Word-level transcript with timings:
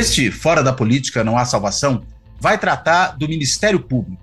Este 0.00 0.30
Fora 0.30 0.62
da 0.62 0.72
Política 0.72 1.22
Não 1.22 1.36
Há 1.36 1.44
Salvação 1.44 2.00
vai 2.40 2.56
tratar 2.56 3.18
do 3.18 3.28
Ministério 3.28 3.78
Público. 3.78 4.22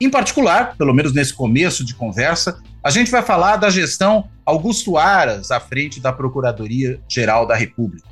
Em 0.00 0.08
particular, 0.08 0.74
pelo 0.78 0.94
menos 0.94 1.12
nesse 1.12 1.34
começo 1.34 1.84
de 1.84 1.94
conversa, 1.94 2.58
a 2.82 2.88
gente 2.88 3.10
vai 3.10 3.20
falar 3.20 3.56
da 3.56 3.68
gestão 3.68 4.30
Augusto 4.46 4.96
Aras 4.96 5.50
à 5.50 5.60
frente 5.60 6.00
da 6.00 6.10
Procuradoria-Geral 6.10 7.46
da 7.46 7.54
República. 7.54 8.08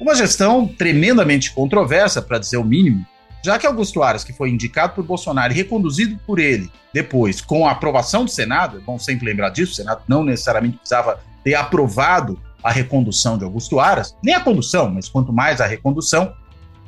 Uma 0.00 0.12
gestão 0.12 0.66
tremendamente 0.66 1.52
controversa, 1.52 2.20
para 2.20 2.40
dizer 2.40 2.56
o 2.56 2.64
mínimo, 2.64 3.06
já 3.44 3.56
que 3.56 3.64
Augusto 3.64 4.02
Aras, 4.02 4.24
que 4.24 4.32
foi 4.32 4.50
indicado 4.50 4.94
por 4.94 5.04
Bolsonaro 5.04 5.52
e 5.52 5.56
reconduzido 5.56 6.18
por 6.26 6.40
ele 6.40 6.68
depois 6.92 7.40
com 7.40 7.64
a 7.64 7.70
aprovação 7.70 8.24
do 8.24 8.30
Senado, 8.30 8.78
é 8.78 8.80
bom 8.80 8.98
sempre 8.98 9.26
lembrar 9.26 9.50
disso, 9.50 9.70
o 9.70 9.76
Senado 9.76 10.02
não 10.08 10.24
necessariamente 10.24 10.78
precisava 10.78 11.20
ter 11.44 11.54
aprovado 11.54 12.36
a 12.62 12.70
recondução 12.70 13.38
de 13.38 13.44
Augusto 13.44 13.80
Aras, 13.80 14.16
nem 14.22 14.34
a 14.34 14.40
condução, 14.40 14.90
mas 14.90 15.08
quanto 15.08 15.32
mais 15.32 15.60
a 15.60 15.66
recondução. 15.66 16.34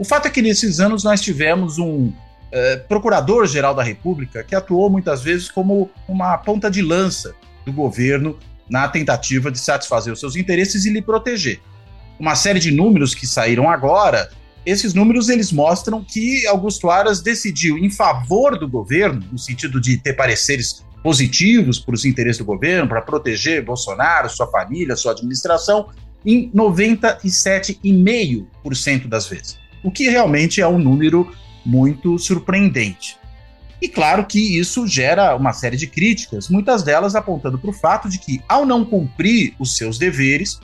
O 0.02 0.04
fato 0.04 0.26
é 0.26 0.30
que 0.32 0.42
nesses 0.42 0.80
anos 0.80 1.04
nós 1.04 1.20
tivemos 1.20 1.78
um 1.78 2.12
eh, 2.50 2.76
procurador-geral 2.88 3.72
da 3.72 3.84
República 3.84 4.42
que 4.42 4.52
atuou 4.52 4.90
muitas 4.90 5.22
vezes 5.22 5.48
como 5.48 5.88
uma 6.08 6.36
ponta 6.38 6.68
de 6.68 6.82
lança 6.82 7.36
do 7.64 7.72
governo 7.72 8.36
na 8.68 8.88
tentativa 8.88 9.48
de 9.48 9.60
satisfazer 9.60 10.12
os 10.12 10.18
seus 10.18 10.34
interesses 10.34 10.86
e 10.86 10.90
lhe 10.90 11.00
proteger. 11.00 11.60
Uma 12.18 12.34
série 12.34 12.58
de 12.58 12.72
números 12.72 13.14
que 13.14 13.28
saíram 13.28 13.70
agora, 13.70 14.28
esses 14.66 14.92
números 14.92 15.28
eles 15.28 15.52
mostram 15.52 16.02
que 16.02 16.44
Augusto 16.48 16.90
Aras 16.90 17.22
decidiu 17.22 17.78
em 17.78 17.88
favor 17.88 18.58
do 18.58 18.68
governo, 18.68 19.24
no 19.30 19.38
sentido 19.38 19.80
de 19.80 19.98
ter 19.98 20.14
pareceres 20.14 20.84
positivos 21.00 21.78
para 21.78 21.94
os 21.94 22.04
interesses 22.04 22.38
do 22.38 22.44
governo, 22.44 22.88
para 22.88 23.02
proteger 23.02 23.64
Bolsonaro, 23.64 24.28
sua 24.28 24.48
família, 24.48 24.96
sua 24.96 25.12
administração, 25.12 25.90
em 26.26 26.50
97,5% 26.50 29.06
das 29.06 29.28
vezes. 29.28 29.61
O 29.82 29.90
que 29.90 30.08
realmente 30.08 30.60
é 30.60 30.66
um 30.66 30.78
número 30.78 31.32
muito 31.64 32.18
surpreendente. 32.18 33.16
E 33.80 33.88
claro 33.88 34.24
que 34.24 34.58
isso 34.58 34.86
gera 34.86 35.34
uma 35.34 35.52
série 35.52 35.76
de 35.76 35.86
críticas, 35.86 36.48
muitas 36.48 36.82
delas 36.82 37.16
apontando 37.16 37.58
para 37.58 37.70
o 37.70 37.74
fato 37.74 38.08
de 38.08 38.18
que, 38.18 38.40
ao 38.48 38.64
não 38.64 38.84
cumprir 38.84 39.54
os 39.58 39.76
seus 39.76 39.98
deveres, 39.98 40.60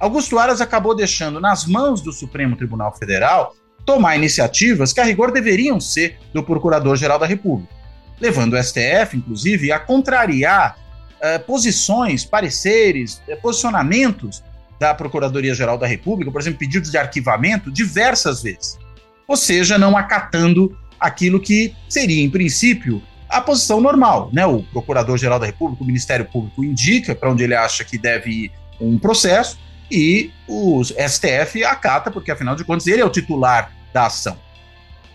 Augusto 0.00 0.38
Aras 0.38 0.60
acabou 0.60 0.94
deixando 0.94 1.40
nas 1.40 1.66
mãos 1.66 2.00
do 2.00 2.12
Supremo 2.12 2.56
Tribunal 2.56 2.96
Federal 2.96 3.54
tomar 3.86 4.16
iniciativas 4.16 4.92
que, 4.92 5.00
a 5.00 5.04
rigor, 5.04 5.32
deveriam 5.32 5.80
ser 5.80 6.18
do 6.32 6.42
Procurador-Geral 6.42 7.18
da 7.18 7.26
República 7.26 7.78
levando 8.20 8.54
o 8.54 8.62
STF, 8.62 9.16
inclusive, 9.16 9.72
a 9.72 9.78
contrariar 9.78 10.76
uh, 11.16 11.44
posições, 11.44 12.24
pareceres, 12.24 13.22
uh, 13.28 13.40
posicionamentos 13.40 14.42
da 14.78 14.94
Procuradoria-Geral 14.94 15.76
da 15.76 15.86
República, 15.86 16.30
por 16.30 16.40
exemplo, 16.40 16.58
pedidos 16.58 16.90
de 16.90 16.98
arquivamento 16.98 17.70
diversas 17.70 18.42
vezes. 18.42 18.78
Ou 19.26 19.36
seja, 19.36 19.76
não 19.76 19.96
acatando 19.96 20.76
aquilo 20.98 21.40
que 21.40 21.74
seria, 21.88 22.22
em 22.22 22.30
princípio, 22.30 23.02
a 23.28 23.40
posição 23.40 23.80
normal. 23.80 24.30
Né? 24.32 24.46
O 24.46 24.62
Procurador-Geral 24.62 25.38
da 25.38 25.46
República, 25.46 25.82
o 25.82 25.86
Ministério 25.86 26.24
Público 26.24 26.64
indica 26.64 27.14
para 27.14 27.30
onde 27.30 27.44
ele 27.44 27.54
acha 27.54 27.84
que 27.84 27.98
deve 27.98 28.30
ir 28.30 28.52
um 28.80 28.98
processo 28.98 29.58
e 29.90 30.30
o 30.46 30.82
STF 30.84 31.64
acata, 31.64 32.10
porque 32.10 32.30
afinal 32.30 32.54
de 32.54 32.64
contas 32.64 32.86
ele 32.86 33.02
é 33.02 33.04
o 33.04 33.10
titular 33.10 33.72
da 33.92 34.06
ação. 34.06 34.38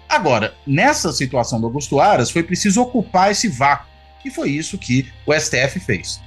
Agora, 0.10 0.54
nessa 0.66 1.12
situação 1.12 1.60
do 1.60 1.68
Augusto 1.68 2.00
Aras, 2.00 2.30
foi 2.30 2.44
preciso 2.44 2.82
ocupar 2.82 3.32
esse 3.32 3.48
vácuo. 3.48 3.88
E 4.24 4.30
foi 4.30 4.52
isso 4.52 4.78
que 4.78 5.12
o 5.26 5.34
STF 5.34 5.80
fez. 5.80 6.22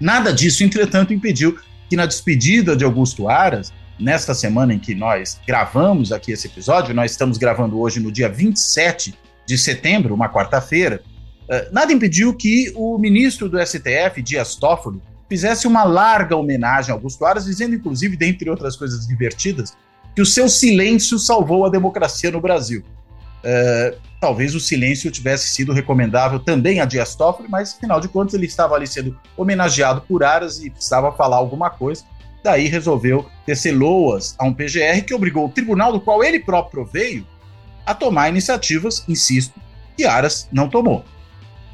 Nada 0.00 0.32
disso, 0.32 0.64
entretanto, 0.64 1.12
impediu 1.12 1.58
que 1.88 1.96
na 1.96 2.06
despedida 2.06 2.76
de 2.76 2.84
Augusto 2.84 3.28
Aras, 3.28 3.72
nesta 3.98 4.34
semana 4.34 4.74
em 4.74 4.78
que 4.78 4.94
nós 4.94 5.40
gravamos 5.46 6.12
aqui 6.12 6.32
esse 6.32 6.46
episódio, 6.46 6.94
nós 6.94 7.12
estamos 7.12 7.38
gravando 7.38 7.80
hoje 7.80 8.00
no 8.00 8.12
dia 8.12 8.28
27 8.28 9.14
de 9.46 9.56
setembro, 9.56 10.14
uma 10.14 10.28
quarta-feira, 10.28 11.02
eh, 11.48 11.68
nada 11.72 11.92
impediu 11.92 12.34
que 12.34 12.72
o 12.74 12.98
ministro 12.98 13.48
do 13.48 13.58
STF, 13.64 14.20
Dias 14.22 14.56
Toffoli, 14.56 15.00
fizesse 15.28 15.66
uma 15.66 15.84
larga 15.84 16.36
homenagem 16.36 16.90
a 16.90 16.94
Augusto 16.94 17.24
Aras, 17.24 17.44
dizendo, 17.44 17.74
inclusive, 17.74 18.16
dentre 18.16 18.50
outras 18.50 18.76
coisas 18.76 19.06
divertidas, 19.06 19.76
que 20.14 20.22
o 20.22 20.26
seu 20.26 20.48
silêncio 20.48 21.18
salvou 21.18 21.64
a 21.66 21.68
democracia 21.68 22.30
no 22.30 22.40
Brasil. 22.40 22.82
É, 23.42 23.96
talvez 24.20 24.54
o 24.54 24.60
silêncio 24.60 25.10
tivesse 25.10 25.48
sido 25.48 25.72
recomendável 25.72 26.38
também 26.38 26.80
a 26.80 26.84
Dias 26.84 27.14
Toffoli, 27.14 27.48
mas 27.48 27.74
afinal 27.74 28.00
de 28.00 28.08
contas 28.08 28.34
ele 28.34 28.46
estava 28.46 28.74
ali 28.74 28.86
sendo 28.86 29.18
homenageado 29.36 30.00
por 30.02 30.24
Aras 30.24 30.60
e 30.60 30.70
precisava 30.70 31.12
falar 31.12 31.36
alguma 31.36 31.70
coisa. 31.70 32.04
Daí 32.42 32.68
resolveu 32.68 33.28
tecer 33.44 33.72
loas 33.72 34.34
a 34.38 34.44
um 34.44 34.54
PGR 34.54 35.02
que 35.06 35.14
obrigou 35.14 35.46
o 35.46 35.50
tribunal 35.50 35.92
do 35.92 36.00
qual 36.00 36.22
ele 36.22 36.40
próprio 36.40 36.84
veio 36.84 37.26
a 37.84 37.94
tomar 37.94 38.28
iniciativas, 38.28 39.04
insisto, 39.08 39.60
que 39.96 40.04
Aras 40.04 40.48
não 40.52 40.68
tomou. 40.68 41.04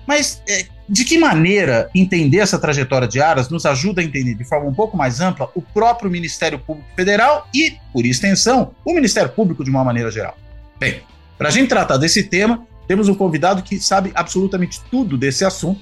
Mas 0.07 0.43
é, 0.49 0.67
de 0.89 1.05
que 1.05 1.19
maneira 1.19 1.89
entender 1.95 2.39
essa 2.39 2.59
trajetória 2.59 3.07
de 3.07 3.21
Aras 3.21 3.49
nos 3.49 3.65
ajuda 3.65 4.01
a 4.01 4.05
entender 4.05 4.35
de 4.35 4.45
forma 4.45 4.69
um 4.69 4.75
pouco 4.75 4.97
mais 4.97 5.21
ampla 5.21 5.49
o 5.55 5.63
próprio 5.63 6.11
Ministério 6.11 6.59
Público 6.59 6.89
Federal 6.95 7.47
e, 7.55 7.77
por 7.93 8.05
extensão, 8.05 8.75
o 8.85 8.93
Ministério 8.93 9.31
Público 9.31 9.65
de 9.65 9.71
uma 9.71 9.85
maneira 9.85 10.11
geral? 10.11 10.37
Bem, 10.79 11.01
para 11.43 11.49
a 11.49 11.53
gente 11.53 11.71
tratar 11.71 11.97
desse 11.97 12.23
tema, 12.23 12.65
temos 12.87 13.09
um 13.09 13.17
convidado 13.17 13.65
que 13.65 13.81
sabe 13.81 14.13
absolutamente 14.15 14.81
tudo 14.89 15.19
desse 15.19 15.45
assunto, 15.45 15.81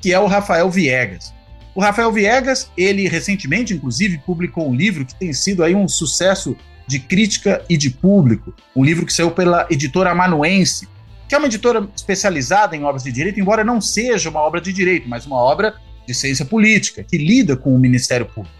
que 0.00 0.12
é 0.12 0.20
o 0.20 0.28
Rafael 0.28 0.70
Viegas. 0.70 1.34
O 1.74 1.80
Rafael 1.80 2.12
Viegas, 2.12 2.70
ele 2.76 3.08
recentemente, 3.08 3.74
inclusive, 3.74 4.18
publicou 4.18 4.70
um 4.70 4.72
livro 4.72 5.04
que 5.04 5.16
tem 5.16 5.32
sido 5.32 5.64
aí 5.64 5.74
um 5.74 5.88
sucesso 5.88 6.56
de 6.86 7.00
crítica 7.00 7.60
e 7.68 7.76
de 7.76 7.90
público, 7.90 8.54
um 8.74 8.84
livro 8.84 9.04
que 9.04 9.12
saiu 9.12 9.32
pela 9.32 9.66
editora 9.68 10.12
Amanuense, 10.12 10.86
que 11.28 11.34
é 11.34 11.38
uma 11.38 11.48
editora 11.48 11.88
especializada 11.96 12.76
em 12.76 12.84
obras 12.84 13.02
de 13.02 13.10
direito, 13.10 13.40
embora 13.40 13.64
não 13.64 13.80
seja 13.80 14.30
uma 14.30 14.38
obra 14.38 14.60
de 14.60 14.72
direito, 14.72 15.08
mas 15.08 15.26
uma 15.26 15.38
obra 15.38 15.74
de 16.06 16.14
ciência 16.14 16.44
política, 16.44 17.02
que 17.02 17.18
lida 17.18 17.56
com 17.56 17.74
o 17.74 17.78
Ministério 17.80 18.26
Público. 18.26 18.54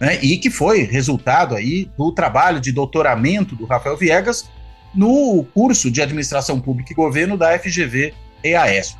Né, 0.00 0.18
e 0.22 0.38
que 0.38 0.48
foi 0.48 0.84
resultado 0.84 1.54
aí 1.54 1.90
do 1.98 2.10
trabalho 2.10 2.58
de 2.58 2.72
doutoramento 2.72 3.54
do 3.54 3.66
Rafael 3.66 3.98
Viegas 3.98 4.48
no 4.94 5.44
curso 5.52 5.90
de 5.90 6.00
Administração 6.00 6.60
Pública 6.60 6.92
e 6.92 6.96
Governo 6.96 7.36
da 7.36 7.58
FGV 7.58 8.14
EAS, 8.42 8.96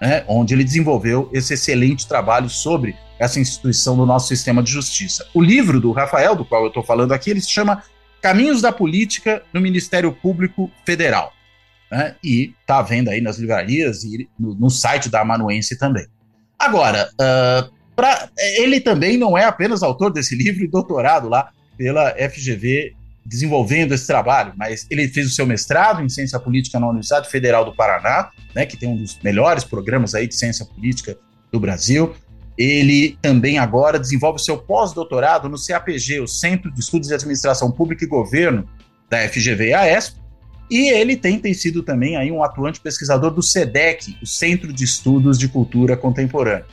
né, 0.00 0.24
onde 0.26 0.54
ele 0.54 0.64
desenvolveu 0.64 1.30
esse 1.32 1.54
excelente 1.54 2.06
trabalho 2.06 2.48
sobre 2.48 2.96
essa 3.18 3.40
instituição 3.40 3.96
do 3.96 4.04
nosso 4.04 4.28
sistema 4.28 4.62
de 4.62 4.70
justiça. 4.70 5.26
O 5.32 5.42
livro 5.42 5.80
do 5.80 5.92
Rafael, 5.92 6.34
do 6.34 6.44
qual 6.44 6.62
eu 6.62 6.68
estou 6.68 6.82
falando 6.82 7.12
aqui, 7.12 7.30
ele 7.30 7.40
se 7.40 7.50
chama 7.50 7.82
Caminhos 8.20 8.60
da 8.60 8.72
Política 8.72 9.42
no 9.52 9.60
Ministério 9.60 10.12
Público 10.12 10.70
Federal. 10.84 11.32
Né, 11.90 12.16
e 12.22 12.52
está 12.60 12.78
à 12.78 12.82
venda 12.82 13.12
aí 13.12 13.20
nas 13.20 13.38
livrarias 13.38 14.02
e 14.02 14.28
no, 14.36 14.56
no, 14.56 14.68
site 14.68 15.08
da 15.08 15.20
Amanuense 15.20 15.78
também. 15.78 16.04
Agora, 16.58 17.08
uh, 17.12 17.70
pra, 17.94 18.28
ele 18.58 18.80
também 18.80 19.16
não 19.16 19.38
é 19.38 19.44
apenas 19.44 19.84
autor 19.84 20.12
desse 20.12 20.34
livro 20.36 20.64
e 20.64 20.68
doutorado 20.68 21.28
lá 21.28 21.52
pela 21.78 22.10
FGV 22.10 22.95
desenvolvendo 23.26 23.92
esse 23.92 24.06
trabalho, 24.06 24.52
mas 24.56 24.86
ele 24.88 25.08
fez 25.08 25.26
o 25.26 25.30
seu 25.30 25.44
mestrado 25.44 26.02
em 26.02 26.08
ciência 26.08 26.38
política 26.38 26.78
na 26.78 26.88
Universidade 26.88 27.28
Federal 27.28 27.64
do 27.64 27.74
Paraná, 27.74 28.30
né, 28.54 28.64
que 28.64 28.76
tem 28.76 28.88
um 28.88 28.96
dos 28.96 29.18
melhores 29.22 29.64
programas 29.64 30.14
aí 30.14 30.28
de 30.28 30.34
ciência 30.34 30.64
política 30.64 31.18
do 31.50 31.58
Brasil. 31.58 32.14
Ele 32.56 33.18
também 33.20 33.58
agora 33.58 33.98
desenvolve 33.98 34.40
o 34.40 34.42
seu 34.42 34.56
pós-doutorado 34.56 35.48
no 35.48 35.56
CAPG, 35.58 36.20
o 36.20 36.28
Centro 36.28 36.72
de 36.72 36.80
Estudos 36.80 37.08
de 37.08 37.14
Administração 37.14 37.70
Pública 37.70 38.04
e 38.04 38.08
Governo 38.08 38.66
da 39.10 39.18
FGV-AESP, 39.28 40.16
e 40.70 40.90
ele 40.90 41.16
tem, 41.16 41.38
tem 41.38 41.54
sido 41.54 41.82
também 41.82 42.16
aí 42.16 42.30
um 42.32 42.42
atuante 42.42 42.80
pesquisador 42.80 43.30
do 43.30 43.42
SEDEC, 43.42 44.16
o 44.22 44.26
Centro 44.26 44.72
de 44.72 44.84
Estudos 44.84 45.38
de 45.38 45.48
Cultura 45.48 45.96
Contemporânea. 45.96 46.66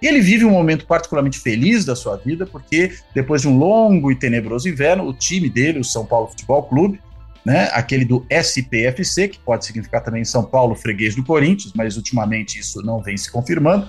E 0.00 0.06
ele 0.06 0.20
vive 0.20 0.44
um 0.44 0.50
momento 0.50 0.86
particularmente 0.86 1.38
feliz 1.38 1.84
da 1.84 1.96
sua 1.96 2.16
vida, 2.16 2.46
porque 2.46 2.92
depois 3.14 3.42
de 3.42 3.48
um 3.48 3.58
longo 3.58 4.10
e 4.10 4.14
tenebroso 4.14 4.68
inverno, 4.68 5.06
o 5.06 5.12
time 5.12 5.50
dele, 5.50 5.80
o 5.80 5.84
São 5.84 6.06
Paulo 6.06 6.28
Futebol 6.28 6.62
Clube, 6.62 7.00
né, 7.44 7.70
aquele 7.72 8.04
do 8.04 8.24
SPFC, 8.30 9.28
que 9.28 9.38
pode 9.38 9.64
significar 9.64 10.02
também 10.02 10.24
São 10.24 10.44
Paulo 10.44 10.74
freguês 10.74 11.14
do 11.14 11.24
Corinthians, 11.24 11.72
mas 11.74 11.96
ultimamente 11.96 12.58
isso 12.58 12.82
não 12.82 13.00
vem 13.02 13.16
se 13.16 13.30
confirmando, 13.30 13.88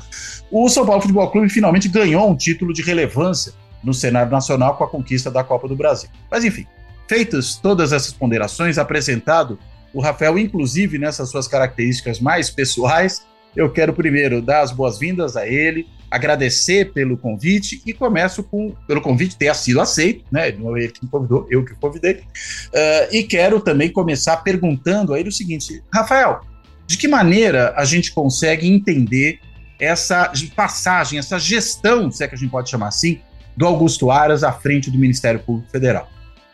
o 0.49 0.69
São 0.69 0.85
Paulo 0.85 1.01
Futebol 1.01 1.29
Clube 1.29 1.49
finalmente 1.49 1.87
ganhou 1.89 2.29
um 2.29 2.35
título 2.35 2.73
de 2.73 2.81
relevância 2.81 3.53
no 3.83 3.93
cenário 3.93 4.31
nacional 4.31 4.77
com 4.77 4.83
a 4.83 4.87
conquista 4.87 5.29
da 5.29 5.43
Copa 5.43 5.67
do 5.67 5.75
Brasil. 5.75 6.09
Mas 6.29 6.43
enfim, 6.43 6.65
feitas 7.07 7.55
todas 7.55 7.91
essas 7.91 8.13
ponderações, 8.13 8.77
apresentado 8.77 9.59
o 9.93 10.01
Rafael, 10.01 10.37
inclusive 10.37 10.97
nessas 10.97 11.29
suas 11.29 11.47
características 11.47 12.19
mais 12.19 12.49
pessoais. 12.49 13.25
Eu 13.55 13.69
quero 13.71 13.93
primeiro 13.93 14.41
dar 14.41 14.61
as 14.61 14.71
boas-vindas 14.71 15.35
a 15.35 15.47
ele, 15.47 15.87
agradecer 16.09 16.91
pelo 16.91 17.17
convite 17.17 17.81
e 17.85 17.93
começo 17.93 18.43
com 18.43 18.75
pelo 18.87 19.01
convite 19.01 19.37
ter 19.37 19.53
sido 19.55 19.79
aceito, 19.79 20.25
né? 20.31 20.51
Não 20.51 20.75
é 20.75 20.83
ele 20.83 20.91
que 20.91 21.03
me 21.03 21.09
convidou, 21.09 21.47
eu 21.49 21.63
que 21.63 21.75
convidei. 21.75 22.13
Uh, 22.13 23.13
e 23.13 23.23
quero 23.23 23.59
também 23.59 23.91
começar 23.91 24.37
perguntando 24.37 25.13
a 25.13 25.19
ele 25.19 25.29
o 25.29 25.31
seguinte: 25.31 25.83
Rafael, 25.93 26.41
de 26.87 26.97
que 26.97 27.07
maneira 27.07 27.73
a 27.75 27.85
gente 27.85 28.11
consegue 28.11 28.67
entender 28.67 29.39
essa 29.79 30.31
passagem, 30.55 31.19
essa 31.19 31.39
gestão, 31.39 32.11
se 32.11 32.23
é 32.23 32.27
que 32.27 32.35
a 32.35 32.37
gente 32.37 32.49
pode 32.49 32.69
chamar 32.69 32.87
assim, 32.87 33.21
do 33.55 33.65
Augusto 33.65 34.11
Aras 34.11 34.43
à 34.43 34.51
frente 34.51 34.91
do 34.91 34.97
Ministério 34.97 35.39
Público 35.39 35.71
Federal? 35.71 36.09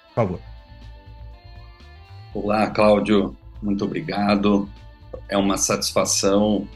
Por 0.10 0.16
favor. 0.16 0.40
Olá, 2.34 2.68
Cláudio. 2.68 3.36
Muito 3.62 3.86
obrigado. 3.86 4.70
É 5.30 5.38
uma 5.38 5.58
satisfação 5.58 6.68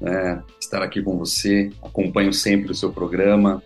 né, 0.00 0.42
estar 0.60 0.82
aqui 0.82 1.02
com 1.02 1.16
você. 1.16 1.70
Acompanho 1.82 2.32
sempre 2.32 2.72
o 2.72 2.74
seu 2.74 2.92
programa. 2.92 3.62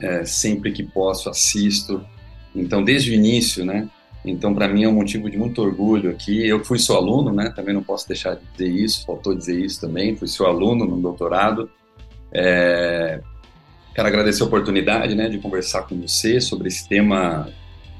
É, 0.00 0.24
sempre 0.24 0.72
que 0.72 0.82
posso, 0.82 1.28
assisto. 1.30 2.04
Então, 2.54 2.82
desde 2.84 3.10
o 3.10 3.14
início, 3.14 3.64
né? 3.64 3.88
Então, 4.24 4.54
para 4.54 4.68
mim 4.68 4.82
é 4.82 4.88
um 4.88 4.92
motivo 4.92 5.30
de 5.30 5.38
muito 5.38 5.62
orgulho 5.62 6.10
aqui. 6.10 6.46
Eu 6.46 6.64
fui 6.64 6.78
seu 6.78 6.96
aluno, 6.96 7.32
né? 7.32 7.52
Também 7.54 7.74
não 7.74 7.82
posso 7.82 8.06
deixar 8.08 8.34
de 8.34 8.42
dizer 8.52 8.68
isso. 8.68 9.06
Faltou 9.06 9.34
dizer 9.34 9.58
isso 9.58 9.80
também. 9.80 10.16
Fui 10.16 10.26
seu 10.26 10.46
aluno 10.46 10.84
no 10.84 11.00
doutorado. 11.00 11.70
É, 12.32 13.20
quero 13.94 14.08
agradecer 14.08 14.42
a 14.42 14.46
oportunidade, 14.46 15.14
né, 15.14 15.28
de 15.28 15.38
conversar 15.38 15.84
com 15.84 15.98
você 15.98 16.40
sobre 16.40 16.68
esse 16.68 16.86
tema 16.86 17.48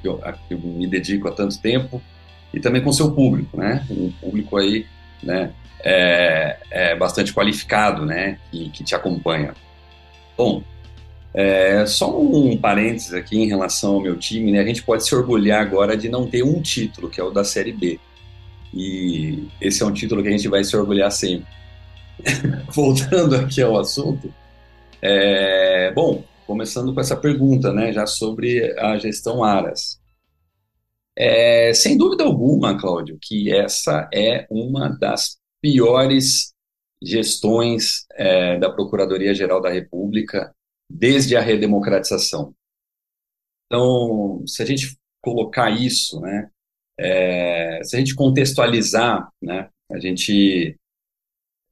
que 0.02 0.08
eu, 0.08 0.20
que 0.46 0.54
eu 0.54 0.58
me 0.58 0.86
dedico 0.86 1.28
há 1.28 1.32
tanto 1.32 1.58
tempo 1.58 2.02
e 2.52 2.60
também 2.60 2.82
com 2.82 2.92
seu 2.92 3.12
público, 3.12 3.56
né? 3.56 3.86
Um 3.90 4.10
público 4.12 4.56
aí, 4.56 4.86
né? 5.22 5.52
É, 5.88 6.58
é 6.68 6.96
bastante 6.96 7.32
qualificado, 7.32 8.04
né? 8.04 8.40
Que, 8.50 8.70
que 8.70 8.82
te 8.82 8.92
acompanha. 8.92 9.54
Bom, 10.36 10.64
é, 11.32 11.86
só 11.86 12.20
um 12.20 12.56
parênteses 12.56 13.14
aqui 13.14 13.38
em 13.38 13.46
relação 13.46 13.94
ao 13.94 14.00
meu 14.00 14.18
time, 14.18 14.50
né? 14.50 14.60
A 14.60 14.66
gente 14.66 14.82
pode 14.82 15.06
se 15.06 15.14
orgulhar 15.14 15.60
agora 15.60 15.96
de 15.96 16.08
não 16.08 16.26
ter 16.26 16.42
um 16.42 16.60
título, 16.60 17.08
que 17.08 17.20
é 17.20 17.24
o 17.24 17.30
da 17.30 17.44
Série 17.44 17.72
B. 17.72 18.00
E 18.74 19.46
esse 19.60 19.80
é 19.80 19.86
um 19.86 19.92
título 19.92 20.22
que 20.22 20.28
a 20.28 20.32
gente 20.32 20.48
vai 20.48 20.64
se 20.64 20.76
orgulhar 20.76 21.12
sempre. 21.12 21.46
Voltando 22.74 23.36
aqui 23.36 23.62
ao 23.62 23.78
assunto, 23.78 24.34
é, 25.00 25.92
bom, 25.92 26.24
começando 26.48 26.92
com 26.92 27.00
essa 27.00 27.16
pergunta, 27.16 27.72
né? 27.72 27.92
Já 27.92 28.06
sobre 28.06 28.74
a 28.80 28.98
gestão 28.98 29.44
Aras. 29.44 30.00
É, 31.16 31.72
sem 31.74 31.96
dúvida 31.96 32.24
alguma, 32.24 32.76
Cláudio, 32.76 33.18
que 33.22 33.54
essa 33.54 34.08
é 34.12 34.46
uma 34.50 34.88
das 34.88 35.38
piores 35.60 36.54
gestões 37.02 38.06
é, 38.12 38.58
da 38.58 38.70
Procuradoria-Geral 38.70 39.60
da 39.60 39.70
República 39.70 40.54
desde 40.90 41.36
a 41.36 41.40
redemocratização. 41.40 42.54
Então, 43.66 44.44
se 44.46 44.62
a 44.62 44.66
gente 44.66 44.96
colocar 45.22 45.70
isso, 45.70 46.20
né, 46.20 46.50
é, 46.98 47.82
se 47.82 47.96
a 47.96 47.98
gente 47.98 48.14
contextualizar, 48.14 49.28
né, 49.42 49.68
a 49.90 49.98
gente 49.98 50.76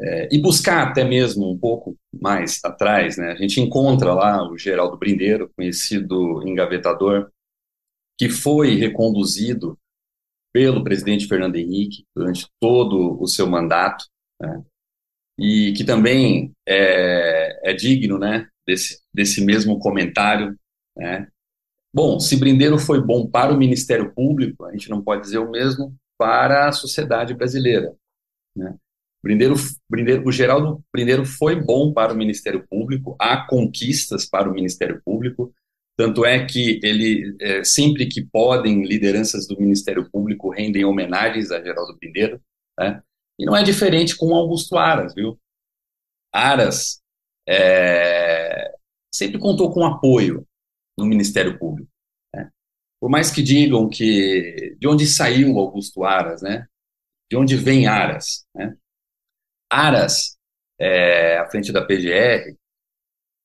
é, 0.01 0.29
e 0.35 0.39
buscar 0.39 0.89
até 0.89 1.05
mesmo 1.05 1.49
um 1.49 1.57
pouco 1.57 1.97
mais 2.13 2.61
atrás, 2.65 3.17
né, 3.17 3.33
a 3.33 3.37
gente 3.37 3.61
encontra 3.61 4.13
lá 4.13 4.49
o 4.49 4.59
Geraldo 4.59 4.99
Brindeiro, 4.99 5.51
conhecido 5.57 6.47
engavetador, 6.47 7.31
que 8.19 8.29
foi 8.29 8.75
reconduzido 8.75 9.79
pelo 10.55 10.85
presidente 10.85 11.27
Fernando 11.27 11.57
Henrique 11.57 12.07
durante 12.15 12.47
todo 12.61 13.21
o 13.21 13.27
seu 13.27 13.49
mandato, 13.49 14.05
né, 14.41 14.63
e 15.37 15.73
que 15.77 15.83
também 15.83 16.53
é, 16.67 17.71
é 17.71 17.75
digno, 17.75 18.19
né, 18.21 18.49
desse, 18.65 19.01
desse 19.13 19.45
mesmo 19.45 19.81
comentário, 19.81 20.57
né? 20.97 21.27
Bom, 21.93 22.19
se 22.19 22.37
Brindeiro 22.37 22.79
foi 22.79 23.01
bom 23.01 23.29
para 23.29 23.53
o 23.53 23.57
Ministério 23.57 24.13
Público, 24.15 24.65
a 24.65 24.73
gente 24.73 24.89
não 24.89 25.03
pode 25.03 25.23
dizer 25.23 25.39
o 25.39 25.51
mesmo 25.51 25.95
para 26.19 26.69
a 26.69 26.73
sociedade 26.73 27.35
brasileira, 27.35 27.93
né? 28.57 28.77
Brindeiro, 29.23 29.55
Brindeiro, 29.91 30.23
o 30.27 30.31
Geraldo 30.31 30.85
Brindeiro 30.93 31.25
foi 31.25 31.57
bom 31.57 31.93
para 31.93 32.13
o 32.13 32.17
Ministério 32.17 32.65
Público, 32.69 33.17
há 33.19 33.47
conquistas 33.47 34.27
para 34.27 34.49
o 34.49 34.53
Ministério 34.53 35.01
Público, 35.05 35.53
tanto 35.97 36.25
é 36.25 36.45
que 36.45 36.81
ele, 36.83 37.37
é, 37.41 37.65
sempre 37.65 38.07
que 38.07 38.25
podem, 38.25 38.85
lideranças 38.85 39.47
do 39.47 39.59
Ministério 39.61 40.11
Público 40.11 40.51
rendem 40.51 40.85
homenagens 40.85 41.51
a 41.51 41.63
Geraldo 41.63 41.97
Brindeiro, 41.97 42.41
né? 42.79 43.03
E 43.39 43.45
não 43.45 43.57
é 43.57 43.63
diferente 43.63 44.17
com 44.17 44.35
Augusto 44.35 44.77
Aras, 44.77 45.15
viu? 45.15 45.39
Aras 46.33 47.01
é, 47.49 48.73
sempre 49.13 49.39
contou 49.39 49.73
com 49.73 49.85
apoio 49.85 50.47
no 50.97 51.05
Ministério 51.05 51.59
Público. 51.59 51.91
Né? 52.35 52.51
Por 53.01 53.11
mais 53.11 53.31
que 53.31 53.43
digam 53.43 53.89
que 53.89 54.77
de 54.79 54.89
onde 54.89 55.07
saiu 55.07 55.59
Augusto 55.59 56.05
Aras, 56.05 56.43
né? 56.43 56.67
De 57.31 57.37
onde 57.37 57.57
vem 57.57 57.87
Aras? 57.87 58.47
Né? 58.55 58.77
Aras, 59.71 60.37
é, 60.79 61.39
à 61.39 61.49
frente 61.49 61.73
da 61.73 61.85
PGR, 61.85 62.57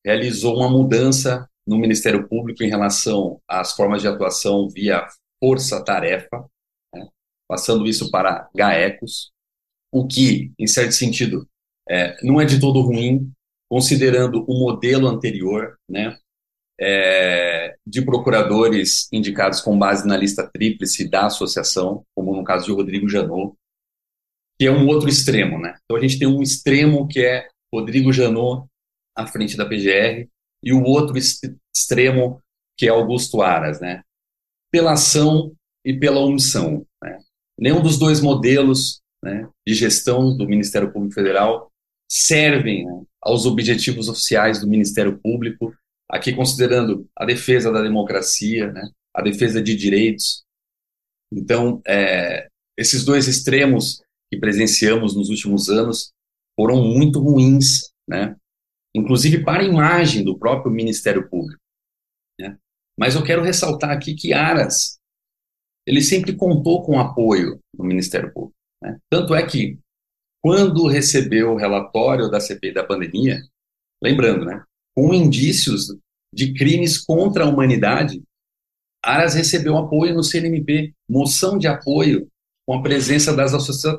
realizou 0.04 0.56
uma 0.56 0.68
mudança 0.68 1.49
no 1.70 1.78
Ministério 1.78 2.26
Público 2.26 2.64
em 2.64 2.68
relação 2.68 3.40
às 3.46 3.76
formas 3.76 4.02
de 4.02 4.08
atuação 4.08 4.68
via 4.68 5.06
força-tarefa, 5.38 6.44
né? 6.92 7.06
passando 7.48 7.86
isso 7.86 8.10
para 8.10 8.50
GAECOS, 8.52 9.30
o 9.92 10.04
que, 10.04 10.52
em 10.58 10.66
certo 10.66 10.90
sentido, 10.90 11.48
é, 11.88 12.16
não 12.24 12.40
é 12.40 12.44
de 12.44 12.58
todo 12.58 12.80
ruim, 12.80 13.32
considerando 13.70 14.44
o 14.48 14.58
modelo 14.58 15.06
anterior, 15.06 15.78
né, 15.88 16.18
é, 16.80 17.76
de 17.86 18.02
procuradores 18.02 19.08
indicados 19.12 19.60
com 19.60 19.78
base 19.78 20.04
na 20.08 20.16
lista 20.16 20.50
tríplice 20.52 21.08
da 21.08 21.26
associação, 21.26 22.04
como 22.16 22.34
no 22.34 22.42
caso 22.42 22.66
de 22.66 22.72
Rodrigo 22.72 23.08
Janot, 23.08 23.54
que 24.58 24.66
é 24.66 24.72
um 24.72 24.88
outro 24.88 25.08
extremo, 25.08 25.58
né? 25.58 25.76
Então 25.84 25.96
a 25.96 26.00
gente 26.00 26.18
tem 26.18 26.26
um 26.26 26.42
extremo 26.42 27.06
que 27.06 27.24
é 27.24 27.48
Rodrigo 27.72 28.12
Janot 28.12 28.66
à 29.16 29.26
frente 29.26 29.56
da 29.56 29.64
PGR 29.64 30.28
e 30.62 30.72
o 30.72 30.82
outro 30.82 31.16
extremo 31.16 32.40
que 32.76 32.86
é 32.86 32.90
Augusto 32.90 33.42
Aras, 33.42 33.80
né? 33.80 34.02
Pela 34.70 34.92
ação 34.92 35.52
e 35.84 35.98
pela 35.98 36.20
omissão, 36.20 36.86
né? 37.02 37.18
Nenhum 37.58 37.82
dos 37.82 37.98
dois 37.98 38.20
modelos 38.20 39.02
né, 39.22 39.46
de 39.66 39.74
gestão 39.74 40.34
do 40.34 40.46
Ministério 40.46 40.90
Público 40.92 41.14
Federal 41.14 41.70
servem 42.10 42.86
né, 42.86 43.02
aos 43.20 43.44
objetivos 43.44 44.08
oficiais 44.08 44.60
do 44.60 44.66
Ministério 44.66 45.18
Público, 45.18 45.74
aqui 46.08 46.34
considerando 46.34 47.06
a 47.14 47.26
defesa 47.26 47.70
da 47.70 47.82
democracia, 47.82 48.72
né, 48.72 48.88
a 49.14 49.22
defesa 49.22 49.62
de 49.62 49.76
direitos. 49.76 50.42
Então, 51.32 51.80
é, 51.86 52.48
esses 52.76 53.04
dois 53.04 53.28
extremos 53.28 54.02
que 54.32 54.38
presenciamos 54.38 55.14
nos 55.14 55.28
últimos 55.28 55.68
anos 55.68 56.12
foram 56.56 56.82
muito 56.82 57.20
ruins, 57.20 57.90
né, 58.08 58.34
inclusive 58.94 59.44
para 59.44 59.62
a 59.62 59.66
imagem 59.66 60.24
do 60.24 60.38
próprio 60.38 60.72
Ministério 60.72 61.28
Público. 61.28 61.60
Né. 62.38 62.56
Mas 62.98 63.14
eu 63.14 63.24
quero 63.24 63.42
ressaltar 63.42 63.90
aqui 63.90 64.14
que 64.14 64.32
Aras 64.32 64.98
ele 65.86 66.02
sempre 66.02 66.34
contou 66.34 66.82
com 66.82 67.00
apoio 67.00 67.60
do 67.74 67.84
Ministério 67.84 68.32
Público. 68.32 68.54
Né? 68.82 68.98
Tanto 69.10 69.34
é 69.34 69.46
que 69.46 69.78
quando 70.42 70.86
recebeu 70.86 71.52
o 71.52 71.56
relatório 71.56 72.30
da 72.30 72.40
CPI 72.40 72.72
da 72.72 72.84
pandemia, 72.84 73.42
lembrando, 74.02 74.44
né, 74.44 74.62
com 74.94 75.12
indícios 75.12 75.94
de 76.32 76.54
crimes 76.54 76.98
contra 76.98 77.44
a 77.44 77.48
humanidade, 77.48 78.22
Aras 79.04 79.34
recebeu 79.34 79.76
apoio 79.76 80.14
no 80.14 80.22
CNMP, 80.22 80.94
moção 81.08 81.58
de 81.58 81.66
apoio 81.66 82.28
com 82.66 82.74
a 82.74 82.82
presença 82.82 83.34
das 83.34 83.54
associa 83.54 83.98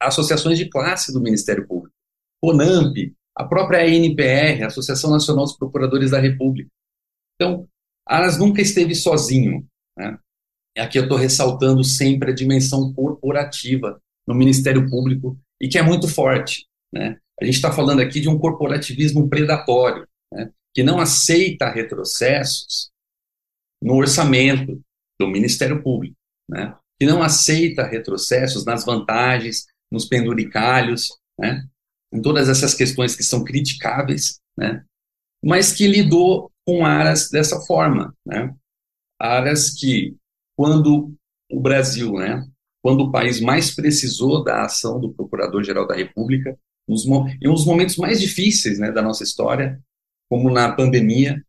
associações 0.00 0.58
de 0.58 0.68
classe 0.68 1.12
do 1.12 1.20
Ministério 1.20 1.66
Público, 1.66 1.94
CONAMP, 2.40 3.14
a 3.34 3.44
própria 3.44 3.80
ANPR, 3.80 4.64
Associação 4.64 5.10
Nacional 5.10 5.44
dos 5.44 5.56
Procuradores 5.56 6.10
da 6.10 6.18
República. 6.18 6.70
Então, 7.34 7.66
Aras 8.06 8.38
nunca 8.38 8.60
esteve 8.60 8.94
sozinho. 8.94 9.66
Né? 9.96 10.18
Aqui 10.78 10.98
eu 10.98 11.04
estou 11.04 11.18
ressaltando 11.18 11.82
sempre 11.84 12.30
a 12.30 12.34
dimensão 12.34 12.92
corporativa 12.92 14.00
no 14.26 14.34
Ministério 14.34 14.88
Público 14.88 15.38
e 15.60 15.68
que 15.68 15.78
é 15.78 15.82
muito 15.82 16.08
forte. 16.08 16.66
Né? 16.92 17.18
A 17.40 17.44
gente 17.44 17.54
está 17.54 17.72
falando 17.72 18.00
aqui 18.00 18.20
de 18.20 18.28
um 18.28 18.38
corporativismo 18.38 19.28
predatório, 19.28 20.06
né? 20.32 20.50
que 20.74 20.82
não 20.82 21.00
aceita 21.00 21.70
retrocessos 21.70 22.90
no 23.82 23.94
orçamento 23.94 24.80
do 25.18 25.26
Ministério 25.26 25.82
Público, 25.82 26.16
né? 26.48 26.76
que 27.00 27.06
não 27.06 27.22
aceita 27.22 27.86
retrocessos 27.86 28.64
nas 28.64 28.84
vantagens, 28.84 29.66
nos 29.90 30.06
penduricalhos, 30.06 31.08
né? 31.38 31.66
Em 32.12 32.20
todas 32.20 32.48
essas 32.48 32.74
questões 32.74 33.16
que 33.16 33.22
são 33.22 33.44
criticáveis, 33.44 34.40
né? 34.56 34.84
mas 35.44 35.72
que 35.72 35.86
lidou 35.86 36.50
com 36.64 36.84
áreas 36.84 37.28
dessa 37.30 37.60
forma, 37.60 38.14
né? 38.24 38.54
áreas 39.20 39.70
que, 39.70 40.16
quando 40.56 41.14
o 41.50 41.60
Brasil 41.60 42.12
né, 42.14 42.46
quando 42.82 43.04
o 43.04 43.12
país 43.12 43.40
mais 43.40 43.74
precisou 43.74 44.42
da 44.42 44.64
ação 44.64 45.00
do 45.00 45.14
Procurador-Geral 45.14 45.86
da 45.86 45.94
República, 45.94 46.58
nos, 46.86 47.06
em 47.06 47.48
uns 47.48 47.64
momentos 47.64 47.96
mais 47.96 48.20
difíceis 48.20 48.78
né, 48.78 48.90
da 48.90 49.00
nossa 49.00 49.22
história, 49.22 49.80
como 50.28 50.50
na 50.50 50.74
pandemia, 50.74 51.40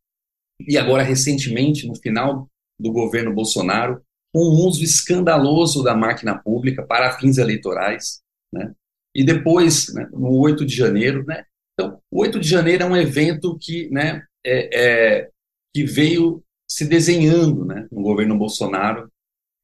e 0.60 0.77
agora 0.77 1.01
recentemente, 1.01 1.88
no 1.88 1.96
final 1.96 2.48
do 2.79 2.91
governo 2.91 3.34
Bolsonaro, 3.34 4.01
com 4.32 4.41
um 4.41 4.67
uso 4.67 4.84
escandaloso 4.84 5.84
da 5.84 5.96
máquina 5.96 6.38
pública 6.38 6.86
para 6.86 7.17
fins 7.17 7.38
eleitorais, 7.38 8.22
né? 8.53 8.74
E 9.15 9.24
depois, 9.24 9.93
né, 9.93 10.08
no 10.12 10.38
8 10.38 10.65
de 10.65 10.75
janeiro, 10.75 11.24
né? 11.25 11.43
Então, 11.74 12.00
o 12.12 12.22
8 12.22 12.39
de 12.39 12.48
janeiro 12.48 12.84
é 12.84 12.86
um 12.86 12.98
evento 12.98 13.58
que, 13.60 13.89
né, 13.89 14.24
é, 14.46 14.70
é, 14.74 15.29
que 15.74 15.84
veio 15.84 16.43
se 16.67 16.86
desenhando, 16.86 17.65
né, 17.65 17.88
no 17.91 18.01
governo 18.01 18.38
Bolsonaro, 18.38 19.12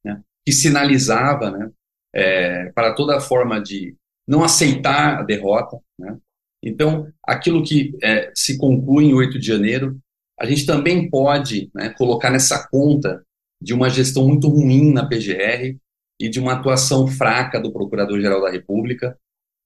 né, 0.04 0.20
que 0.44 0.52
sinalizava, 0.52 1.50
né, 1.50 1.70
é, 2.14 2.70
para 2.72 2.94
toda 2.94 3.20
forma 3.20 3.60
de 3.60 3.96
não 4.26 4.44
aceitar 4.44 5.18
a 5.18 5.22
derrota, 5.22 5.78
né. 5.98 6.16
Então, 6.62 7.10
aquilo 7.26 7.62
que 7.64 7.96
é, 8.02 8.30
se 8.34 8.58
conclui 8.58 9.06
em 9.06 9.14
8 9.14 9.38
de 9.38 9.46
janeiro, 9.46 9.98
a 10.38 10.46
gente 10.46 10.66
também 10.66 11.08
pode 11.08 11.70
né, 11.74 11.90
colocar 11.90 12.30
nessa 12.30 12.66
conta 12.68 13.24
de 13.60 13.74
uma 13.74 13.90
gestão 13.90 14.26
muito 14.26 14.48
ruim 14.48 14.92
na 14.92 15.06
PGR 15.06 15.76
e 16.18 16.28
de 16.28 16.40
uma 16.40 16.54
atuação 16.54 17.06
fraca 17.06 17.60
do 17.60 17.72
Procurador-Geral 17.72 18.40
da 18.42 18.50
República. 18.50 19.18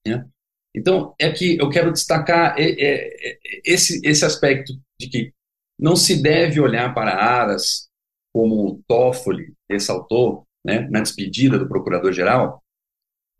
Né? 0.07 0.27
Então, 0.75 1.15
é 1.19 1.31
que 1.31 1.57
eu 1.57 1.69
quero 1.69 1.91
destacar 1.91 2.55
esse, 2.57 4.01
esse 4.03 4.25
aspecto 4.25 4.73
de 4.99 5.09
que 5.09 5.33
não 5.79 5.95
se 5.95 6.21
deve 6.21 6.59
olhar 6.59 6.93
para 6.93 7.15
Aras, 7.15 7.89
como 8.33 8.67
o 8.67 8.83
Toffoli 8.87 9.53
ressaltou 9.69 10.45
né, 10.65 10.87
na 10.89 11.01
despedida 11.01 11.57
do 11.57 11.67
Procurador-Geral, 11.67 12.61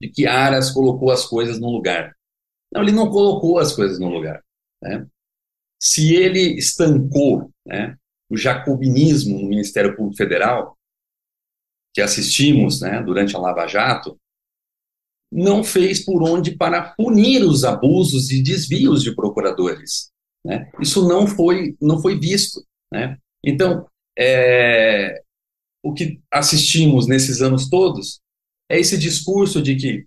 de 0.02 0.10
que 0.10 0.26
Aras 0.26 0.72
colocou 0.72 1.12
as 1.12 1.26
coisas 1.26 1.60
no 1.60 1.70
lugar. 1.70 2.16
Não, 2.74 2.82
ele 2.82 2.92
não 2.92 3.10
colocou 3.10 3.60
as 3.60 3.74
coisas 3.74 4.00
no 4.00 4.10
lugar. 4.10 4.42
Né? 4.82 5.06
Se 5.82 6.16
ele 6.16 6.58
estancou 6.58 7.52
né, 7.66 7.98
o 8.30 8.38
jacobinismo 8.38 9.40
no 9.40 9.48
Ministério 9.48 9.96
Público 9.96 10.18
Federal, 10.18 10.78
que 11.94 12.02
assistimos 12.02 12.82
né, 12.82 13.02
durante 13.02 13.36
a 13.36 13.40
Lava 13.40 13.68
Jato, 13.68 14.20
não 15.36 15.66
fez 15.66 16.04
por 16.06 16.24
onde 16.24 16.56
para 16.56 16.94
punir 16.96 17.44
os 17.44 17.66
abusos 17.66 18.32
e 18.32 18.42
desvios 18.42 19.04
de 19.04 19.14
procuradores. 19.14 20.10
Né? 20.46 20.72
Isso 20.80 21.06
não 21.06 21.28
foi, 21.28 21.76
não 21.82 22.02
foi 22.02 22.18
visto. 22.18 22.66
Né? 22.92 23.18
Então, 23.44 23.86
é, 24.18 25.22
o 25.84 25.94
que 25.94 26.22
assistimos 26.32 27.06
nesses 27.06 27.42
anos 27.42 27.70
todos 27.70 28.22
é 28.72 28.80
esse 28.80 28.98
discurso 28.98 29.62
de 29.62 29.76
que 29.76 30.06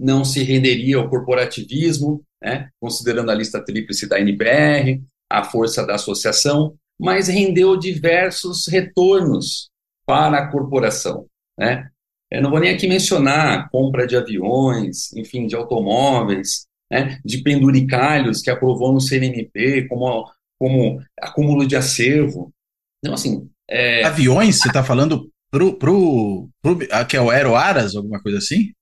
não 0.00 0.24
se 0.24 0.42
renderia 0.42 0.96
ao 0.96 1.10
corporativismo, 1.10 2.24
né, 2.42 2.68
considerando 2.80 3.30
a 3.30 3.34
lista 3.34 3.62
tríplice 3.62 4.08
da 4.08 4.18
NPR, 4.18 5.00
a 5.30 5.44
força 5.44 5.86
da 5.86 5.94
associação, 5.94 6.74
mas 6.98 7.28
rendeu 7.28 7.76
diversos 7.76 8.66
retornos 8.66 9.68
para 10.06 10.38
a 10.38 10.50
corporação. 10.50 11.26
Né? 11.58 11.88
Eu 12.30 12.42
não 12.42 12.50
vou 12.50 12.60
nem 12.60 12.74
aqui 12.74 12.86
mencionar 12.86 13.68
compra 13.70 14.06
de 14.06 14.16
aviões, 14.16 15.12
enfim, 15.12 15.46
de 15.46 15.54
automóveis, 15.54 16.66
né, 16.90 17.20
de 17.24 17.42
penduricalhos 17.42 18.42
que 18.42 18.50
aprovou 18.50 18.92
no 18.92 19.00
CNMP 19.00 19.86
como, 19.88 20.30
como 20.58 21.00
acúmulo 21.20 21.66
de 21.66 21.76
acervo. 21.76 22.52
Então, 22.98 23.14
assim... 23.14 23.48
É... 23.68 24.04
Aviões, 24.04 24.60
você 24.60 24.68
está 24.68 24.82
falando 24.82 25.30
pro, 25.50 25.78
pro, 25.78 26.48
pro, 26.60 26.78
ah, 26.90 27.04
que 27.04 27.16
é 27.16 27.20
o 27.20 27.30
Aeroaras, 27.30 27.94
alguma 27.94 28.20
coisa 28.20 28.38
assim? 28.38 28.72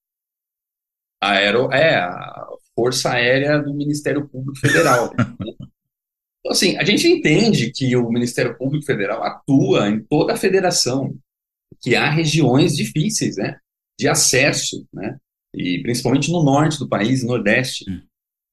Aero, 1.23 1.73
é, 1.73 1.95
a 1.97 2.47
Força 2.75 3.13
Aérea 3.13 3.61
do 3.61 3.73
Ministério 3.73 4.29
Público 4.29 4.59
Federal. 4.59 5.13
né? 5.17 5.35
Então, 6.45 6.51
assim, 6.51 6.77
a 6.77 6.83
gente 6.83 7.07
entende 7.07 7.71
que 7.71 7.95
o 7.95 8.11
Ministério 8.11 8.59
Público 8.59 8.85
Federal 8.85 9.23
atua 9.23 9.89
em 9.89 10.03
toda 10.03 10.33
a 10.33 10.37
federação, 10.37 11.15
que 11.81 11.95
há 11.95 12.11
regiões 12.11 12.75
difíceis, 12.77 13.37
né, 13.37 13.59
de 13.99 14.09
acesso, 14.09 14.87
né, 14.93 15.17
e 15.55 15.81
principalmente 15.83 16.31
no 16.31 16.43
norte 16.43 16.79
do 16.79 16.89
país, 16.89 17.23
nordeste. 17.23 17.85
Hum. 17.89 18.03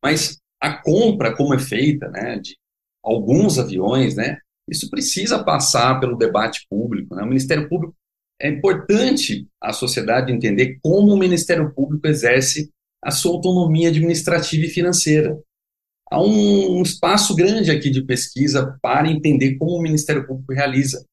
Mas 0.04 0.38
a 0.62 0.82
compra, 0.82 1.36
como 1.36 1.54
é 1.54 1.60
feita, 1.60 2.10
né, 2.10 2.40
de 2.40 2.58
alguns 3.04 3.58
aviões, 3.58 4.16
né, 4.16 4.38
isso 4.70 4.90
precisa 4.90 5.44
passar 5.44 6.00
pelo 6.00 6.18
debate 6.18 6.66
público. 6.70 7.16
Né? 7.16 7.24
O 7.24 7.28
Ministério 7.28 7.68
Público 7.68 7.96
é 8.40 8.50
importante 8.50 9.48
a 9.62 9.74
sociedade 9.74 10.32
entender 10.32 10.78
como 10.82 11.14
o 11.14 11.18
Ministério 11.18 11.74
Público 11.74 12.08
exerce 12.08 12.70
a 13.04 13.12
sua 13.12 13.32
autonomia 13.32 13.90
administrativa 13.90 14.66
e 14.66 14.70
financeira 14.70 15.38
há 16.10 16.22
um 16.22 16.82
espaço 16.82 17.36
grande 17.36 17.72
aqui 17.72 17.90
de 17.90 18.04
pesquisa 18.04 18.78
para 18.82 19.10
entender 19.10 19.58
como 19.58 19.78
o 19.78 19.82
Ministério 19.82 20.26
Público 20.26 20.54
realiza 20.54 21.06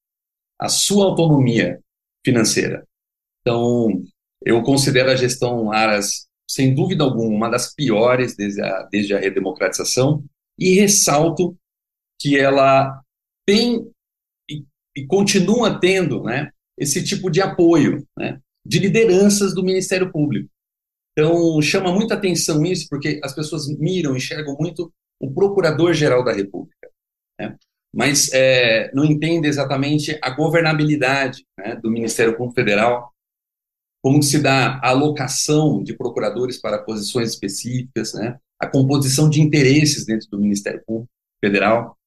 a 0.59 0.67
sua 0.67 1.05
autonomia 1.05 1.79
financeira. 2.27 2.85
Então, 3.39 4.03
eu 4.45 4.61
considero 4.61 5.09
a 5.09 5.15
gestão 5.15 5.71
Aras, 5.71 6.27
sem 6.49 6.75
dúvida 6.75 7.05
alguma, 7.05 7.33
uma 7.33 7.49
das 7.49 7.73
piores 7.73 8.35
desde 8.35 8.61
a, 8.61 8.83
desde 8.91 9.13
a 9.13 9.19
redemocratização 9.19 10.25
e 10.59 10.73
ressalto 10.73 11.57
que 12.19 12.37
ela 12.37 13.01
tem 13.47 13.89
e, 14.49 14.65
e 14.97 15.05
continua 15.07 15.79
tendo 15.79 16.23
né, 16.23 16.51
esse 16.77 17.01
tipo 17.01 17.29
de 17.29 17.41
apoio 17.41 18.05
né, 18.17 18.41
de 18.65 18.79
lideranças 18.79 19.55
do 19.55 19.63
Ministério 19.63 20.11
Público. 20.11 20.49
Então, 21.13 21.61
chama 21.61 21.93
muita 21.93 22.15
atenção 22.15 22.65
isso, 22.65 22.87
porque 22.89 23.21
as 23.23 23.33
pessoas 23.33 23.67
miram, 23.79 24.15
enxergam 24.15 24.55
muito 24.59 24.91
o 25.19 25.33
Procurador-Geral 25.33 26.23
da 26.23 26.33
República, 26.33 26.89
né? 27.39 27.57
Mas 27.93 28.31
é, 28.33 28.91
não 28.93 29.05
entende 29.05 29.47
exatamente 29.47 30.17
a 30.21 30.29
governabilidade 30.29 31.45
né, 31.57 31.75
do 31.75 31.89
Ministério 31.89 32.35
Público 32.35 32.55
Federal, 32.55 33.11
como 34.03 34.21
se 34.21 34.39
dá 34.39 34.79
a 34.83 34.89
alocação 34.89 35.83
de 35.83 35.95
procuradores 35.95 36.59
para 36.59 36.83
posições 36.83 37.31
específicas, 37.31 38.13
né, 38.13 38.37
a 38.59 38.67
composição 38.67 39.29
de 39.29 39.41
interesses 39.41 40.05
dentro 40.05 40.29
do 40.29 40.39
Ministério 40.39 40.83
Público 40.85 41.09
Federal, 41.43 41.97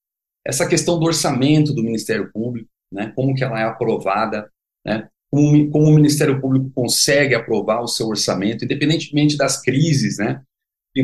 essa 0.47 0.67
questão 0.67 0.99
do 0.99 1.07
orçamento 1.07 1.75
do 1.75 1.83
Ministério 1.83 2.31
Público, 2.33 2.69
né, 2.93 3.13
como 3.15 3.35
que 3.35 3.45
ela 3.45 3.61
é 3.61 3.65
aprovada, 3.65 4.51
né, 4.87 5.09
como, 5.31 5.71
como 5.71 5.87
o 5.87 5.95
Ministério 5.95 6.41
Público 6.41 6.71
consegue 6.75 7.35
aprovar 7.35 7.81
o 7.81 7.87
seu 7.87 8.09
orçamento, 8.09 8.65
independentemente 8.65 9.37
das 9.37 9.63
crises, 9.63 10.19
né? 10.19 10.43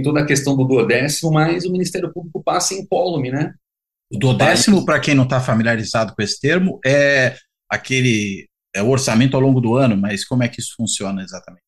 Toda 0.03 0.21
a 0.21 0.27
questão 0.27 0.57
do 0.57 0.65
duodécimo, 0.65 1.31
mas 1.31 1.65
o 1.65 1.71
Ministério 1.71 2.13
Público 2.13 2.43
passa 2.43 2.75
incólume, 2.75 3.31
né? 3.31 3.55
O 4.13 4.19
duodécimo, 4.19 4.85
para 4.85 5.01
quem 5.01 5.15
não 5.15 5.25
está 5.25 5.41
familiarizado 5.41 6.15
com 6.15 6.23
esse 6.23 6.41
termo, 6.41 6.79
é 6.85 7.37
aquele 7.69 8.49
é 8.75 8.83
o 8.83 8.91
orçamento 8.91 9.35
ao 9.35 9.41
longo 9.43 9.61
do 9.61 9.75
ano, 9.75 9.97
mas 9.97 10.25
como 10.25 10.43
é 10.43 10.49
que 10.49 10.61
isso 10.61 10.75
funciona 10.77 11.23
exatamente? 11.23 11.65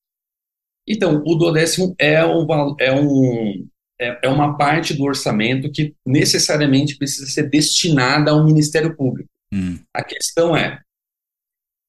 Então, 0.87 1.23
o 1.27 1.35
duodécimo 1.35 1.95
é, 1.99 2.25
um, 2.25 2.47
é, 2.79 2.93
um, 2.93 3.67
é, 3.99 4.21
é 4.25 4.29
uma 4.29 4.57
parte 4.57 4.95
do 4.95 5.05
orçamento 5.05 5.71
que 5.73 5.95
necessariamente 6.07 6.97
precisa 6.97 7.27
ser 7.27 7.49
destinada 7.49 8.31
ao 8.31 8.45
Ministério 8.45 8.95
Público. 8.95 9.29
Hum. 9.51 9.79
A 9.93 10.05
questão 10.05 10.55
é, 10.55 10.81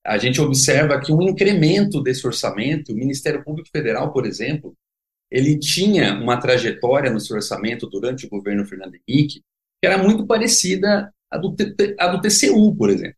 a 0.06 0.18
gente 0.18 0.40
observa 0.40 1.00
que 1.02 1.12
um 1.12 1.22
incremento 1.22 2.02
desse 2.02 2.26
orçamento, 2.26 2.94
o 2.94 2.96
Ministério 2.96 3.44
Público 3.44 3.70
Federal, 3.70 4.14
por 4.14 4.26
exemplo, 4.26 4.74
ele 5.30 5.60
tinha 5.60 6.14
uma 6.14 6.38
trajetória 6.38 7.12
no 7.12 7.20
seu 7.20 7.36
orçamento 7.36 7.88
durante 7.88 8.26
o 8.26 8.30
governo 8.30 8.66
Fernando 8.66 8.96
Henrique 8.96 9.42
que 9.82 9.88
era 9.88 10.02
muito 10.02 10.26
parecida 10.26 11.14
à 11.32 11.38
do, 11.38 11.56
à 12.00 12.08
do 12.08 12.22
TCU, 12.22 12.76
por 12.76 12.90
exemplo. 12.90 13.16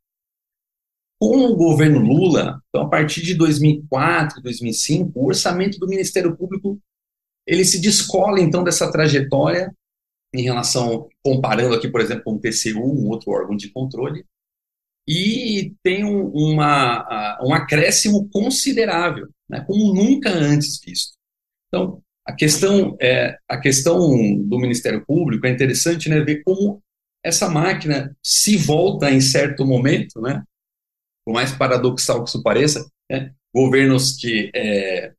Com 1.20 1.46
o 1.46 1.56
governo 1.56 2.00
Lula, 2.00 2.62
então 2.70 2.86
a 2.86 2.90
partir 2.90 3.22
de 3.22 3.36
2004, 3.36 4.42
2005, 4.42 5.12
o 5.16 5.28
orçamento 5.28 5.80
do 5.80 5.88
Ministério 5.88 6.36
Público 6.36 6.80
ele 7.46 7.66
se 7.66 7.80
descola 7.80 8.40
então 8.40 8.64
dessa 8.64 8.92
trajetória 8.92 9.76
em 10.34 10.44
relação, 10.44 11.10
comparando 11.24 11.76
aqui, 11.76 11.90
por 11.90 12.00
exemplo, 12.00 12.24
com 12.24 12.36
o 12.36 12.40
TCU, 12.40 12.80
um 12.80 13.10
outro 13.10 13.32
órgão 13.32 13.56
de 13.56 13.70
controle, 13.70 14.26
e 15.08 15.76
tem 15.84 16.06
um, 16.06 16.28
uma, 16.28 17.38
um 17.44 17.54
acréscimo 17.54 18.30
considerável, 18.30 19.28
né, 19.50 19.62
como 19.68 19.94
nunca 19.94 20.30
antes 20.30 20.80
visto. 20.80 21.18
Então, 21.68 22.02
a 22.32 22.36
questão, 22.36 22.96
é, 23.02 23.38
a 23.48 23.58
questão 23.58 24.00
do 24.40 24.58
Ministério 24.58 25.04
Público 25.06 25.46
é 25.46 25.50
interessante 25.50 26.10
né, 26.10 26.22
ver 26.22 26.44
como 26.44 26.82
essa 27.24 27.50
máquina 27.50 28.16
se 28.24 28.56
volta 28.56 29.12
em 29.12 29.20
certo 29.20 29.66
momento, 29.66 30.22
né, 30.22 30.42
por 31.26 31.34
mais 31.34 31.52
paradoxal 31.52 32.24
que 32.24 32.30
isso 32.30 32.42
pareça, 32.42 32.88
né, 33.10 33.32
governos 33.54 34.16
que 34.16 34.50
é, 34.56 35.12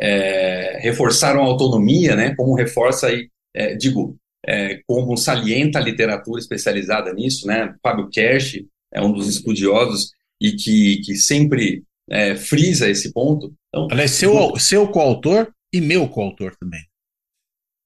é, 0.00 0.78
reforçaram 0.80 1.42
a 1.42 1.46
autonomia, 1.46 2.16
né, 2.16 2.34
como 2.34 2.56
reforça 2.56 3.08
aí, 3.08 3.28
é, 3.54 3.74
digo, 3.74 4.16
é, 4.46 4.80
como 4.86 5.16
salienta 5.16 5.78
a 5.78 5.82
literatura 5.82 6.40
especializada 6.40 7.12
nisso, 7.12 7.46
né, 7.46 7.74
Fábio 7.82 8.08
Kersh, 8.08 8.64
é 8.92 9.02
um 9.02 9.12
dos 9.12 9.28
estudiosos 9.28 10.12
e 10.40 10.52
que, 10.52 11.02
que 11.04 11.14
sempre 11.14 11.84
é, 12.08 12.34
frisa 12.34 12.88
esse 12.88 13.12
ponto. 13.12 13.52
Então, 13.68 13.88
Aliás, 13.90 14.12
seu, 14.12 14.56
seu 14.56 14.88
coautor 14.88 15.52
e 15.74 15.80
meu 15.80 16.08
coautor 16.08 16.54
também. 16.56 16.80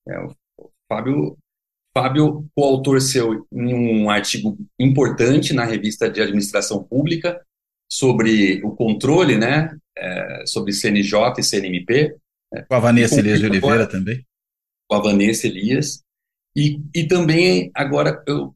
É, 0.07 0.21
o 0.21 0.71
Fábio, 0.87 1.39
Fábio, 1.97 2.47
coautor 2.55 3.01
seu 3.01 3.47
em 3.51 3.75
um 3.75 4.11
artigo 4.11 4.59
importante 4.79 5.55
na 5.55 5.65
revista 5.65 6.11
de 6.11 6.21
administração 6.21 6.85
pública 6.85 7.43
sobre 7.91 8.63
o 8.63 8.77
controle, 8.77 9.39
né, 9.39 9.75
é, 9.97 10.45
sobre 10.47 10.75
CNJ 10.75 11.39
e 11.39 11.43
CNMP. 11.43 12.15
Né, 12.53 12.63
com 12.69 12.75
a 12.75 12.79
Vanessa 12.79 13.19
Elias 13.19 13.41
de 13.41 13.47
Oliveira 13.47 13.75
agora, 13.77 13.89
também. 13.89 14.23
Com 14.87 14.97
a 14.97 15.03
Vanessa 15.03 15.47
Elias. 15.47 16.03
E, 16.55 16.83
e 16.95 17.07
também 17.07 17.71
agora 17.75 18.23
eu 18.27 18.55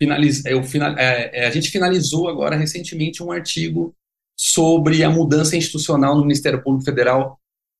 finaliz, 0.00 0.44
eu 0.44 0.64
final, 0.64 0.96
é, 0.98 1.30
é, 1.32 1.46
a 1.46 1.50
gente 1.50 1.70
finalizou 1.70 2.28
agora 2.28 2.56
recentemente 2.56 3.22
um 3.22 3.30
artigo 3.30 3.94
sobre 4.36 5.04
a 5.04 5.10
mudança 5.10 5.56
institucional 5.56 6.16
no 6.16 6.22
Ministério 6.22 6.62
Público 6.62 6.84
Federal 6.84 7.38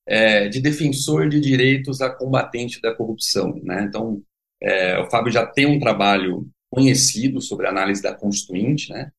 é, 0.08 0.48
de 0.48 0.60
defensor 0.60 1.28
de 1.28 1.38
direitos 1.38 2.00
a 2.00 2.08
combatente 2.08 2.80
da 2.80 2.94
corrupção. 2.94 3.60
Né? 3.62 3.84
Então, 3.86 4.22
é, 4.60 4.98
o 4.98 5.10
Fábio 5.10 5.30
já 5.30 5.46
tem 5.46 5.66
um 5.66 5.78
trabalho 5.78 6.48
conhecido 6.70 7.40
sobre 7.42 7.66
a 7.66 7.70
análise 7.70 8.02
da 8.02 8.14
Constituinte, 8.14 8.90
né? 8.90 9.10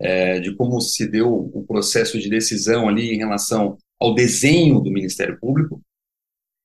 É, 0.00 0.40
de 0.40 0.52
como 0.56 0.80
se 0.80 1.06
deu 1.08 1.32
o 1.32 1.64
processo 1.64 2.18
de 2.18 2.28
decisão 2.28 2.88
ali 2.88 3.12
em 3.12 3.18
relação 3.18 3.78
ao 4.00 4.14
desenho 4.14 4.80
do 4.80 4.90
Ministério 4.90 5.38
Público. 5.38 5.80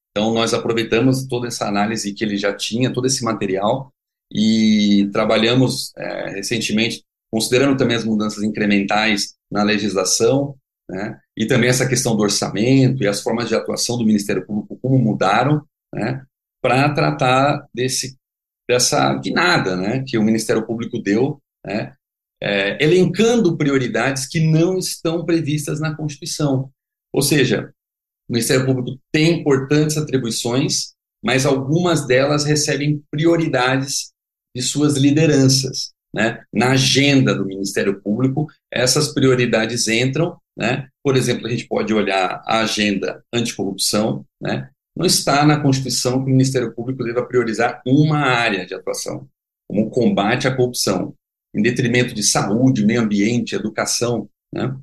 Então, 0.09 0.33
nós 0.33 0.55
aproveitamos 0.55 1.27
toda 1.27 1.45
essa 1.45 1.67
análise 1.67 2.15
que 2.15 2.23
ele 2.23 2.35
já 2.35 2.51
tinha, 2.51 2.91
todo 2.91 3.05
esse 3.05 3.23
material, 3.23 3.93
e 4.33 5.07
trabalhamos 5.13 5.93
é, 5.95 6.29
recentemente, 6.31 7.03
considerando 7.31 7.77
também 7.77 7.95
as 7.95 8.03
mudanças 8.03 8.43
incrementais 8.43 9.35
na 9.51 9.61
legislação, 9.61 10.55
né, 10.89 11.19
e 11.35 11.45
também 11.45 11.69
essa 11.69 11.87
questão 11.87 12.15
do 12.15 12.23
orçamento 12.23 13.03
e 13.03 13.07
as 13.07 13.21
formas 13.21 13.47
de 13.49 13.55
atuação 13.55 13.97
do 13.97 14.05
Ministério 14.05 14.45
Público, 14.45 14.77
como 14.81 14.97
mudaram, 14.97 15.65
né, 15.93 16.25
para 16.61 16.93
tratar 16.93 17.67
desse, 17.73 18.17
dessa 18.67 19.13
guinada 19.15 19.75
né, 19.75 20.03
que 20.05 20.17
o 20.17 20.23
Ministério 20.23 20.65
Público 20.65 20.99
deu, 20.99 21.41
né, 21.65 21.93
é, 22.41 22.83
elencando 22.83 23.57
prioridades 23.57 24.27
que 24.27 24.39
não 24.39 24.77
estão 24.77 25.25
previstas 25.25 25.79
na 25.79 25.95
Constituição. 25.95 26.71
Ou 27.13 27.21
seja, 27.21 27.73
o 28.29 28.33
Ministério 28.33 28.65
Público 28.65 28.99
tem 29.11 29.39
importantes 29.39 29.97
atribuições, 29.97 30.93
mas 31.23 31.45
algumas 31.45 32.05
delas 32.05 32.45
recebem 32.45 33.01
prioridades 33.09 34.11
de 34.55 34.61
suas 34.61 34.97
lideranças. 34.97 35.91
Né? 36.13 36.43
Na 36.53 36.71
agenda 36.71 37.33
do 37.33 37.45
Ministério 37.45 38.01
Público, 38.01 38.47
essas 38.71 39.13
prioridades 39.13 39.87
entram. 39.87 40.37
Né? 40.57 40.87
Por 41.03 41.15
exemplo, 41.15 41.45
a 41.45 41.49
gente 41.49 41.67
pode 41.67 41.93
olhar 41.93 42.41
a 42.45 42.61
agenda 42.61 43.23
anticorrupção. 43.31 44.25
Né? 44.41 44.69
Não 44.95 45.05
está 45.05 45.45
na 45.45 45.61
Constituição 45.61 46.23
que 46.23 46.29
o 46.29 46.33
Ministério 46.33 46.73
Público 46.73 47.03
deva 47.03 47.25
priorizar 47.25 47.81
uma 47.85 48.17
área 48.17 48.65
de 48.65 48.73
atuação, 48.73 49.27
como 49.69 49.85
o 49.85 49.89
combate 49.89 50.47
à 50.47 50.55
corrupção, 50.55 51.13
em 51.55 51.61
detrimento 51.61 52.13
de 52.13 52.23
saúde, 52.23 52.85
meio 52.85 53.01
ambiente, 53.01 53.55
educação. 53.55 54.27
Né? 54.51 54.75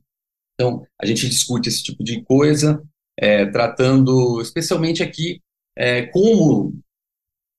Então, 0.54 0.86
a 1.00 1.06
gente 1.06 1.28
discute 1.28 1.68
esse 1.68 1.82
tipo 1.82 2.04
de 2.04 2.22
coisa, 2.22 2.80
é, 3.18 3.46
tratando 3.46 4.40
especialmente 4.40 5.02
aqui 5.02 5.40
é, 5.76 6.06
como, 6.06 6.78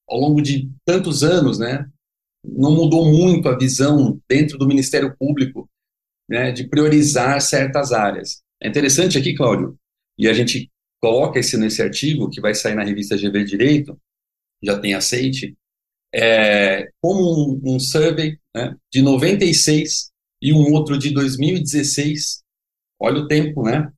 ao 0.08 0.20
longo 0.20 0.42
de 0.42 0.72
tantos 0.86 1.24
anos, 1.24 1.60
né, 1.60 1.86
não 2.44 2.72
mudou 2.72 3.06
muito 3.12 3.50
a 3.50 3.58
visão 3.58 4.20
dentro 4.30 4.58
do 4.58 4.68
Ministério 4.68 5.16
Público 5.18 5.70
né, 6.30 6.52
de 6.52 6.68
priorizar 6.68 7.40
certas 7.42 7.92
áreas. 7.92 8.42
É 8.62 8.68
interessante 8.68 9.18
aqui, 9.18 9.36
Cláudio, 9.36 9.78
e 10.18 10.28
a 10.28 10.34
gente 10.34 10.72
coloca 11.02 11.40
isso 11.40 11.58
nesse 11.58 11.82
artigo 11.82 12.30
que 12.30 12.42
vai 12.42 12.54
sair 12.54 12.76
na 12.76 12.84
revista 12.84 13.18
GV 13.18 13.44
Direito, 13.44 14.00
já 14.64 14.80
tem 14.80 14.94
aceite, 14.94 15.56
é, 16.14 16.90
como 17.02 17.62
um, 17.66 17.76
um 17.76 17.80
survey 17.80 18.38
né, 18.56 18.76
de 18.92 19.02
96 19.02 20.12
e 20.42 20.54
um 20.54 20.72
outro 20.74 20.98
de 20.98 21.12
2016, 21.12 22.42
olha 23.00 23.20
o 23.20 23.28
tempo, 23.28 23.64
né? 23.64 23.92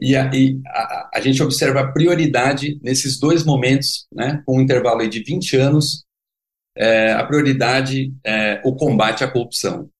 E 0.00 0.16
a, 0.16 0.30
e 0.32 0.60
a, 0.66 1.10
a 1.14 1.20
gente 1.20 1.42
observa 1.42 1.80
a 1.80 1.92
prioridade 1.92 2.78
nesses 2.82 3.18
dois 3.18 3.44
momentos, 3.44 4.06
né, 4.12 4.42
com 4.46 4.58
um 4.58 4.60
intervalo 4.60 5.06
de 5.08 5.22
20 5.22 5.56
anos, 5.56 6.04
é, 6.76 7.12
a 7.12 7.24
prioridade 7.24 8.12
é 8.24 8.62
o 8.64 8.76
combate 8.76 9.24
à 9.24 9.30
corrupção, 9.30 9.90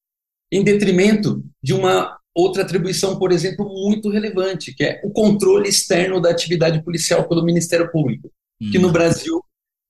em 0.51 0.65
detrimento 0.65 1.45
de 1.63 1.75
uma 1.75 2.17
outra 2.35 2.63
atribuição, 2.63 3.19
por 3.19 3.33
exemplo, 3.33 3.67
muito 3.67 4.11
relevante, 4.11 4.75
que 4.75 4.85
é 4.85 5.01
o 5.05 5.11
controle 5.11 5.69
externo 5.69 6.21
da 6.21 6.31
atividade 6.31 6.83
policial 6.83 7.29
pelo 7.29 7.45
Ministério 7.45 7.91
Público, 7.91 8.31
hum. 8.61 8.71
que 8.71 8.79
no 8.79 8.93
Brasil 8.93 9.43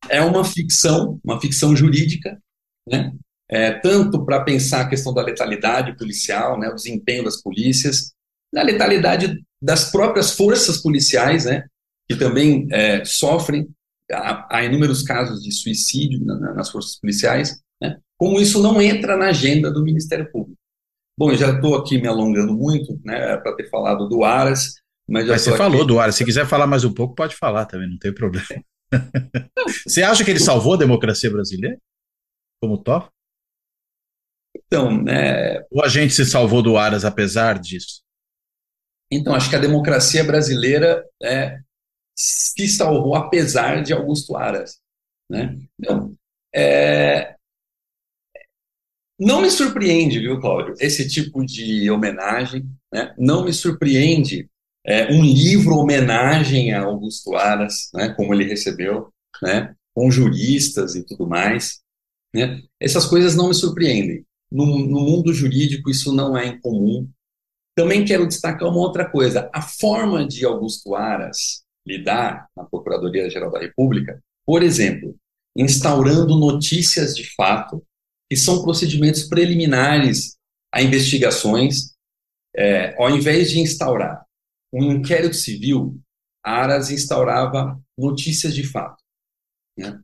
é 0.09 0.23
uma 0.23 0.45
ficção, 0.45 1.21
uma 1.25 1.41
ficção 1.41 1.77
jurídica, 1.77 2.41
né? 2.89 3.13
É, 3.51 3.73
tanto 3.73 4.27
para 4.27 4.45
pensar 4.45 4.83
a 4.83 4.89
questão 4.89 5.15
da 5.15 5.23
letalidade 5.23 5.97
policial, 5.97 6.59
né, 6.59 6.69
o 6.69 6.75
desempenho 6.75 7.25
das 7.25 7.41
polícias, 7.41 8.13
da 8.53 8.63
letalidade 8.63 9.43
das 9.61 9.91
próprias 9.91 10.33
forças 10.33 10.83
policiais, 10.83 11.47
né, 11.47 11.65
que 12.07 12.15
também 12.15 12.69
é, 12.71 13.03
sofrem 13.07 13.67
há, 14.13 14.59
há 14.59 14.65
inúmeros 14.65 15.03
casos 15.03 15.43
de 15.43 15.51
suicídio 15.53 16.25
na, 16.25 16.39
na, 16.39 16.55
nas 16.55 16.71
forças 16.71 16.99
policiais, 16.99 17.59
né? 17.81 17.99
Como 18.19 18.41
isso 18.41 18.61
não 18.61 18.83
entra 18.83 19.17
na 19.17 19.29
agenda 19.29 19.71
do 19.71 19.83
Ministério 19.83 20.31
Público. 20.31 20.59
Bom, 21.17 21.33
já 21.35 21.51
estou 21.51 21.77
aqui 21.77 22.01
me 22.01 22.07
alongando 22.07 22.55
muito, 22.55 23.01
né, 23.05 23.37
para 23.39 23.55
ter 23.57 23.69
falado 23.71 24.09
do 24.09 24.25
Aras, 24.25 24.75
mas 25.09 25.27
já 25.27 25.33
Mas 25.33 25.43
você 25.43 25.51
aqui... 25.51 25.59
falou 25.59 25.87
do 25.87 25.99
Aras, 25.99 26.17
se 26.17 26.25
quiser 26.25 26.47
falar 26.47 26.67
mais 26.67 26.85
um 26.85 26.93
pouco, 26.93 27.15
pode 27.15 27.35
falar 27.35 27.65
também, 27.67 27.89
não 27.89 27.99
tem 27.99 28.13
problema. 28.13 28.47
você 29.87 30.03
acha 30.03 30.25
que 30.25 30.31
ele 30.31 30.41
salvou 30.41 30.75
a 30.75 30.79
democracia 30.79 31.31
brasileira? 31.31 31.79
Como 32.61 32.83
top? 32.83 33.09
Então, 34.67 35.03
né... 35.03 35.61
Ou 35.71 35.83
a 35.85 35.89
gente 35.89 36.13
se 36.13 36.27
salvou 36.27 36.63
do 36.63 36.77
Aras 36.77 37.05
apesar 37.05 37.59
disso? 37.59 38.03
Então, 39.11 39.35
acho 39.35 39.49
que 39.49 39.57
a 39.57 39.61
democracia 39.61 40.23
brasileira 40.23 41.05
é, 41.23 41.59
se 42.17 42.69
salvou 42.69 43.15
apesar 43.15 43.83
de 43.83 43.93
Augusto 43.93 44.37
Aras. 44.37 44.81
Né? 45.31 45.57
Então, 45.79 46.15
é, 46.55 47.38
não 49.19 49.43
me 49.43 49.51
surpreende, 49.51 50.21
viu, 50.21 50.41
Cláudio, 50.41 50.75
esse 50.79 51.09
tipo 51.09 51.45
de 51.45 51.91
homenagem. 51.91 52.69
Né? 52.93 53.15
Não 53.19 53.45
me 53.45 53.53
surpreende 53.53 54.49
é, 54.87 55.13
um 55.13 55.23
livro 55.23 55.75
homenagem 55.77 56.73
a 56.73 56.83
Augusto 56.83 57.35
Aras, 57.35 57.91
né, 57.93 58.11
como 58.11 58.33
ele 58.33 58.45
recebeu, 58.45 59.13
né, 59.43 59.75
com 59.95 60.11
juristas 60.11 60.95
e 60.95 61.05
tudo 61.05 61.27
mais. 61.27 61.81
Né? 62.35 62.63
Essas 62.81 63.07
coisas 63.07 63.35
não 63.35 63.49
me 63.49 63.55
surpreendem. 63.55 64.25
No, 64.51 64.65
no 64.65 65.01
mundo 65.01 65.35
jurídico, 65.35 65.91
isso 65.91 66.15
não 66.15 66.37
é 66.37 66.47
incomum. 66.47 67.09
Também 67.77 68.05
quero 68.05 68.27
destacar 68.27 68.69
uma 68.69 68.79
outra 68.79 69.09
coisa. 69.09 69.51
A 69.53 69.61
forma 69.61 70.27
de 70.27 70.45
Augusto 70.45 70.95
Aras 70.95 71.63
lidar 71.87 72.49
na 72.57 72.65
Procuradoria-Geral 72.65 73.51
da 73.51 73.59
República, 73.59 74.23
por 74.47 74.63
exemplo, 74.63 75.17
instaurando 75.57 76.39
notícias 76.39 77.15
de 77.15 77.35
fato, 77.35 77.83
que 78.31 78.37
são 78.37 78.63
procedimentos 78.63 79.25
preliminares 79.25 80.37
a 80.73 80.83
investigações, 80.83 81.95
é, 82.55 82.95
ao 82.97 83.11
invés 83.11 83.51
de 83.51 83.61
instaurar 83.61 84.25
um 84.73 84.93
inquérito 84.93 85.37
civil, 85.37 85.99
a 86.45 86.53
Aras 86.53 86.91
instaurava 86.91 87.81
notícias 87.97 88.55
de 88.55 88.65
fato. 88.65 89.03
Né? 89.77 89.99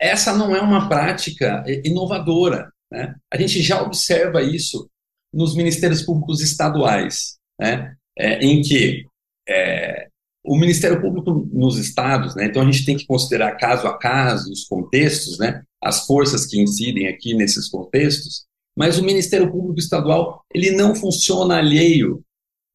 Essa 0.00 0.36
não 0.36 0.54
é 0.54 0.60
uma 0.60 0.88
prática 0.88 1.64
inovadora. 1.84 2.72
Né? 2.90 3.14
A 3.32 3.36
gente 3.38 3.62
já 3.62 3.80
observa 3.80 4.42
isso 4.42 4.90
nos 5.32 5.56
ministérios 5.56 6.02
públicos 6.02 6.42
estaduais, 6.42 7.38
né? 7.58 7.96
É, 8.18 8.44
em 8.44 8.60
que 8.60 9.06
é, 9.48 10.08
o 10.44 10.58
Ministério 10.58 11.00
Público 11.00 11.48
nos 11.52 11.78
estados, 11.78 12.34
né, 12.34 12.44
então 12.44 12.60
a 12.60 12.64
gente 12.70 12.84
tem 12.84 12.96
que 12.96 13.06
considerar 13.06 13.56
caso 13.56 13.86
a 13.86 13.96
caso 13.96 14.52
os 14.52 14.64
contextos, 14.64 15.38
né, 15.38 15.62
as 15.82 16.06
forças 16.06 16.46
que 16.46 16.60
incidem 16.60 17.08
aqui 17.08 17.34
nesses 17.34 17.68
contextos, 17.68 18.46
mas 18.76 18.98
o 18.98 19.04
Ministério 19.04 19.50
Público 19.50 19.78
Estadual 19.78 20.44
ele 20.54 20.70
não 20.70 20.94
funciona 20.94 21.58
alheio 21.58 22.24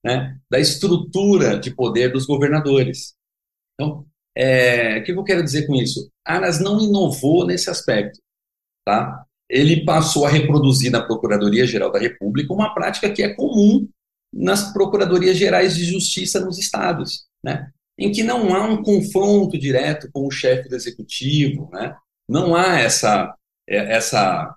né, 0.06 0.38
da 0.50 0.60
estrutura 0.60 1.60
de 1.60 1.74
poder 1.74 2.12
dos 2.12 2.26
governadores. 2.26 3.16
Então, 3.74 4.06
é, 4.36 5.00
o 5.00 5.04
que 5.04 5.12
eu 5.12 5.24
quero 5.24 5.44
dizer 5.44 5.66
com 5.66 5.76
isso? 5.76 6.12
Aras 6.26 6.60
não 6.60 6.80
inovou 6.80 7.46
nesse 7.46 7.70
aspecto, 7.70 8.20
tá? 8.86 9.26
Ele 9.50 9.86
passou 9.86 10.26
a 10.26 10.30
reproduzir 10.30 10.92
na 10.92 11.02
Procuradoria-Geral 11.02 11.92
da 11.92 12.00
República 12.00 12.54
uma 12.54 12.74
prática 12.74 13.10
que 13.12 13.24
é 13.24 13.34
comum 13.34 13.88
nas 14.34 14.74
Procuradorias 14.74 15.38
Gerais 15.38 15.76
de 15.76 15.86
Justiça 15.86 16.40
nos 16.40 16.60
estados 16.60 17.28
né? 17.44 17.72
em 17.98 18.12
que 18.12 18.24
não 18.24 18.54
há 18.54 18.66
um 18.66 18.84
confronto 18.84 19.58
direto 19.58 20.10
com 20.12 20.28
o 20.28 20.32
chefe 20.32 20.70
do 20.70 20.76
executivo, 20.76 21.70
né? 21.72 21.96
Não 22.28 22.56
há 22.56 22.80
essa, 22.80 23.36
é, 23.68 23.96
essa 23.96 24.56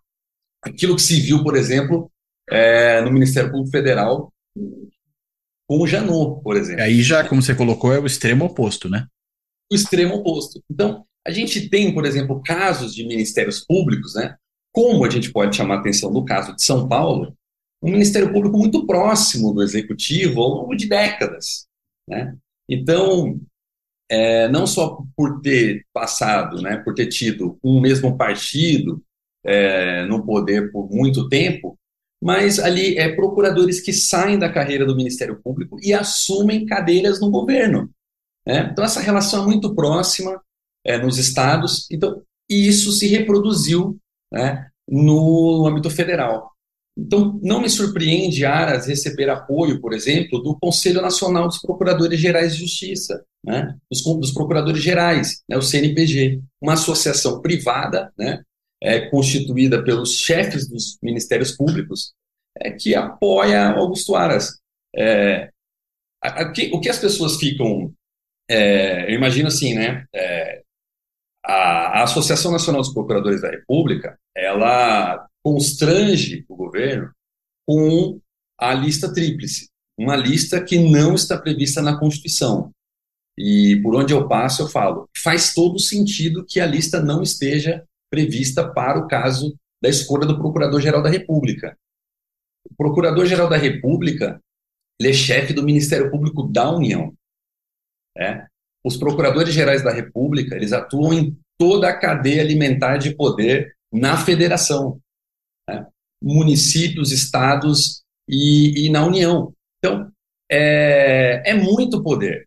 aquilo 0.63 0.97
que 0.97 1.03
se 1.03 1.21
viu, 1.21 1.43
por 1.43 1.57
exemplo, 1.57 2.11
é, 2.51 3.01
no 3.03 3.13
Ministério 3.13 3.51
Público 3.51 3.71
Federal 3.71 4.33
com 5.67 5.79
o 5.79 5.87
Janot, 5.87 6.43
por 6.43 6.57
exemplo. 6.57 6.83
Aí 6.83 7.01
já, 7.01 7.27
como 7.27 7.41
você 7.41 7.55
colocou, 7.55 7.95
é 7.95 8.01
o 8.01 8.07
extremo 8.07 8.45
oposto, 8.45 8.89
né? 8.89 9.07
O 9.71 9.75
extremo 9.75 10.17
oposto. 10.17 10.61
Então, 10.69 11.05
a 11.25 11.31
gente 11.31 11.69
tem, 11.69 11.95
por 11.95 12.05
exemplo, 12.05 12.43
casos 12.45 12.93
de 12.93 13.07
ministérios 13.07 13.65
públicos, 13.65 14.15
né? 14.15 14.35
Como 14.73 15.05
a 15.05 15.11
gente 15.11 15.33
pode 15.33 15.57
chamar 15.57 15.77
a 15.77 15.79
atenção 15.79 16.11
no 16.11 16.25
caso 16.25 16.57
de 16.57 16.65
São 16.65 16.89
Paulo, 16.89 17.37
um 17.83 17.91
ministério 17.91 18.33
público 18.33 18.59
muito 18.59 18.85
próximo 18.85 19.55
do 19.55 19.63
executivo 19.63 20.41
ao 20.41 20.49
longo 20.49 20.75
de 20.75 20.89
décadas, 20.89 21.67
né? 22.09 22.37
Então, 22.69 23.41
é, 24.11 24.49
não 24.49 24.67
só 24.67 25.03
por 25.17 25.41
ter 25.41 25.87
passado, 25.93 26.61
né, 26.61 26.79
por 26.79 26.95
ter 26.95 27.07
tido 27.07 27.57
um 27.63 27.81
mesmo 27.81 28.17
partido 28.17 29.01
é, 29.45 30.05
no 30.07 30.27
poder 30.27 30.73
por 30.73 30.91
muito 30.91 31.29
tempo, 31.29 31.79
mas 32.21 32.59
ali 32.59 32.99
é 32.99 33.15
procuradores 33.15 33.81
que 33.81 33.93
saem 33.93 34.39
da 34.39 34.53
carreira 34.53 34.85
do 34.85 34.97
Ministério 34.97 35.41
Público 35.41 35.79
e 35.83 35.95
assumem 35.95 36.67
cadeiras 36.67 37.21
no 37.21 37.31
governo. 37.31 37.89
Né? 38.47 38.69
Então 38.73 38.85
essa 38.85 39.01
relação 39.01 39.45
é 39.45 39.47
muito 39.47 39.75
próxima 39.75 40.43
é, 40.85 40.99
nos 40.99 41.17
estados, 41.17 41.87
então 41.91 42.21
e 42.51 42.67
isso 42.67 42.91
se 42.91 43.07
reproduziu 43.07 43.97
né, 44.33 44.69
no 44.89 45.67
âmbito 45.69 45.89
federal. 45.89 46.51
Então, 46.97 47.39
não 47.43 47.61
me 47.61 47.71
surpreende 47.71 48.45
Aras 48.45 48.87
receber 48.87 49.31
apoio, 49.31 49.81
por 49.81 49.93
exemplo, 49.93 50.41
do 50.41 50.59
Conselho 50.59 51.01
Nacional 51.01 51.47
dos 51.47 51.61
Procuradores 51.61 52.19
Gerais 52.19 52.55
de 52.55 52.61
Justiça, 52.61 53.25
né, 53.45 53.77
dos, 53.91 54.03
dos 54.03 54.33
Procuradores 54.33 54.83
Gerais, 54.83 55.43
né, 55.49 55.57
o 55.57 55.63
CNPG, 55.63 56.43
uma 56.61 56.75
associação 56.75 57.41
privada, 57.41 58.13
né, 58.19 58.43
é, 58.83 59.09
constituída 59.09 59.83
pelos 59.83 60.15
chefes 60.15 60.69
dos 60.69 60.99
ministérios 61.03 61.53
públicos, 61.53 62.13
é, 62.59 62.71
que 62.71 62.95
apoia 62.95 63.71
Augusto 63.71 64.15
Aras. 64.15 64.59
É, 64.95 65.51
a, 66.23 66.43
a, 66.43 66.53
que, 66.53 66.71
o 66.75 66.81
que 66.81 66.89
as 66.89 66.99
pessoas 66.99 67.37
ficam, 67.37 67.93
é, 68.49 69.11
eu 69.11 69.15
imagino 69.15 69.49
assim, 69.49 69.75
né, 69.75 70.05
é, 70.13 70.63
a, 71.45 72.01
a 72.01 72.03
Associação 72.03 72.51
Nacional 72.51 72.83
dos 72.83 72.93
Procuradores 72.93 73.41
da 73.41 73.51
República, 73.51 74.19
ela 74.37 75.30
constrange 75.43 76.45
o 76.49 76.57
governo 76.57 77.11
com 77.67 78.21
a 78.59 78.75
lista 78.75 79.13
tríplice, 79.13 79.69
uma 79.99 80.17
lista 80.17 80.63
que 80.63 80.79
não 80.79 81.15
está 81.15 81.39
prevista 81.39 81.81
na 81.81 81.99
Constituição. 81.99 82.71
E 83.39 83.81
por 83.83 83.95
onde 83.95 84.13
eu 84.13 84.29
passo, 84.29 84.63
eu 84.63 84.69
falo, 84.69 85.09
faz 85.17 85.55
todo 85.55 85.79
sentido 85.79 86.45
que 86.47 86.61
a 86.61 86.67
lista 86.67 87.01
não 87.01 87.23
esteja 87.23 87.85
prevista 88.11 88.69
para 88.69 88.99
o 88.99 89.09
caso 89.09 89.57
da 89.83 89.89
escolha 89.89 90.27
do 90.27 90.39
Procurador-Geral 90.39 91.03
da 91.03 91.09
República. 91.09 91.77
O 92.69 92.75
Procurador-Geral 92.75 93.49
da 93.49 93.57
República 93.57 94.41
ele 95.01 95.09
é 95.09 95.13
chefe 95.15 95.55
do 95.55 95.63
Ministério 95.63 96.11
Público 96.11 96.43
da 96.43 96.71
União. 96.71 97.15
É? 98.19 98.47
Os 98.85 98.99
Procuradores 98.99 99.55
Gerais 99.55 99.83
da 99.83 99.91
República 99.91 100.55
eles 100.55 100.73
atuam 100.73 101.15
em 101.15 101.39
toda 101.59 101.89
a 101.89 101.99
cadeia 101.99 102.43
alimentar 102.43 102.99
de 102.99 103.15
poder 103.15 103.75
na 103.91 104.17
Federação? 104.19 105.01
Municípios, 106.23 107.13
estados 107.13 108.03
e, 108.29 108.87
e, 108.87 108.91
na 108.91 109.05
União. 109.05 109.53
Então 109.79 110.11
é, 110.51 111.43
é 111.45 111.55
muito 111.55 112.03
poder. 112.03 112.47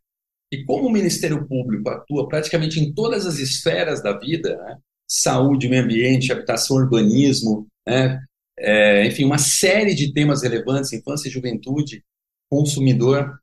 E 0.51 0.63
como 0.65 0.87
o 0.87 0.91
Ministério 0.91 1.47
Público 1.47 1.89
atua 1.89 2.27
praticamente 2.27 2.79
em 2.79 2.93
todas 2.93 3.25
as 3.25 3.39
esferas 3.39 4.03
da 4.03 4.17
vida, 4.17 4.55
né? 4.57 4.77
saúde, 5.07 5.67
meio 5.67 5.83
ambiente, 5.83 6.31
habitação, 6.31 6.77
urbanismo, 6.77 7.67
né? 7.87 8.21
É, 8.57 9.05
enfim, 9.07 9.25
uma 9.25 9.39
série 9.39 9.95
de 9.95 10.13
temas 10.13 10.43
relevantes, 10.43 10.93
infância 10.93 11.27
e 11.27 11.31
juventude, 11.31 12.03
consumidor. 12.49 13.39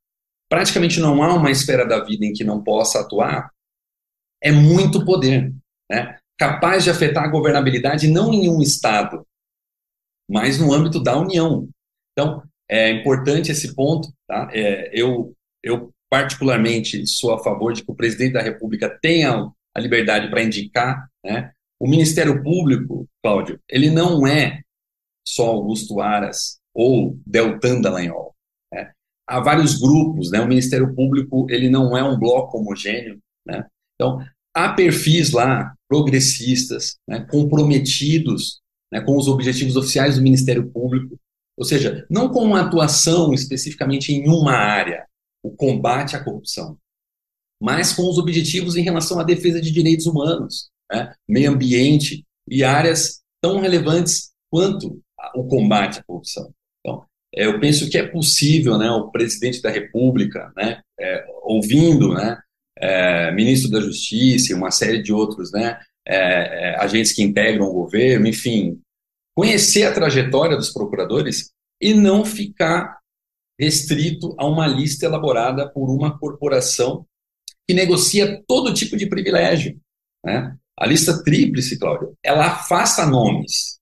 Praticamente 0.48 1.00
não 1.00 1.22
há 1.22 1.34
uma 1.34 1.50
esfera 1.50 1.84
da 1.84 2.02
vida 2.04 2.24
em 2.24 2.32
que 2.32 2.44
não 2.44 2.62
possa 2.62 3.00
atuar. 3.00 3.50
É 4.42 4.52
muito 4.52 5.04
poder, 5.04 5.52
né? 5.90 6.16
capaz 6.38 6.84
de 6.84 6.90
afetar 6.90 7.24
a 7.24 7.28
governabilidade 7.28 8.08
não 8.08 8.32
em 8.32 8.48
um 8.48 8.62
Estado, 8.62 9.26
mas 10.30 10.60
no 10.60 10.72
âmbito 10.72 11.02
da 11.02 11.18
União. 11.18 11.68
Então, 12.12 12.42
é 12.70 12.90
importante 12.90 13.50
esse 13.50 13.74
ponto. 13.74 14.08
Tá? 14.28 14.48
É, 14.52 14.88
eu, 14.92 15.34
eu, 15.60 15.92
particularmente, 16.08 17.04
sou 17.06 17.34
a 17.34 17.42
favor 17.42 17.72
de 17.72 17.84
que 17.84 17.90
o 17.90 17.96
presidente 17.96 18.34
da 18.34 18.42
República 18.42 18.88
tenha 19.02 19.50
a 19.74 19.80
liberdade 19.80 20.30
para 20.30 20.42
indicar 20.42 21.08
né, 21.24 21.50
o 21.80 21.88
Ministério 21.88 22.42
Público, 22.44 23.08
Cláudio, 23.22 23.60
ele 23.68 23.90
não 23.90 24.24
é 24.24 24.60
só 25.26 25.48
Augusto 25.48 26.00
Aras 26.00 26.60
ou 26.72 27.18
Deltan 27.26 27.80
Dallagnol. 27.80 28.34
Né? 28.72 28.92
Há 29.28 29.40
vários 29.40 29.80
grupos, 29.80 30.30
né? 30.30 30.40
o 30.40 30.46
Ministério 30.46 30.94
Público 30.94 31.46
ele 31.50 31.68
não 31.68 31.96
é 31.96 32.04
um 32.04 32.18
bloco 32.18 32.58
homogêneo. 32.58 33.18
Né? 33.44 33.66
Então, 33.94 34.24
há 34.54 34.72
perfis 34.74 35.32
lá 35.32 35.74
progressistas, 35.88 36.98
né? 37.08 37.26
comprometidos 37.28 38.59
né? 38.92 39.00
com 39.00 39.16
os 39.16 39.28
objetivos 39.28 39.76
oficiais 39.76 40.16
do 40.16 40.22
Ministério 40.22 40.70
Público, 40.70 41.18
ou 41.56 41.64
seja, 41.64 42.06
não 42.08 42.30
com 42.30 42.42
uma 42.42 42.62
atuação 42.62 43.34
especificamente 43.34 44.12
em 44.12 44.28
uma 44.28 44.52
área, 44.52 45.06
o 45.42 45.50
combate 45.50 46.16
à 46.16 46.24
corrupção, 46.24 46.78
mas 47.60 47.92
com 47.92 48.08
os 48.08 48.18
objetivos 48.18 48.76
em 48.76 48.82
relação 48.82 49.20
à 49.20 49.24
defesa 49.24 49.60
de 49.60 49.70
direitos 49.70 50.06
humanos, 50.06 50.70
né, 50.90 51.12
meio 51.28 51.50
ambiente 51.50 52.24
e 52.48 52.64
áreas 52.64 53.20
tão 53.42 53.60
relevantes 53.60 54.30
quanto 54.50 55.00
o 55.34 55.44
combate 55.44 56.00
à 56.00 56.02
corrupção. 56.02 56.52
Então, 56.80 57.04
é, 57.34 57.46
eu 57.46 57.60
penso 57.60 57.88
que 57.88 57.98
é 57.98 58.06
possível, 58.06 58.78
né, 58.78 58.90
o 58.90 59.10
presidente 59.10 59.60
da 59.60 59.70
República, 59.70 60.52
né, 60.56 60.80
é, 60.98 61.26
ouvindo, 61.42 62.14
né, 62.14 62.38
é, 62.78 63.30
ministro 63.32 63.70
da 63.70 63.80
Justiça 63.80 64.52
e 64.52 64.56
uma 64.56 64.70
série 64.70 65.02
de 65.02 65.12
outros, 65.12 65.52
né, 65.52 65.78
é, 66.06 66.16
é, 66.16 66.76
agentes 66.80 67.12
que 67.12 67.22
integram 67.22 67.66
o 67.66 67.72
governo, 67.72 68.26
enfim, 68.26 68.80
conhecer 69.36 69.84
a 69.84 69.92
trajetória 69.92 70.56
dos 70.56 70.72
procuradores 70.72 71.50
e 71.80 71.94
não 71.94 72.24
ficar 72.24 72.98
restrito 73.58 74.34
a 74.38 74.46
uma 74.46 74.66
lista 74.66 75.06
elaborada 75.06 75.70
por 75.70 75.90
uma 75.90 76.18
corporação 76.18 77.06
que 77.68 77.74
negocia 77.74 78.42
todo 78.46 78.74
tipo 78.74 78.96
de 78.96 79.06
privilégio. 79.06 79.78
Né? 80.24 80.56
A 80.78 80.86
lista 80.86 81.22
tríplice, 81.22 81.78
Cláudio, 81.78 82.16
ela 82.22 82.46
afasta 82.46 83.06
nomes. 83.06 83.78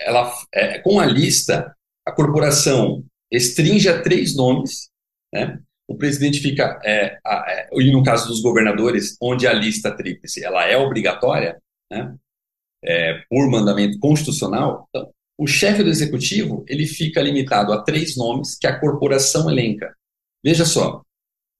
Ela, 0.00 0.32
é, 0.52 0.78
com 0.80 0.98
a 0.98 1.06
lista, 1.06 1.74
a 2.06 2.12
corporação 2.12 3.04
restringe 3.32 3.88
a 3.88 4.02
três 4.02 4.34
nomes, 4.34 4.90
né? 5.32 5.60
O 5.88 5.96
presidente 5.96 6.40
fica, 6.40 6.78
é, 6.84 7.18
é, 7.26 7.68
e 7.72 7.90
no 7.90 8.02
caso 8.02 8.28
dos 8.28 8.42
governadores, 8.42 9.16
onde 9.22 9.46
a 9.46 9.52
lista 9.54 9.90
tríplice 9.90 10.44
ela 10.44 10.64
é 10.66 10.76
obrigatória, 10.76 11.58
né? 11.90 12.14
É, 12.84 13.22
por 13.28 13.50
mandamento 13.50 13.98
constitucional, 13.98 14.86
então, 14.88 15.10
o 15.36 15.46
chefe 15.46 15.82
do 15.82 15.88
executivo 15.88 16.64
ele 16.68 16.86
fica 16.86 17.20
limitado 17.20 17.72
a 17.72 17.82
três 17.82 18.16
nomes 18.16 18.56
que 18.56 18.66
a 18.66 18.78
corporação 18.78 19.50
elenca. 19.50 19.92
Veja 20.44 20.64
só. 20.64 21.02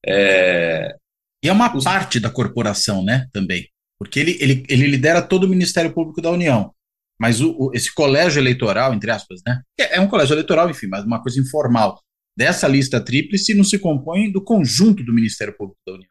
É, 0.05 0.95
e 1.43 1.49
é 1.49 1.51
uma 1.51 1.75
os... 1.75 1.83
parte 1.83 2.19
da 2.19 2.29
corporação, 2.29 3.03
né, 3.03 3.27
também. 3.33 3.67
Porque 3.97 4.19
ele, 4.19 4.37
ele, 4.39 4.63
ele 4.69 4.87
lidera 4.87 5.21
todo 5.21 5.43
o 5.43 5.49
Ministério 5.49 5.91
Público 5.91 6.21
da 6.21 6.31
União. 6.31 6.73
Mas 7.19 7.41
o, 7.41 7.53
o, 7.57 7.71
esse 7.73 7.93
colégio 7.93 8.39
eleitoral, 8.39 8.93
entre 8.93 9.11
aspas, 9.11 9.41
né? 9.45 9.61
É 9.77 9.99
um 9.99 10.07
colégio 10.07 10.35
eleitoral, 10.35 10.69
enfim, 10.69 10.87
mas 10.87 11.03
uma 11.03 11.21
coisa 11.21 11.39
informal. 11.39 11.99
Dessa 12.39 12.69
lista 12.69 13.03
tríplice 13.03 13.53
não 13.53 13.65
se 13.65 13.77
compõe 13.77 14.31
do 14.31 14.41
conjunto 14.41 15.03
do 15.03 15.13
Ministério 15.13 15.53
Público 15.57 15.81
da 15.85 15.95
União. 15.95 16.09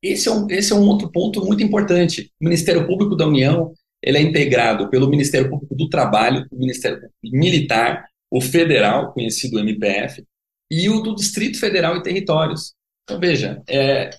Esse 0.00 0.28
é 0.28 0.30
um, 0.30 0.48
esse 0.48 0.72
é 0.72 0.76
um 0.76 0.86
outro 0.86 1.10
ponto 1.10 1.44
muito 1.44 1.64
importante. 1.64 2.32
O 2.40 2.44
Ministério 2.44 2.86
Público 2.86 3.16
da 3.16 3.26
União 3.26 3.74
ele 4.00 4.18
é 4.18 4.22
integrado 4.22 4.88
pelo 4.88 5.10
Ministério 5.10 5.50
Público 5.50 5.74
do 5.74 5.88
Trabalho, 5.88 6.46
o 6.52 6.56
Ministério 6.56 7.00
Público 7.00 7.16
Militar, 7.24 8.06
o 8.30 8.40
Federal, 8.40 9.12
conhecido 9.12 9.58
MPF, 9.58 10.24
e 10.70 10.88
o 10.88 11.00
do 11.00 11.16
Distrito 11.16 11.58
Federal 11.58 11.96
e 11.96 12.02
Territórios. 12.04 12.72
Então, 13.02 13.18
veja, 13.18 13.60
é, 13.68 14.10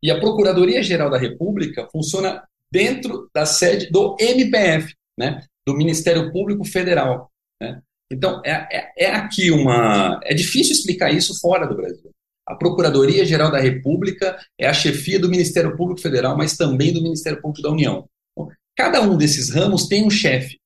e 0.00 0.12
a 0.12 0.20
Procuradoria-Geral 0.20 1.10
da 1.10 1.18
República 1.18 1.88
funciona 1.90 2.46
dentro 2.72 3.28
da 3.34 3.44
sede 3.44 3.90
do 3.90 4.16
MPF, 4.20 4.94
né, 5.18 5.44
do 5.66 5.74
Ministério 5.74 6.30
Público 6.30 6.64
Federal. 6.64 7.32
Né? 7.60 7.82
Então, 8.10 8.40
é, 8.44 8.68
é, 8.70 8.92
é, 9.06 9.14
aqui 9.14 9.50
uma. 9.50 10.20
É 10.24 10.34
difícil 10.34 10.72
explicar 10.72 11.12
isso 11.12 11.38
fora 11.40 11.66
do 11.66 11.76
Brasil. 11.76 12.10
A 12.46 12.54
Procuradoria-Geral 12.54 13.50
da 13.50 13.58
República 13.58 14.38
é 14.58 14.68
a 14.68 14.72
chefia 14.72 15.18
do 15.18 15.28
Ministério 15.28 15.76
Público 15.76 16.00
Federal, 16.00 16.36
mas 16.36 16.56
também 16.56 16.92
do 16.92 17.02
Ministério 17.02 17.40
Público 17.40 17.62
da 17.62 17.72
União. 17.72 18.08
Cada 18.76 19.00
um 19.00 19.16
desses 19.16 19.50
ramos 19.50 19.88
tem 19.88 20.06
um 20.06 20.10
chefe. 20.10 20.58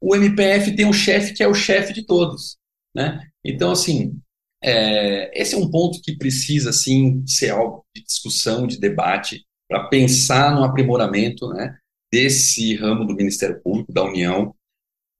O 0.00 0.14
MPF 0.14 0.74
tem 0.74 0.86
um 0.86 0.92
chefe 0.92 1.34
que 1.34 1.42
é 1.42 1.48
o 1.48 1.54
chefe 1.54 1.92
de 1.92 2.06
todos. 2.06 2.56
Né? 2.94 3.20
Então, 3.44 3.72
assim, 3.72 4.18
é, 4.62 5.30
esse 5.38 5.54
é 5.54 5.58
um 5.58 5.70
ponto 5.70 6.00
que 6.00 6.16
precisa, 6.16 6.72
sim, 6.72 7.22
ser 7.26 7.50
algo 7.50 7.84
de 7.94 8.02
discussão, 8.02 8.66
de 8.66 8.78
debate, 8.78 9.44
para 9.68 9.88
pensar 9.88 10.54
no 10.54 10.64
aprimoramento 10.64 11.48
né, 11.48 11.76
desse 12.12 12.74
ramo 12.76 13.04
do 13.04 13.14
Ministério 13.14 13.60
Público, 13.62 13.92
da 13.92 14.04
União. 14.04 14.54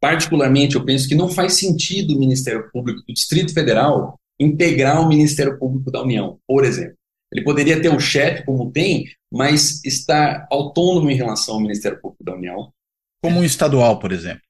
Particularmente, 0.04 0.76
eu 0.76 0.84
penso 0.84 1.08
que 1.08 1.14
não 1.14 1.30
faz 1.30 1.54
sentido 1.54 2.14
o 2.14 2.18
Ministério 2.18 2.70
Público 2.70 3.02
do 3.08 3.14
Distrito 3.14 3.54
Federal 3.54 4.20
integrar 4.38 5.00
o 5.00 5.08
Ministério 5.08 5.58
Público 5.58 5.90
da 5.90 6.02
União, 6.02 6.38
por 6.46 6.62
exemplo. 6.62 6.94
Ele 7.32 7.42
poderia 7.42 7.80
ter 7.80 7.88
um 7.88 7.98
chefe, 7.98 8.44
como 8.44 8.70
tem, 8.70 9.06
mas 9.32 9.82
estar 9.82 10.46
autônomo 10.50 11.10
em 11.10 11.14
relação 11.14 11.54
ao 11.54 11.60
Ministério 11.62 11.98
Público 12.02 12.22
da 12.22 12.34
União. 12.34 12.70
Como 13.22 13.40
um 13.40 13.44
estadual, 13.44 13.98
por 13.98 14.12
exemplo. 14.12 14.42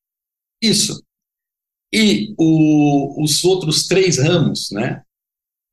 Isso. 0.60 1.00
E 1.94 2.34
o, 2.36 3.22
os 3.22 3.44
outros 3.44 3.86
três 3.86 4.18
ramos, 4.18 4.72
né? 4.72 5.04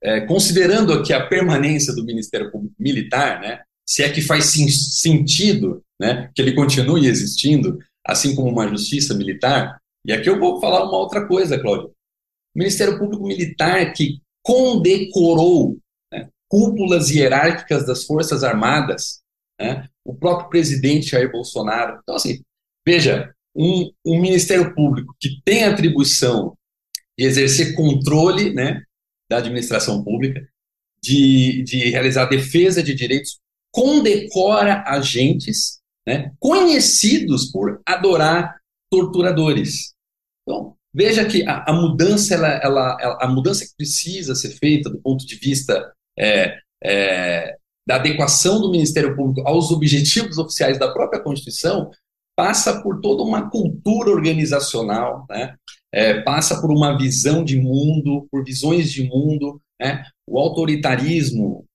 É, 0.03 0.21
considerando 0.27 0.93
aqui 0.93 1.11
a 1.11 1.25
permanência 1.25 1.91
do 1.95 2.05
Ministério 2.05 2.51
Público 2.51 2.75
Militar, 2.77 3.41
né? 3.41 3.63
Se 3.83 4.03
é 4.03 4.11
que 4.11 4.21
faz 4.21 4.45
sim, 4.45 4.69
sentido, 4.69 5.83
né? 5.99 6.29
Que 6.35 6.41
ele 6.43 6.53
continue 6.53 7.07
existindo, 7.07 7.79
assim 8.05 8.35
como 8.35 8.49
uma 8.49 8.67
justiça 8.67 9.13
militar. 9.13 9.79
E 10.05 10.11
aqui 10.11 10.29
eu 10.29 10.39
vou 10.39 10.59
falar 10.59 10.83
uma 10.83 10.97
outra 10.97 11.27
coisa, 11.27 11.59
Cláudio. 11.59 11.89
O 12.55 12.59
Ministério 12.59 12.97
Público 12.97 13.23
Militar 13.23 13.93
que 13.93 14.19
condecorou 14.43 15.77
né, 16.11 16.29
cúpulas 16.49 17.09
hierárquicas 17.09 17.85
das 17.85 18.05
Forças 18.05 18.43
Armadas, 18.43 19.21
né, 19.59 19.87
o 20.05 20.15
próprio 20.15 20.49
presidente 20.49 21.11
Jair 21.11 21.31
Bolsonaro. 21.31 21.99
Então, 22.01 22.15
assim, 22.15 22.41
veja, 22.85 23.33
um, 23.55 23.91
um 24.05 24.19
Ministério 24.19 24.73
Público 24.73 25.15
que 25.19 25.41
tem 25.45 25.63
atribuição 25.63 26.57
de 27.17 27.25
exercer 27.25 27.75
controle 27.75 28.53
né, 28.53 28.81
da 29.29 29.37
administração 29.37 30.03
pública, 30.03 30.45
de, 31.03 31.63
de 31.63 31.89
realizar 31.89 32.25
defesa 32.25 32.81
de 32.81 32.93
direitos, 32.93 33.39
condecora 33.71 34.83
agentes 34.85 35.80
né, 36.07 36.31
conhecidos 36.39 37.51
por 37.51 37.81
adorar 37.85 38.57
torturadores. 38.91 39.93
Então, 40.43 40.75
veja 40.93 41.25
que 41.25 41.47
a, 41.47 41.65
a 41.67 41.73
mudança, 41.73 42.33
ela, 42.33 42.59
ela, 42.63 43.17
a 43.21 43.27
mudança 43.27 43.65
que 43.65 43.75
precisa 43.77 44.35
ser 44.35 44.49
feita 44.57 44.89
do 44.89 44.99
ponto 44.99 45.25
de 45.25 45.35
vista 45.35 45.93
é, 46.17 46.57
é, 46.83 47.55
da 47.87 47.95
adequação 47.95 48.59
do 48.59 48.71
Ministério 48.71 49.15
Público 49.15 49.47
aos 49.47 49.71
objetivos 49.71 50.37
oficiais 50.37 50.77
da 50.77 50.91
própria 50.91 51.21
Constituição 51.21 51.91
passa 52.35 52.81
por 52.81 53.01
toda 53.01 53.23
uma 53.23 53.49
cultura 53.49 54.09
organizacional, 54.09 55.25
né? 55.29 55.55
É, 55.93 56.21
passa 56.21 56.59
por 56.61 56.71
uma 56.71 56.97
visão 56.97 57.43
de 57.43 57.59
mundo, 57.59 58.27
por 58.31 58.45
visões 58.45 58.89
de 58.91 59.03
mundo. 59.03 59.61
Né? 59.79 60.05
O 60.25 60.39
autoritarismo, 60.39 61.65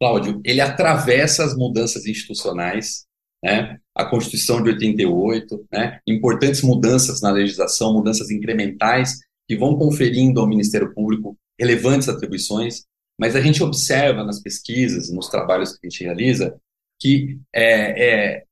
Cláudio, 0.00 0.40
ele 0.44 0.60
atravessa 0.60 1.44
as 1.44 1.56
mudanças 1.56 2.06
institucionais, 2.06 3.06
né? 3.42 3.78
a 3.94 4.04
Constituição 4.04 4.62
de 4.62 4.70
88, 4.70 5.66
né? 5.72 6.00
importantes 6.06 6.62
mudanças 6.62 7.20
na 7.20 7.30
legislação, 7.30 7.92
mudanças 7.92 8.30
incrementais 8.30 9.18
que 9.48 9.56
vão 9.56 9.76
conferindo 9.76 10.40
ao 10.40 10.48
Ministério 10.48 10.94
Público 10.94 11.36
relevantes 11.58 12.08
atribuições, 12.08 12.84
mas 13.18 13.36
a 13.36 13.40
gente 13.40 13.62
observa 13.62 14.24
nas 14.24 14.40
pesquisas, 14.40 15.10
nos 15.10 15.28
trabalhos 15.28 15.72
que 15.72 15.86
a 15.86 15.90
gente 15.90 16.04
realiza, 16.04 16.56
que 16.98 17.38
é, 17.54 18.36
é, 18.36 18.44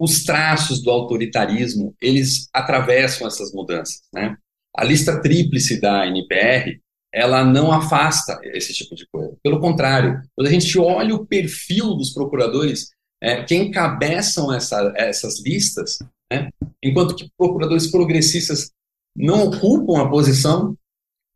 os 0.00 0.24
traços 0.24 0.82
do 0.82 0.90
autoritarismo, 0.90 1.94
eles 2.00 2.48
atravessam 2.52 3.26
essas 3.26 3.52
mudanças, 3.52 4.02
né? 4.12 4.36
A 4.76 4.82
lista 4.82 5.20
tríplice 5.20 5.80
da 5.80 6.06
NPR, 6.06 6.80
ela 7.12 7.44
não 7.44 7.70
afasta 7.70 8.40
esse 8.44 8.72
tipo 8.72 8.94
de 8.94 9.06
coisa. 9.06 9.36
Pelo 9.42 9.60
contrário, 9.60 10.20
quando 10.34 10.48
a 10.48 10.50
gente 10.50 10.76
olha 10.78 11.14
o 11.14 11.24
perfil 11.26 11.94
dos 11.94 12.12
procuradores 12.12 12.88
é, 13.24 13.42
que 13.42 13.54
encabeçam 13.54 14.52
essa, 14.52 14.92
essas 14.96 15.42
listas, 15.42 15.98
né, 16.30 16.50
enquanto 16.82 17.16
que 17.16 17.30
procuradores 17.38 17.90
progressistas 17.90 18.70
não 19.16 19.48
ocupam 19.48 20.02
a 20.02 20.08
posição 20.10 20.76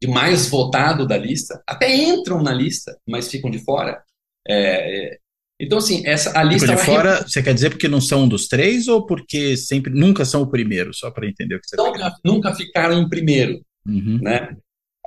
de 0.01 0.07
mais 0.07 0.49
votado 0.49 1.07
da 1.07 1.17
lista, 1.17 1.63
até 1.67 1.93
entram 1.95 2.43
na 2.43 2.53
lista, 2.53 2.99
mas 3.09 3.31
ficam 3.31 3.51
de 3.51 3.59
fora. 3.61 4.03
É, 4.47 5.15
é 5.15 5.19
então, 5.61 5.79
assim, 5.79 6.07
essa, 6.07 6.39
a 6.39 6.45
lista. 6.45 6.69
de 6.69 6.77
fora, 6.77 7.23
você 7.27 7.43
quer 7.43 7.53
dizer 7.53 7.71
porque 7.71 7.89
não 7.89 8.01
são 8.01 8.25
um 8.25 8.29
dos 8.29 8.47
três 8.47 8.87
ou 8.87 9.05
porque 9.05 9.57
sempre 9.57 9.93
nunca 9.93 10.25
são 10.25 10.43
o 10.43 10.47
primeiro, 10.51 10.95
só 10.95 11.11
para 11.11 11.27
entender 11.27 11.57
o 11.57 11.61
que 11.61 11.69
você 11.69 11.77
tá 11.77 11.83
nunca, 11.83 12.15
nunca 12.25 12.55
ficaram 12.55 13.01
em 13.01 13.09
primeiro. 13.09 13.61
Uhum. 13.85 14.21
Né? 14.23 14.57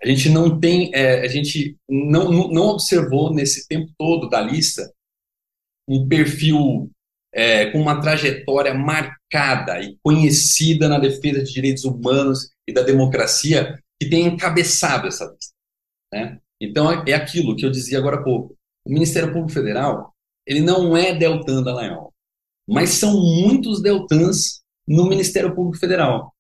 A 0.04 0.08
gente 0.08 0.28
não 0.28 0.60
tem, 0.60 0.92
é, 0.94 1.22
a 1.22 1.28
gente 1.28 1.78
não, 1.88 2.50
não 2.50 2.64
observou 2.64 3.34
nesse 3.34 3.66
tempo 3.68 3.94
todo 3.98 4.28
da 4.28 4.42
lista 4.42 4.92
um 5.92 6.08
perfil 6.08 6.90
é, 7.34 7.70
com 7.72 7.80
uma 7.80 8.00
trajetória 8.02 8.74
marcada 8.74 9.82
e 9.82 9.98
conhecida 10.04 10.88
na 10.88 11.00
defesa 11.00 11.44
de 11.44 11.54
direitos 11.54 11.84
humanos 11.84 12.52
e 12.68 12.74
da 12.74 12.82
democracia 12.82 13.80
que 14.00 14.10
tenha 14.10 14.28
encabeçado 14.28 15.08
essa 15.08 15.26
lista. 15.26 15.54
Né? 16.14 16.40
Então, 16.62 16.92
é, 16.92 17.12
é 17.12 17.14
aquilo 17.14 17.56
que 17.56 17.66
eu 17.66 17.72
dizia 17.72 17.98
agora 17.98 18.18
há 18.18 18.24
pouco. 18.24 18.56
O 18.86 18.92
Ministério 18.92 19.32
Público 19.32 19.54
Federal 19.54 20.12
ele 20.46 20.62
não 20.62 20.98
é 20.98 21.14
Deltan 21.14 21.62
Dallagnol, 21.62 22.14
mas 22.68 22.90
são 22.90 23.14
muitos 23.14 23.82
Deltans 23.82 24.62
no 24.88 25.08
Ministério 25.08 25.54
Público 25.54 25.78
Federal. 25.78 26.34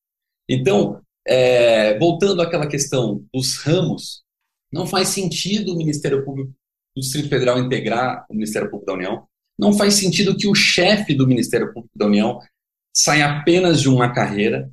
Então, 0.49 1.01
é, 1.25 1.97
voltando 1.99 2.41
àquela 2.41 2.67
questão 2.67 3.23
dos 3.33 3.57
ramos, 3.57 4.23
não 4.71 4.87
faz 4.87 5.09
sentido 5.09 5.73
o 5.73 5.77
Ministério 5.77 6.25
Público 6.25 6.51
do 6.95 7.01
Distrito 7.01 7.29
Federal 7.29 7.59
integrar 7.59 8.25
o 8.29 8.33
Ministério 8.33 8.69
Público 8.69 8.87
da 8.87 8.97
União, 8.97 9.27
não 9.61 9.73
faz 9.73 9.93
sentido 9.93 10.35
que 10.35 10.47
o 10.47 10.55
chefe 10.55 11.13
do 11.13 11.27
Ministério 11.27 11.71
Público 11.71 11.95
da 11.95 12.07
União 12.07 12.39
saia 12.93 13.37
apenas 13.37 13.79
de 13.79 13.87
uma 13.87 14.11
carreira. 14.11 14.69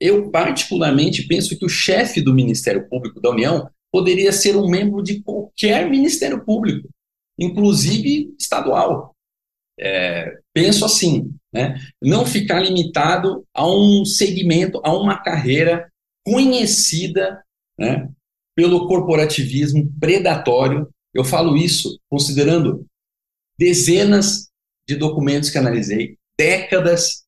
Eu, 0.00 0.30
particularmente, 0.30 1.26
penso 1.28 1.56
que 1.58 1.64
o 1.64 1.68
chefe 1.68 2.22
do 2.22 2.32
Ministério 2.32 2.88
Público 2.88 3.20
da 3.20 3.30
União 3.30 3.68
poderia 3.92 4.32
ser 4.32 4.56
um 4.56 4.68
membro 4.68 5.02
de 5.02 5.22
qualquer 5.22 5.88
Ministério 5.88 6.44
Público 6.44 6.88
inclusive 7.38 8.34
estadual. 8.38 9.14
É, 9.78 10.38
penso 10.52 10.84
assim, 10.84 11.34
né? 11.52 11.76
não 12.00 12.24
ficar 12.24 12.60
limitado 12.60 13.44
a 13.52 13.66
um 13.66 14.04
segmento, 14.04 14.80
a 14.84 14.96
uma 14.96 15.20
carreira 15.20 15.90
conhecida 16.24 17.42
né, 17.76 18.08
pelo 18.54 18.86
corporativismo 18.86 19.92
predatório. 19.98 20.88
Eu 21.12 21.24
falo 21.24 21.56
isso 21.56 21.98
considerando 22.08 22.86
dezenas 23.58 24.50
de 24.88 24.96
documentos 24.96 25.50
que 25.50 25.58
analisei, 25.58 26.18
décadas 26.38 27.24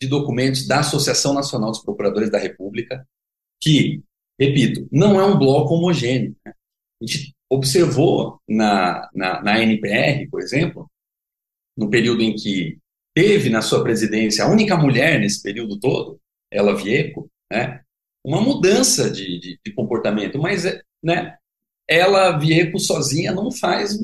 de 0.00 0.08
documentos 0.08 0.66
da 0.66 0.80
Associação 0.80 1.34
Nacional 1.34 1.70
dos 1.70 1.82
Procuradores 1.82 2.30
da 2.30 2.38
República, 2.38 3.06
que, 3.60 4.02
repito, 4.38 4.88
não 4.90 5.20
é 5.20 5.24
um 5.24 5.38
bloco 5.38 5.74
homogêneo. 5.74 6.34
Né? 6.44 6.52
A 7.02 7.06
gente 7.06 7.34
observou 7.50 8.40
na, 8.48 9.10
na, 9.14 9.42
na 9.42 9.62
NPR, 9.62 10.28
por 10.30 10.40
exemplo, 10.40 10.90
no 11.76 11.90
período 11.90 12.22
em 12.22 12.34
que 12.34 12.78
teve 13.14 13.50
na 13.50 13.60
sua 13.60 13.82
presidência 13.82 14.44
a 14.44 14.48
única 14.48 14.76
mulher 14.76 15.18
nesse 15.18 15.42
período 15.42 15.78
todo, 15.78 16.20
ela 16.50 16.76
Vieco, 16.76 17.30
né, 17.50 17.82
uma 18.24 18.40
mudança 18.40 19.10
de, 19.10 19.38
de, 19.38 19.60
de, 19.64 19.72
comportamento, 19.72 20.38
mas 20.38 20.64
né, 21.02 21.36
ela 21.88 22.38
Vieco 22.38 22.78
sozinha 22.78 23.32
não 23.32 23.50
faz 23.50 23.98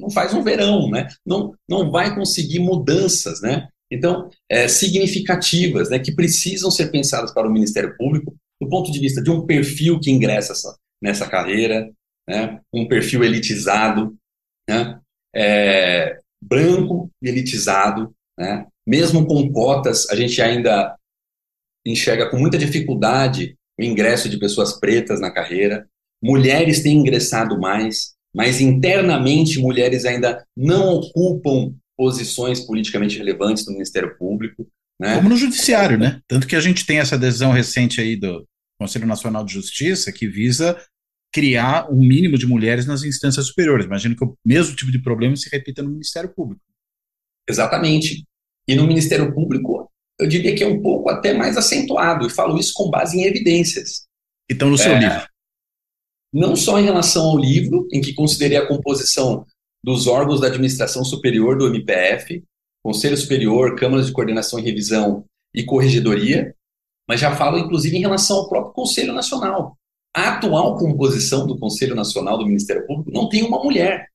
não 0.00 0.10
faz 0.10 0.34
um 0.34 0.42
verão, 0.42 0.88
né? 0.90 1.08
Não 1.24 1.52
não 1.68 1.90
vai 1.90 2.14
conseguir 2.14 2.58
mudanças, 2.58 3.40
né? 3.40 3.68
Então, 3.90 4.30
é, 4.48 4.68
significativas, 4.68 5.90
né, 5.90 5.98
que 5.98 6.14
precisam 6.14 6.70
ser 6.70 6.92
pensadas 6.92 7.32
para 7.32 7.48
o 7.48 7.52
Ministério 7.52 7.96
Público 7.96 8.36
do 8.60 8.68
ponto 8.68 8.92
de 8.92 9.00
vista 9.00 9.20
de 9.20 9.30
um 9.30 9.44
perfil 9.44 9.98
que 9.98 10.10
ingressa 10.10 10.52
essa, 10.52 10.76
nessa 11.02 11.28
carreira, 11.28 11.90
né, 12.28 12.60
um 12.72 12.86
perfil 12.86 13.24
elitizado, 13.24 14.16
né, 14.68 15.00
é, 15.34 16.18
branco 16.40 17.10
e 17.20 17.28
elitizado, 17.28 18.14
né, 18.38 18.66
mesmo 18.86 19.26
com 19.26 19.50
cotas, 19.50 20.08
a 20.10 20.14
gente 20.14 20.40
ainda 20.40 20.96
enxerga 21.84 22.30
com 22.30 22.38
muita 22.38 22.58
dificuldade 22.58 23.56
o 23.78 23.82
ingresso 23.82 24.28
de 24.28 24.38
pessoas 24.38 24.78
pretas 24.78 25.20
na 25.20 25.30
carreira. 25.30 25.88
Mulheres 26.22 26.82
têm 26.82 26.98
ingressado 26.98 27.58
mais, 27.58 28.14
mas 28.34 28.60
internamente 28.60 29.58
mulheres 29.58 30.04
ainda 30.04 30.44
não 30.56 30.94
ocupam 30.94 31.74
posições 31.96 32.60
politicamente 32.60 33.18
relevantes 33.18 33.66
no 33.66 33.72
Ministério 33.72 34.16
Público. 34.16 34.66
Né? 34.98 35.16
Como 35.16 35.28
no 35.28 35.36
Judiciário, 35.36 35.98
né? 35.98 36.20
Tanto 36.28 36.46
que 36.46 36.56
a 36.56 36.60
gente 36.60 36.86
tem 36.86 36.98
essa 36.98 37.18
decisão 37.18 37.52
recente 37.52 38.00
aí 38.00 38.16
do 38.16 38.46
Conselho 38.78 39.06
Nacional 39.06 39.44
de 39.44 39.52
Justiça 39.52 40.12
que 40.12 40.26
visa 40.26 40.80
criar 41.32 41.90
um 41.90 41.98
mínimo 41.98 42.36
de 42.36 42.46
mulheres 42.46 42.86
nas 42.86 43.02
instâncias 43.04 43.46
superiores. 43.46 43.86
Imagino 43.86 44.16
que 44.16 44.24
o 44.24 44.36
mesmo 44.44 44.74
tipo 44.74 44.90
de 44.90 45.00
problema 45.00 45.36
se 45.36 45.48
repita 45.50 45.82
no 45.82 45.90
Ministério 45.90 46.32
Público. 46.34 46.62
Exatamente. 47.48 48.24
E 48.66 48.74
no 48.74 48.86
Ministério 48.86 49.32
Público, 49.32 49.90
eu 50.18 50.26
diria 50.26 50.54
que 50.54 50.62
é 50.62 50.66
um 50.66 50.80
pouco 50.80 51.08
até 51.08 51.32
mais 51.32 51.56
acentuado, 51.56 52.26
e 52.26 52.30
falo 52.30 52.58
isso 52.58 52.72
com 52.74 52.90
base 52.90 53.18
em 53.18 53.24
evidências. 53.24 54.06
Então, 54.50 54.68
no 54.68 54.76
seu 54.76 54.92
é, 54.92 54.98
livro? 54.98 55.26
Não 56.32 56.54
só 56.54 56.78
em 56.78 56.84
relação 56.84 57.24
ao 57.24 57.38
livro, 57.38 57.88
em 57.92 58.00
que 58.00 58.14
considerei 58.14 58.56
a 58.56 58.66
composição 58.66 59.44
dos 59.82 60.06
órgãos 60.06 60.40
da 60.40 60.46
administração 60.46 61.04
superior 61.04 61.56
do 61.58 61.66
MPF, 61.66 62.42
Conselho 62.82 63.16
Superior, 63.16 63.76
Câmaras 63.76 64.06
de 64.06 64.12
Coordenação 64.12 64.58
e 64.58 64.62
Revisão 64.62 65.24
e 65.54 65.64
Corregedoria, 65.64 66.54
mas 67.08 67.20
já 67.20 67.34
falo 67.34 67.58
inclusive 67.58 67.96
em 67.96 68.00
relação 68.00 68.38
ao 68.38 68.48
próprio 68.48 68.72
Conselho 68.72 69.12
Nacional, 69.12 69.76
a 70.14 70.34
atual 70.34 70.76
composição 70.76 71.46
do 71.46 71.58
Conselho 71.58 71.94
Nacional 71.94 72.38
do 72.38 72.46
Ministério 72.46 72.86
Público 72.86 73.10
não 73.12 73.28
tem 73.28 73.42
uma 73.42 73.62
mulher. 73.62 74.08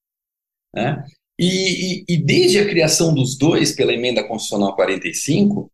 Né? 0.74 1.04
E, 1.40 1.46
e, 1.48 2.06
e, 2.08 2.18
desde 2.18 2.60
a 2.60 2.68
criação 2.68 3.14
dos 3.14 3.38
dois 3.38 3.74
pela 3.74 3.94
emenda 3.94 4.26
constitucional 4.26 4.76
45, 4.76 5.70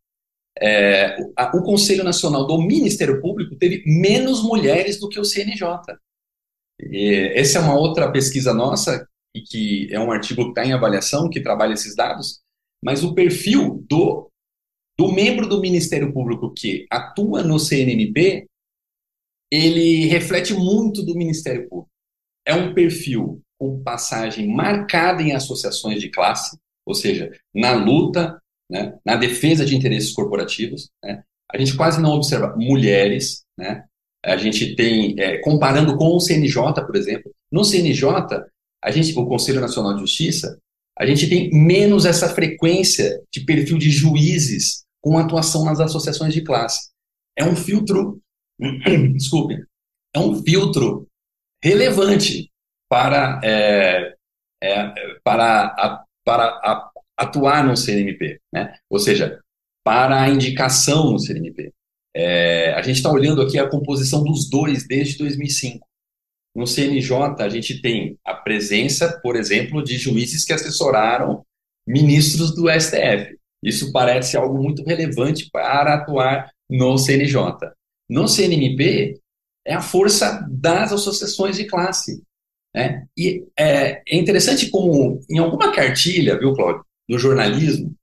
é, 0.60 1.16
a, 1.36 1.56
o 1.56 1.62
Conselho 1.62 2.04
Nacional 2.04 2.46
do 2.46 2.60
Ministério 2.60 3.20
Público 3.20 3.56
teve 3.56 3.82
menos 3.86 4.42
mulheres 4.42 4.98
do 4.98 5.08
que 5.08 5.18
o 5.18 5.24
CNJ. 5.24 5.64
Essa 6.80 7.58
é 7.58 7.62
uma 7.62 7.76
outra 7.76 8.10
pesquisa 8.10 8.52
nossa, 8.52 9.06
e 9.34 9.40
que 9.40 9.88
é 9.92 9.98
um 10.00 10.10
artigo 10.10 10.44
que 10.44 10.48
está 10.50 10.64
em 10.64 10.72
avaliação, 10.72 11.30
que 11.30 11.40
trabalha 11.40 11.74
esses 11.74 11.94
dados, 11.94 12.40
mas 12.84 13.04
o 13.04 13.14
perfil 13.14 13.84
do, 13.88 14.30
do 14.98 15.12
membro 15.12 15.48
do 15.48 15.60
Ministério 15.60 16.12
Público 16.12 16.52
que 16.52 16.86
atua 16.90 17.42
no 17.42 17.58
CNMP, 17.58 18.46
ele 19.50 20.06
reflete 20.06 20.54
muito 20.54 21.04
do 21.04 21.14
Ministério 21.14 21.68
Público. 21.68 21.90
É 22.46 22.54
um 22.54 22.74
perfil 22.74 23.40
com 23.58 23.82
passagem 23.82 24.48
marcada 24.48 25.22
em 25.22 25.32
associações 25.32 26.00
de 26.00 26.10
classe, 26.10 26.58
ou 26.84 26.94
seja, 26.94 27.30
na 27.54 27.72
luta 27.72 28.42
né, 28.72 28.98
na 29.04 29.16
defesa 29.16 29.66
de 29.66 29.76
interesses 29.76 30.12
corporativos. 30.12 30.90
Né, 31.04 31.22
a 31.52 31.58
gente 31.58 31.76
quase 31.76 32.00
não 32.00 32.12
observa 32.12 32.56
mulheres, 32.56 33.44
né, 33.56 33.84
a 34.24 34.36
gente 34.36 34.76
tem, 34.76 35.18
é, 35.18 35.38
comparando 35.38 35.96
com 35.96 36.14
o 36.14 36.20
CNJ, 36.20 36.56
por 36.86 36.96
exemplo, 36.96 37.32
no 37.50 37.64
CNJ, 37.64 38.06
a 38.82 38.90
gente, 38.90 39.18
o 39.18 39.26
Conselho 39.26 39.60
Nacional 39.60 39.94
de 39.94 40.00
Justiça, 40.00 40.58
a 40.98 41.06
gente 41.06 41.28
tem 41.28 41.50
menos 41.50 42.04
essa 42.04 42.28
frequência 42.28 43.20
de 43.32 43.44
perfil 43.44 43.78
de 43.78 43.90
juízes 43.90 44.84
com 45.00 45.18
atuação 45.18 45.64
nas 45.64 45.80
associações 45.80 46.32
de 46.32 46.42
classe. 46.42 46.90
É 47.36 47.44
um 47.44 47.56
filtro, 47.56 48.20
desculpe, 49.14 49.56
é 50.14 50.18
um 50.18 50.42
filtro 50.42 51.08
relevante 51.62 52.50
para, 52.88 53.40
é, 53.42 54.14
é, 54.62 54.92
para, 55.24 55.66
a, 55.66 56.04
para 56.24 56.44
a 56.44 56.90
atuar 57.16 57.64
no 57.64 57.76
CNMP, 57.76 58.40
né? 58.52 58.76
ou 58.90 58.98
seja, 58.98 59.40
para 59.84 60.22
a 60.22 60.28
indicação 60.28 61.12
no 61.12 61.18
CNMP. 61.18 61.72
É, 62.14 62.72
a 62.72 62.82
gente 62.82 62.96
está 62.96 63.10
olhando 63.10 63.40
aqui 63.40 63.58
a 63.58 63.68
composição 63.68 64.22
dos 64.22 64.48
dois 64.48 64.86
desde 64.86 65.18
2005. 65.18 65.86
No 66.54 66.66
CNJ, 66.66 67.14
a 67.38 67.48
gente 67.48 67.80
tem 67.80 68.18
a 68.24 68.34
presença, 68.34 69.18
por 69.22 69.36
exemplo, 69.36 69.82
de 69.82 69.96
juízes 69.96 70.44
que 70.44 70.52
assessoraram 70.52 71.44
ministros 71.86 72.54
do 72.54 72.68
STF. 72.70 73.38
Isso 73.62 73.92
parece 73.92 74.36
algo 74.36 74.60
muito 74.62 74.84
relevante 74.84 75.48
para 75.50 75.94
atuar 75.94 76.50
no 76.68 76.98
CNJ. 76.98 77.36
No 78.10 78.28
CNMP, 78.28 79.18
é 79.66 79.74
a 79.74 79.80
força 79.80 80.46
das 80.50 80.92
associações 80.92 81.56
de 81.56 81.64
classe. 81.64 82.22
Né? 82.74 83.06
E 83.16 83.46
é, 83.58 84.02
é 84.06 84.16
interessante 84.16 84.68
como, 84.70 85.20
em 85.30 85.38
alguma 85.38 85.72
cartilha, 85.72 86.38
viu, 86.38 86.54
Cláudio, 86.54 86.84
do 87.08 87.18
jornalismo 87.18 87.94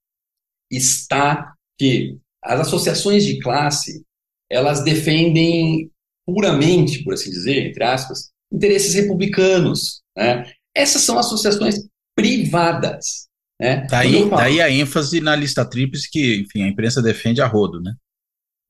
está 0.71 1.53
que 1.77 2.17
as 2.43 2.59
associações 2.61 3.25
de 3.25 3.39
classe 3.39 4.03
elas 4.49 4.83
defendem 4.83 5.91
puramente, 6.25 7.03
por 7.03 7.13
assim 7.13 7.29
dizer, 7.29 7.67
entre 7.67 7.83
aspas, 7.83 8.31
interesses 8.51 8.93
republicanos. 8.95 10.01
Né? 10.17 10.51
Essas 10.75 11.03
são 11.03 11.19
associações 11.19 11.75
privadas. 12.15 13.27
Né? 13.59 13.85
Daí, 13.89 14.23
falo... 14.23 14.37
daí 14.37 14.61
a 14.61 14.69
ênfase 14.69 15.21
na 15.21 15.35
lista 15.35 15.63
tríplice 15.63 16.09
que, 16.09 16.41
enfim, 16.41 16.63
a 16.63 16.67
imprensa 16.67 17.01
defende 17.01 17.41
a 17.41 17.47
rodo, 17.47 17.81
né? 17.81 17.93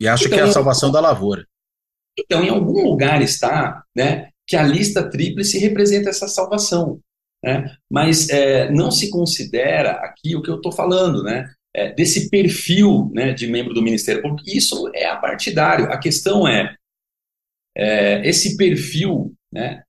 E 0.01 0.07
acha 0.07 0.25
então, 0.25 0.37
que 0.37 0.43
é 0.43 0.47
a 0.47 0.51
salvação 0.51 0.91
da 0.91 0.99
lavoura. 0.99 1.45
Então, 2.17 2.43
em 2.43 2.49
algum 2.49 2.83
lugar 2.83 3.21
está 3.21 3.83
né, 3.95 4.29
que 4.47 4.55
a 4.55 4.63
lista 4.63 5.09
tríplice 5.09 5.59
representa 5.59 6.09
essa 6.09 6.27
salvação. 6.27 6.99
Né? 7.43 7.73
Mas 7.89 8.29
é, 8.29 8.71
não 8.71 8.91
se 8.91 9.09
considera 9.09 9.91
aqui 9.91 10.35
o 10.35 10.41
que 10.41 10.49
eu 10.49 10.55
estou 10.55 10.71
falando, 10.71 11.23
né? 11.23 11.53
É, 11.79 11.93
desse 11.93 12.29
perfil 12.29 13.09
né, 13.13 13.31
de 13.31 13.47
membro 13.47 13.73
do 13.73 13.81
Ministério 13.81 14.21
Público. 14.21 14.49
Isso 14.49 14.91
é 14.93 15.05
apartidário. 15.05 15.85
A 15.85 15.97
questão 15.97 16.45
é, 16.45 16.75
é 17.73 18.27
esse 18.27 18.57
perfil 18.57 19.33
né, 19.49 19.81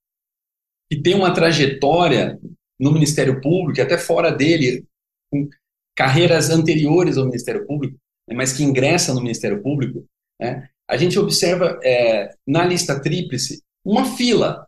que 0.89 1.01
tem 1.01 1.15
uma 1.15 1.35
trajetória 1.35 2.39
no 2.79 2.93
Ministério 2.93 3.41
Público, 3.41 3.83
até 3.83 3.99
fora 3.99 4.31
dele, 4.31 4.85
com 5.33 5.49
carreiras 5.97 6.49
anteriores 6.49 7.19
ao 7.19 7.25
Ministério 7.25 7.67
Público, 7.67 7.99
né, 8.29 8.37
mas 8.37 8.53
que 8.53 8.63
ingressa 8.63 9.13
no 9.13 9.21
Ministério 9.21 9.61
Público, 9.61 10.07
né, 10.41 10.69
a 10.89 10.97
gente 10.97 11.19
observa 11.19 11.81
é, 11.83 12.33
na 12.47 12.65
lista 12.65 13.01
tríplice 13.01 13.63
uma 13.85 14.05
fila, 14.17 14.65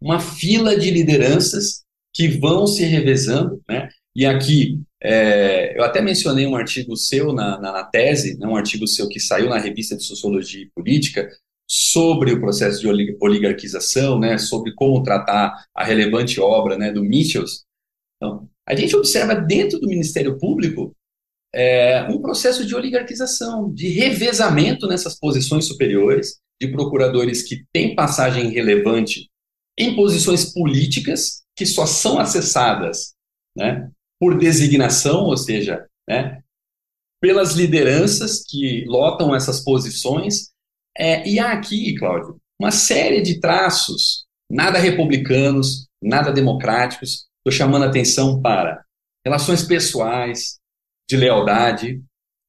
uma 0.00 0.20
fila 0.20 0.78
de 0.78 0.88
lideranças 0.88 1.84
que 2.14 2.28
vão 2.28 2.64
se 2.64 2.84
revezando, 2.84 3.60
né? 3.68 3.88
E 4.14 4.26
aqui, 4.26 4.80
é, 5.02 5.78
eu 5.78 5.82
até 5.82 6.02
mencionei 6.02 6.46
um 6.46 6.56
artigo 6.56 6.96
seu 6.96 7.32
na, 7.32 7.58
na, 7.58 7.72
na, 7.72 7.84
tese, 7.84 8.38
né, 8.38 8.46
um 8.46 8.56
artigo 8.56 8.86
seu 8.86 9.08
que 9.08 9.18
saiu 9.18 9.48
na 9.48 9.58
revista 9.58 9.96
de 9.96 10.04
Sociologia 10.04 10.62
e 10.62 10.70
Política, 10.70 11.30
sobre 11.68 12.32
o 12.32 12.40
processo 12.40 12.80
de 12.80 13.16
oligarquização, 13.20 14.18
né, 14.18 14.36
sobre 14.36 14.74
como 14.74 15.02
tratar 15.02 15.64
a 15.74 15.84
relevante 15.84 16.40
obra 16.40 16.76
né, 16.76 16.92
do 16.92 17.02
Michels. 17.02 17.64
Então, 18.16 18.48
a 18.68 18.74
gente 18.74 18.94
observa 18.94 19.34
dentro 19.34 19.78
do 19.78 19.88
Ministério 19.88 20.36
Público 20.38 20.94
é, 21.54 22.02
um 22.10 22.20
processo 22.20 22.66
de 22.66 22.74
oligarquização, 22.74 23.72
de 23.72 23.88
revezamento 23.88 24.86
nessas 24.86 25.18
posições 25.18 25.64
superiores, 25.64 26.38
de 26.60 26.68
procuradores 26.68 27.42
que 27.42 27.64
têm 27.72 27.94
passagem 27.94 28.50
relevante 28.50 29.28
em 29.78 29.96
posições 29.96 30.52
políticas 30.52 31.42
que 31.56 31.64
só 31.64 31.86
são 31.86 32.18
acessadas 32.18 33.14
né, 33.56 33.90
por 34.20 34.36
designação, 34.38 35.24
ou 35.24 35.36
seja, 35.36 35.86
né, 36.08 36.42
pelas 37.20 37.54
lideranças 37.54 38.44
que 38.46 38.84
lotam 38.86 39.34
essas 39.34 39.64
posições. 39.64 40.50
É, 40.96 41.26
e 41.26 41.38
há 41.38 41.52
aqui, 41.52 41.94
Cláudio, 41.96 42.38
uma 42.60 42.70
série 42.70 43.22
de 43.22 43.40
traços, 43.40 44.26
nada 44.50 44.78
republicanos, 44.78 45.86
nada 46.02 46.32
democráticos. 46.32 47.26
Estou 47.38 47.52
chamando 47.52 47.86
atenção 47.86 48.40
para 48.40 48.84
relações 49.24 49.62
pessoais, 49.62 50.60
de 51.08 51.16
lealdade, 51.16 52.02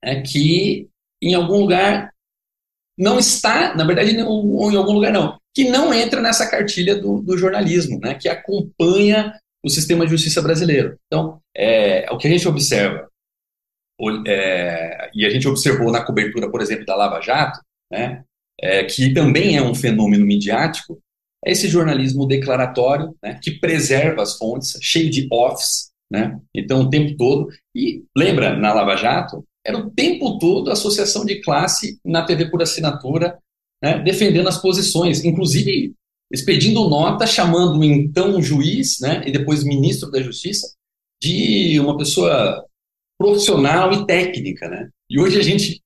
é, 0.03 0.21
que 0.21 0.87
em 1.21 1.33
algum 1.33 1.61
lugar 1.61 2.13
não 2.97 3.17
está, 3.17 3.75
na 3.75 3.83
verdade, 3.83 4.21
ou 4.21 4.71
em 4.71 4.75
algum 4.75 4.93
lugar 4.93 5.11
não, 5.11 5.39
que 5.53 5.69
não 5.69 5.91
entra 5.93 6.21
nessa 6.21 6.49
cartilha 6.49 6.95
do, 6.95 7.21
do 7.21 7.37
jornalismo, 7.37 7.99
né, 7.99 8.13
que 8.13 8.29
acompanha 8.29 9.33
o 9.63 9.69
sistema 9.69 10.05
de 10.05 10.11
justiça 10.11 10.41
brasileiro. 10.41 10.97
Então, 11.07 11.39
é, 11.55 12.09
o 12.11 12.17
que 12.17 12.27
a 12.27 12.31
gente 12.31 12.47
observa, 12.47 13.07
é, 14.25 15.11
e 15.13 15.25
a 15.25 15.29
gente 15.29 15.47
observou 15.47 15.91
na 15.91 16.03
cobertura, 16.03 16.49
por 16.49 16.61
exemplo, 16.61 16.85
da 16.85 16.95
Lava 16.95 17.21
Jato, 17.21 17.59
né, 17.91 18.23
é, 18.59 18.83
que 18.83 19.13
também 19.13 19.57
é 19.57 19.61
um 19.61 19.75
fenômeno 19.75 20.25
midiático, 20.25 20.99
é 21.45 21.51
esse 21.51 21.67
jornalismo 21.67 22.27
declaratório, 22.27 23.15
né, 23.21 23.39
que 23.41 23.51
preserva 23.51 24.23
as 24.23 24.37
fontes, 24.37 24.77
cheio 24.81 25.09
de 25.09 25.27
offs, 25.31 25.91
né, 26.11 26.39
então 26.53 26.81
o 26.81 26.89
tempo 26.89 27.15
todo. 27.15 27.49
E 27.75 28.03
lembra, 28.15 28.55
na 28.55 28.73
Lava 28.73 28.95
Jato, 28.95 29.45
era 29.65 29.77
o 29.77 29.91
tempo 29.91 30.39
todo 30.39 30.69
a 30.69 30.73
associação 30.73 31.23
de 31.23 31.39
classe 31.41 31.99
na 32.03 32.25
TV 32.25 32.49
por 32.49 32.61
assinatura, 32.61 33.37
né, 33.81 33.99
defendendo 33.99 34.47
as 34.47 34.59
posições, 34.59 35.23
inclusive 35.23 35.93
expedindo 36.31 36.89
nota 36.89 37.27
chamando 37.27 37.79
o 37.79 37.83
então 37.83 38.41
juiz, 38.41 38.99
né, 38.99 39.23
e 39.25 39.31
depois 39.31 39.63
ministro 39.63 40.09
da 40.09 40.21
Justiça, 40.21 40.73
de 41.21 41.79
uma 41.79 41.97
pessoa 41.97 42.65
profissional 43.19 43.93
e 43.93 44.05
técnica, 44.07 44.67
né? 44.67 44.89
E 45.09 45.19
hoje 45.19 45.39
a 45.39 45.43
gente 45.43 45.81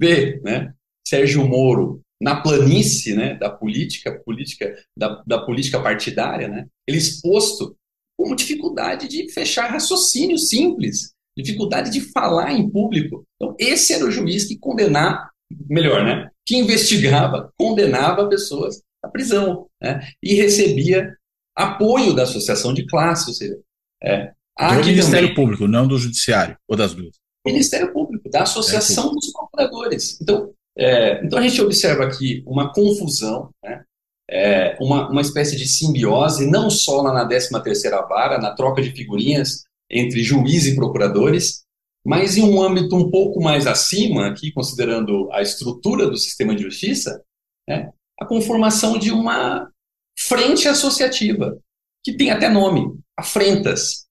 vê, 0.00 0.40
né, 0.42 0.72
Sérgio 1.06 1.46
Moro 1.46 2.00
na 2.20 2.40
planície, 2.40 3.14
né, 3.14 3.34
da 3.34 3.50
política, 3.50 4.18
política 4.24 4.74
da, 4.96 5.22
da 5.26 5.38
política 5.38 5.80
partidária, 5.82 6.48
né? 6.48 6.66
Ele 6.86 6.96
exposto 6.96 7.76
como 8.16 8.34
dificuldade 8.34 9.06
de 9.06 9.30
fechar 9.32 9.70
raciocínio 9.70 10.38
simples, 10.38 11.12
dificuldade 11.36 11.90
de 11.90 12.00
falar 12.00 12.52
em 12.52 12.68
público. 12.68 13.24
Então, 13.36 13.54
esse 13.58 13.92
era 13.92 14.04
o 14.04 14.10
juiz 14.10 14.44
que 14.44 14.58
condenar, 14.58 15.30
melhor, 15.68 16.04
né? 16.04 16.30
Que 16.44 16.56
investigava, 16.56 17.52
condenava 17.56 18.28
pessoas 18.28 18.82
à 19.02 19.08
prisão, 19.08 19.66
né? 19.80 20.08
E 20.22 20.34
recebia 20.34 21.16
apoio 21.54 22.14
da 22.14 22.22
associação 22.22 22.72
de 22.72 22.86
classe, 22.86 23.28
ou 23.28 23.34
seja, 23.34 23.58
é, 24.02 24.32
do 24.58 24.86
Ministério 24.86 25.28
também, 25.28 25.34
Público, 25.34 25.68
não 25.68 25.86
do 25.86 25.98
Judiciário, 25.98 26.56
ou 26.68 26.76
das 26.76 26.94
duas. 26.94 27.16
Ministério 27.46 27.92
Público, 27.92 28.28
da 28.28 28.42
Associação 28.42 29.14
dos 29.14 29.32
Procuradores. 29.32 30.20
Então, 30.20 30.52
é, 30.76 31.24
então 31.24 31.38
a 31.38 31.42
gente 31.42 31.60
observa 31.62 32.04
aqui 32.04 32.42
uma 32.46 32.72
confusão, 32.72 33.50
né? 33.62 33.84
É, 34.30 34.76
uma, 34.78 35.08
uma 35.08 35.22
espécie 35.22 35.56
de 35.56 35.66
simbiose, 35.66 36.50
não 36.50 36.68
só 36.68 37.00
lá 37.00 37.14
na 37.14 37.26
13ª 37.26 38.06
vara, 38.06 38.38
na 38.38 38.54
troca 38.54 38.82
de 38.82 38.90
figurinhas 38.90 39.62
entre 39.90 40.22
juiz 40.22 40.66
e 40.66 40.74
procuradores, 40.74 41.62
mas 42.04 42.36
em 42.36 42.42
um 42.42 42.60
âmbito 42.60 42.94
um 42.94 43.10
pouco 43.10 43.42
mais 43.42 43.66
acima, 43.66 44.26
aqui 44.26 44.52
considerando 44.52 45.32
a 45.32 45.40
estrutura 45.40 46.06
do 46.06 46.16
sistema 46.18 46.54
de 46.54 46.62
justiça, 46.62 47.22
né, 47.66 47.90
a 48.20 48.26
conformação 48.26 48.98
de 48.98 49.10
uma 49.10 49.70
frente 50.18 50.66
associativa, 50.66 51.58
que 52.02 52.16
tem 52.16 52.30
até 52.30 52.48
nome, 52.48 52.98
a 53.16 53.22
Frentas, 53.22 54.06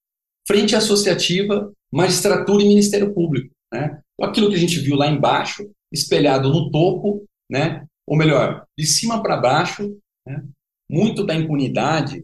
Frente 0.47 0.75
Associativa, 0.75 1.71
Magistratura 1.91 2.63
e 2.63 2.67
Ministério 2.67 3.13
Público. 3.13 3.53
Né? 3.71 3.99
Aquilo 4.21 4.49
que 4.49 4.55
a 4.55 4.59
gente 4.59 4.79
viu 4.79 4.95
lá 4.95 5.07
embaixo, 5.07 5.69
espelhado 5.91 6.49
no 6.49 6.71
topo, 6.71 7.25
né? 7.49 7.85
ou 8.05 8.17
melhor, 8.17 8.65
de 8.77 8.85
cima 8.85 9.21
para 9.21 9.37
baixo, 9.37 9.97
né? 10.25 10.43
muito 10.89 11.25
da 11.25 11.35
impunidade 11.35 12.23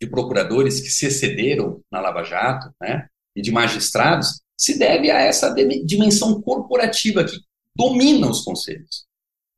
de 0.00 0.06
procuradores 0.08 0.80
que 0.80 0.90
se 0.90 1.06
excederam 1.06 1.80
na 1.90 2.00
Lava 2.00 2.24
Jato 2.24 2.72
né? 2.80 3.06
e 3.36 3.40
de 3.40 3.52
magistrados 3.52 4.40
se 4.58 4.78
deve 4.78 5.10
a 5.10 5.20
essa 5.20 5.52
dimensão 5.84 6.40
corporativa 6.42 7.24
que 7.24 7.38
domina 7.76 8.28
os 8.28 8.42
conselhos. 8.42 9.04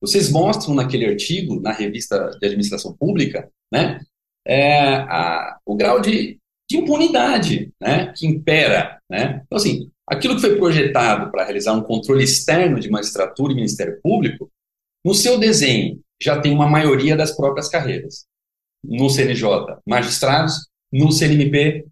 Vocês 0.01 0.31
mostram 0.31 0.75
naquele 0.75 1.07
artigo, 1.07 1.61
na 1.61 1.73
revista 1.73 2.31
de 2.39 2.47
administração 2.47 2.95
pública, 2.97 3.51
né, 3.73 4.01
é, 4.47 4.95
a, 4.95 5.59
o 5.65 5.75
grau 5.75 6.01
de, 6.01 6.39
de 6.71 6.77
impunidade 6.77 7.73
né, 7.81 8.13
que 8.17 8.27
impera. 8.27 9.01
Né? 9.11 9.43
Então, 9.45 9.57
assim, 9.57 9.91
aquilo 10.07 10.35
que 10.37 10.43
foi 10.43 10.57
projetado 10.57 11.31
para 11.31 11.45
realizar 11.45 11.73
um 11.73 11.83
controle 11.83 12.23
externo 12.23 12.79
de 12.79 12.91
magistratura 12.91 13.53
e 13.53 13.57
Ministério 13.57 14.01
Público, 14.03 14.51
no 15.05 15.15
seu 15.15 15.39
desenho 15.39 16.01
já 16.21 16.41
tem 16.41 16.53
uma 16.53 16.69
maioria 16.69 17.17
das 17.17 17.37
próprias 17.37 17.69
carreiras. 17.69 18.27
No 18.85 19.11
CNJ, 19.11 19.79
magistrados, 19.87 20.69
no 20.93 21.11
CNMP, 21.11 21.87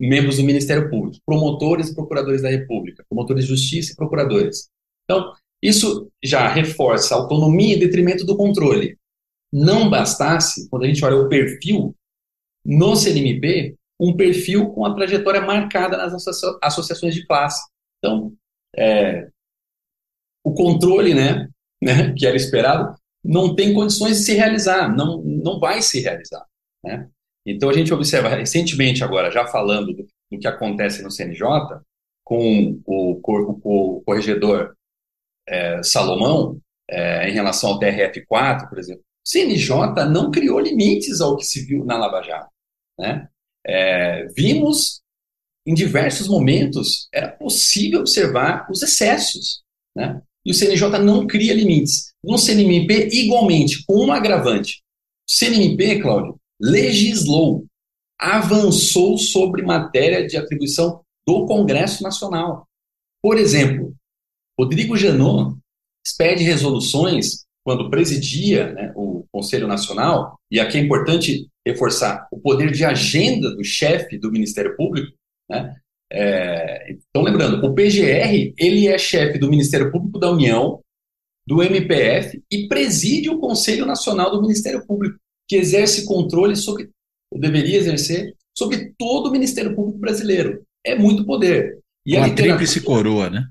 membros 0.00 0.36
do 0.36 0.42
Ministério 0.42 0.90
Público, 0.90 1.18
promotores 1.24 1.88
e 1.88 1.94
procuradores 1.94 2.42
da 2.42 2.48
República, 2.48 3.04
promotores 3.08 3.44
de 3.44 3.50
justiça 3.50 3.92
e 3.92 3.96
procuradores. 3.96 4.68
Então, 5.04 5.32
isso 5.62 6.10
já 6.22 6.48
reforça 6.48 7.14
a 7.14 7.18
autonomia 7.18 7.76
em 7.76 7.78
detrimento 7.78 8.26
do 8.26 8.36
controle. 8.36 8.98
Não 9.52 9.88
bastasse, 9.88 10.68
quando 10.68 10.84
a 10.84 10.88
gente 10.88 11.04
olha 11.04 11.16
o 11.16 11.28
perfil 11.28 11.94
no 12.64 12.96
CNMP, 12.96 13.76
um 14.00 14.16
perfil 14.16 14.70
com 14.70 14.84
a 14.84 14.94
trajetória 14.94 15.40
marcada 15.40 15.96
nas 15.96 16.12
associações 16.62 17.14
de 17.14 17.24
classe. 17.26 17.62
Então, 17.98 18.32
é, 18.76 19.28
o 20.44 20.52
controle, 20.52 21.14
né, 21.14 21.48
né, 21.80 22.12
que 22.16 22.26
era 22.26 22.36
esperado, 22.36 22.96
não 23.24 23.54
tem 23.54 23.72
condições 23.72 24.18
de 24.18 24.24
se 24.24 24.34
realizar, 24.34 24.92
não, 24.94 25.22
não 25.22 25.60
vai 25.60 25.80
se 25.80 26.00
realizar. 26.00 26.44
Né? 26.84 27.08
Então, 27.46 27.70
a 27.70 27.72
gente 27.72 27.94
observa 27.94 28.28
recentemente, 28.28 29.04
agora, 29.04 29.30
já 29.30 29.46
falando 29.46 29.92
do, 29.92 30.06
do 30.30 30.38
que 30.38 30.48
acontece 30.48 31.02
no 31.02 31.10
CNJ, 31.10 31.46
com 32.24 32.80
o, 32.84 33.20
o, 33.22 33.96
o 33.98 34.02
corregedor 34.02 34.74
é, 35.48 35.82
Salomão, 35.82 36.60
é, 36.88 37.28
em 37.28 37.32
relação 37.32 37.70
ao 37.70 37.80
TRF4, 37.80 38.68
por 38.68 38.78
exemplo, 38.78 39.02
o 39.02 39.28
CNJ 39.28 39.70
não 40.10 40.30
criou 40.30 40.60
limites 40.60 41.20
ao 41.20 41.36
que 41.36 41.44
se 41.44 41.64
viu 41.64 41.84
na 41.84 41.96
Lava 41.96 42.22
Jato. 42.22 42.50
Né? 42.98 43.28
É, 43.66 44.26
vimos 44.36 45.00
em 45.66 45.74
diversos 45.74 46.26
momentos, 46.28 47.08
era 47.12 47.28
possível 47.28 48.00
observar 48.00 48.66
os 48.70 48.82
excessos. 48.82 49.62
Né? 49.94 50.20
E 50.44 50.50
o 50.50 50.54
CNJ 50.54 50.98
não 50.98 51.26
cria 51.26 51.54
limites. 51.54 52.12
No 52.22 52.36
CNMP, 52.36 53.08
igualmente, 53.12 53.84
com 53.86 54.06
um 54.06 54.12
agravante. 54.12 54.82
O 55.28 55.32
CNMP, 55.32 56.00
Cláudio, 56.00 56.36
legislou, 56.60 57.64
avançou 58.18 59.16
sobre 59.18 59.62
matéria 59.62 60.26
de 60.26 60.36
atribuição 60.36 61.00
do 61.26 61.46
Congresso 61.46 62.02
Nacional. 62.02 62.66
Por 63.22 63.38
exemplo, 63.38 63.94
Rodrigo 64.58 64.96
Janot 64.96 65.56
expede 66.04 66.44
resoluções 66.44 67.44
quando 67.64 67.90
presidia 67.90 68.72
né, 68.72 68.92
o 68.96 69.24
Conselho 69.32 69.66
Nacional, 69.66 70.38
e 70.50 70.58
aqui 70.58 70.78
é 70.78 70.80
importante 70.80 71.48
reforçar 71.66 72.26
o 72.32 72.38
poder 72.38 72.72
de 72.72 72.84
agenda 72.84 73.54
do 73.54 73.64
chefe 73.64 74.18
do 74.18 74.30
Ministério 74.30 74.76
Público. 74.76 75.16
Né? 75.48 75.74
É, 76.12 76.92
então, 76.92 77.22
lembrando, 77.22 77.64
o 77.64 77.74
PGR 77.74 78.52
ele 78.58 78.88
é 78.88 78.98
chefe 78.98 79.38
do 79.38 79.48
Ministério 79.48 79.90
Público 79.90 80.18
da 80.18 80.30
União, 80.30 80.80
do 81.46 81.62
MPF 81.62 82.42
e 82.50 82.68
preside 82.68 83.30
o 83.30 83.38
Conselho 83.38 83.86
Nacional 83.86 84.30
do 84.30 84.42
Ministério 84.42 84.84
Público, 84.86 85.18
que 85.48 85.56
exerce 85.56 86.04
controle 86.04 86.54
sobre, 86.56 86.90
ou 87.32 87.40
deveria 87.40 87.78
exercer, 87.78 88.34
sobre 88.56 88.92
todo 88.98 89.28
o 89.28 89.32
Ministério 89.32 89.74
Público 89.74 89.98
brasileiro. 89.98 90.62
É 90.84 90.94
muito 90.96 91.24
poder. 91.24 91.78
E 92.04 92.16
Uma 92.16 92.26
literatura... 92.26 92.56
tríplice 92.58 92.80
coroa, 92.80 93.30
né? 93.30 93.46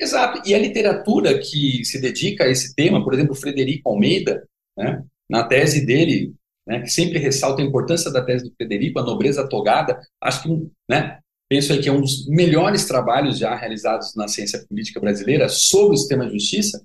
Exato. 0.00 0.42
E 0.44 0.54
a 0.54 0.58
literatura 0.58 1.38
que 1.38 1.84
se 1.84 2.00
dedica 2.00 2.44
a 2.44 2.48
esse 2.48 2.74
tema, 2.74 3.02
por 3.02 3.14
exemplo, 3.14 3.34
Frederico 3.34 3.88
Almeida, 3.88 4.46
né, 4.76 5.04
na 5.28 5.44
tese 5.44 5.86
dele, 5.86 6.34
né, 6.66 6.80
que 6.80 6.88
sempre 6.88 7.18
ressalta 7.18 7.62
a 7.62 7.64
importância 7.64 8.10
da 8.10 8.24
tese 8.24 8.44
do 8.44 8.54
Frederico, 8.56 8.98
a 8.98 9.04
nobreza 9.04 9.48
togada, 9.48 10.00
acho 10.20 10.42
que, 10.42 10.48
né, 10.88 11.20
penso 11.48 11.72
aí 11.72 11.80
que 11.80 11.88
é 11.88 11.92
um 11.92 12.00
dos 12.00 12.26
melhores 12.26 12.86
trabalhos 12.86 13.38
já 13.38 13.54
realizados 13.54 14.14
na 14.16 14.26
ciência 14.26 14.64
política 14.66 15.00
brasileira 15.00 15.48
sobre 15.48 15.94
o 15.94 15.98
sistema 15.98 16.26
de 16.26 16.32
justiça, 16.32 16.84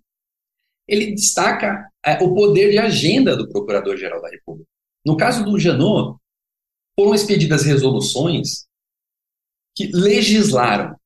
ele 0.87 1.13
destaca 1.13 1.89
é, 2.05 2.23
o 2.23 2.33
poder 2.33 2.71
de 2.71 2.77
agenda 2.77 3.35
do 3.35 3.47
Procurador-Geral 3.47 4.21
da 4.21 4.29
República. 4.29 4.67
No 5.05 5.15
caso 5.15 5.43
do 5.45 5.57
Janot, 5.57 6.17
foram 6.99 7.15
expedidas 7.15 7.63
resoluções 7.63 8.67
que 9.75 9.87
legislaram 9.93 10.98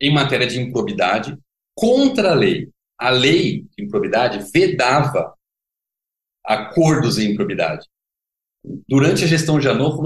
em 0.00 0.12
matéria 0.12 0.46
de 0.46 0.60
improbidade 0.60 1.36
contra 1.74 2.30
a 2.32 2.34
lei. 2.34 2.70
A 2.98 3.10
lei 3.10 3.66
de 3.76 3.84
improbidade 3.84 4.50
vedava 4.52 5.34
acordos 6.44 7.18
em 7.18 7.32
improbidade. 7.32 7.86
Durante 8.88 9.24
a 9.24 9.26
gestão 9.26 9.60
Janot 9.60 9.96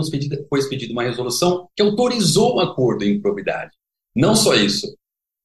foi 0.48 0.58
expedida 0.58 0.92
uma 0.92 1.02
resolução 1.02 1.68
que 1.74 1.82
autorizou 1.82 2.56
o 2.56 2.60
acordo 2.60 3.04
em 3.04 3.16
improbidade. 3.16 3.74
Não 4.14 4.34
só 4.34 4.54
isso, 4.54 4.96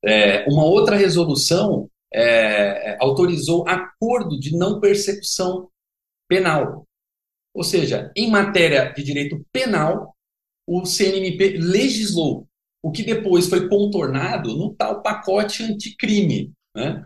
é, 0.04 0.46
uma 0.48 0.66
outra 0.66 0.96
resolução 0.96 1.90
é, 2.14 2.92
é 2.92 2.98
autorizou 3.00 3.68
acordo 3.68 4.40
de 4.40 4.56
não 4.58 4.80
persecução 4.80 5.70
penal. 6.28 6.86
Ou 7.54 7.64
seja, 7.64 8.12
em 8.16 8.30
matéria 8.30 8.92
de 8.92 9.04
direito 9.04 9.46
penal, 9.52 10.14
o 10.68 10.86
CNMP 10.86 11.58
legislou 11.58 12.48
o 12.86 12.92
que 12.92 13.02
depois 13.02 13.50
foi 13.50 13.68
contornado 13.68 14.56
no 14.56 14.72
tal 14.76 15.02
pacote 15.02 15.64
anticrime. 15.64 16.54
Né? 16.78 17.04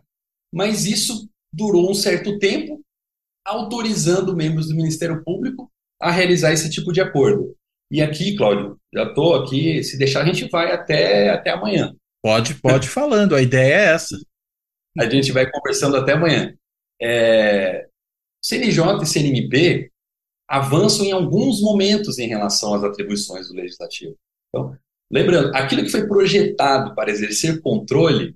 Mas 0.53 0.85
isso 0.85 1.29
durou 1.53 1.89
um 1.89 1.93
certo 1.93 2.37
tempo, 2.37 2.81
autorizando 3.47 4.35
membros 4.35 4.67
do 4.67 4.75
Ministério 4.75 5.23
Público 5.23 5.71
a 5.97 6.11
realizar 6.11 6.51
esse 6.51 6.69
tipo 6.69 6.91
de 6.91 6.99
acordo. 6.99 7.55
E 7.89 8.01
aqui, 8.01 8.35
Cláudio, 8.35 8.77
já 8.93 9.03
estou 9.03 9.35
aqui, 9.35 9.81
se 9.81 9.97
deixar 9.97 10.23
a 10.23 10.25
gente 10.25 10.49
vai 10.49 10.69
até, 10.73 11.29
até 11.29 11.51
amanhã. 11.51 11.95
Pode, 12.21 12.55
pode 12.55 12.89
falando, 12.91 13.33
a 13.33 13.41
ideia 13.41 13.73
é 13.73 13.93
essa. 13.93 14.17
A 14.99 15.09
gente 15.09 15.31
vai 15.31 15.49
conversando 15.49 15.95
até 15.95 16.11
amanhã. 16.11 16.53
É, 17.01 17.87
CNJ 18.43 19.01
e 19.01 19.05
CNMP 19.05 19.89
avançam 20.45 21.05
em 21.05 21.13
alguns 21.13 21.61
momentos 21.61 22.19
em 22.19 22.27
relação 22.27 22.73
às 22.73 22.83
atribuições 22.83 23.47
do 23.47 23.53
Legislativo. 23.53 24.17
Então, 24.49 24.77
Lembrando, 25.11 25.55
aquilo 25.55 25.83
que 25.83 25.89
foi 25.89 26.07
projetado 26.07 26.93
para 26.93 27.09
exercer 27.09 27.61
controle 27.61 28.35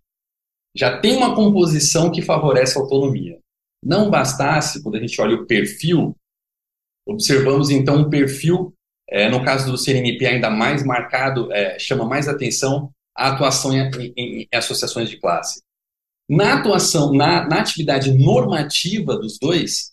já 0.75 0.99
tem 0.99 1.15
uma 1.15 1.35
composição 1.35 2.11
que 2.11 2.21
favorece 2.21 2.77
a 2.77 2.81
autonomia. 2.81 3.39
Não 3.83 4.09
bastasse, 4.09 4.81
quando 4.81 4.95
a 4.95 4.99
gente 4.99 5.19
olha 5.21 5.35
o 5.35 5.45
perfil, 5.45 6.15
observamos 7.07 7.69
então 7.69 7.97
um 7.97 8.09
perfil, 8.09 8.73
é, 9.07 9.29
no 9.29 9.43
caso 9.43 9.69
do 9.69 9.77
CNMP 9.77 10.25
ainda 10.25 10.49
mais 10.49 10.83
marcado, 10.83 11.51
é, 11.53 11.77
chama 11.77 12.05
mais 12.05 12.27
atenção 12.27 12.91
a 13.15 13.29
atuação 13.29 13.71
em, 13.71 13.91
em, 14.17 14.41
em, 14.41 14.47
associações 14.51 15.09
de 15.09 15.19
classe. 15.19 15.61
Na 16.27 16.55
atuação, 16.55 17.13
na, 17.13 17.47
na 17.47 17.59
atividade 17.59 18.11
normativa 18.11 19.15
dos 19.15 19.37
dois, 19.37 19.91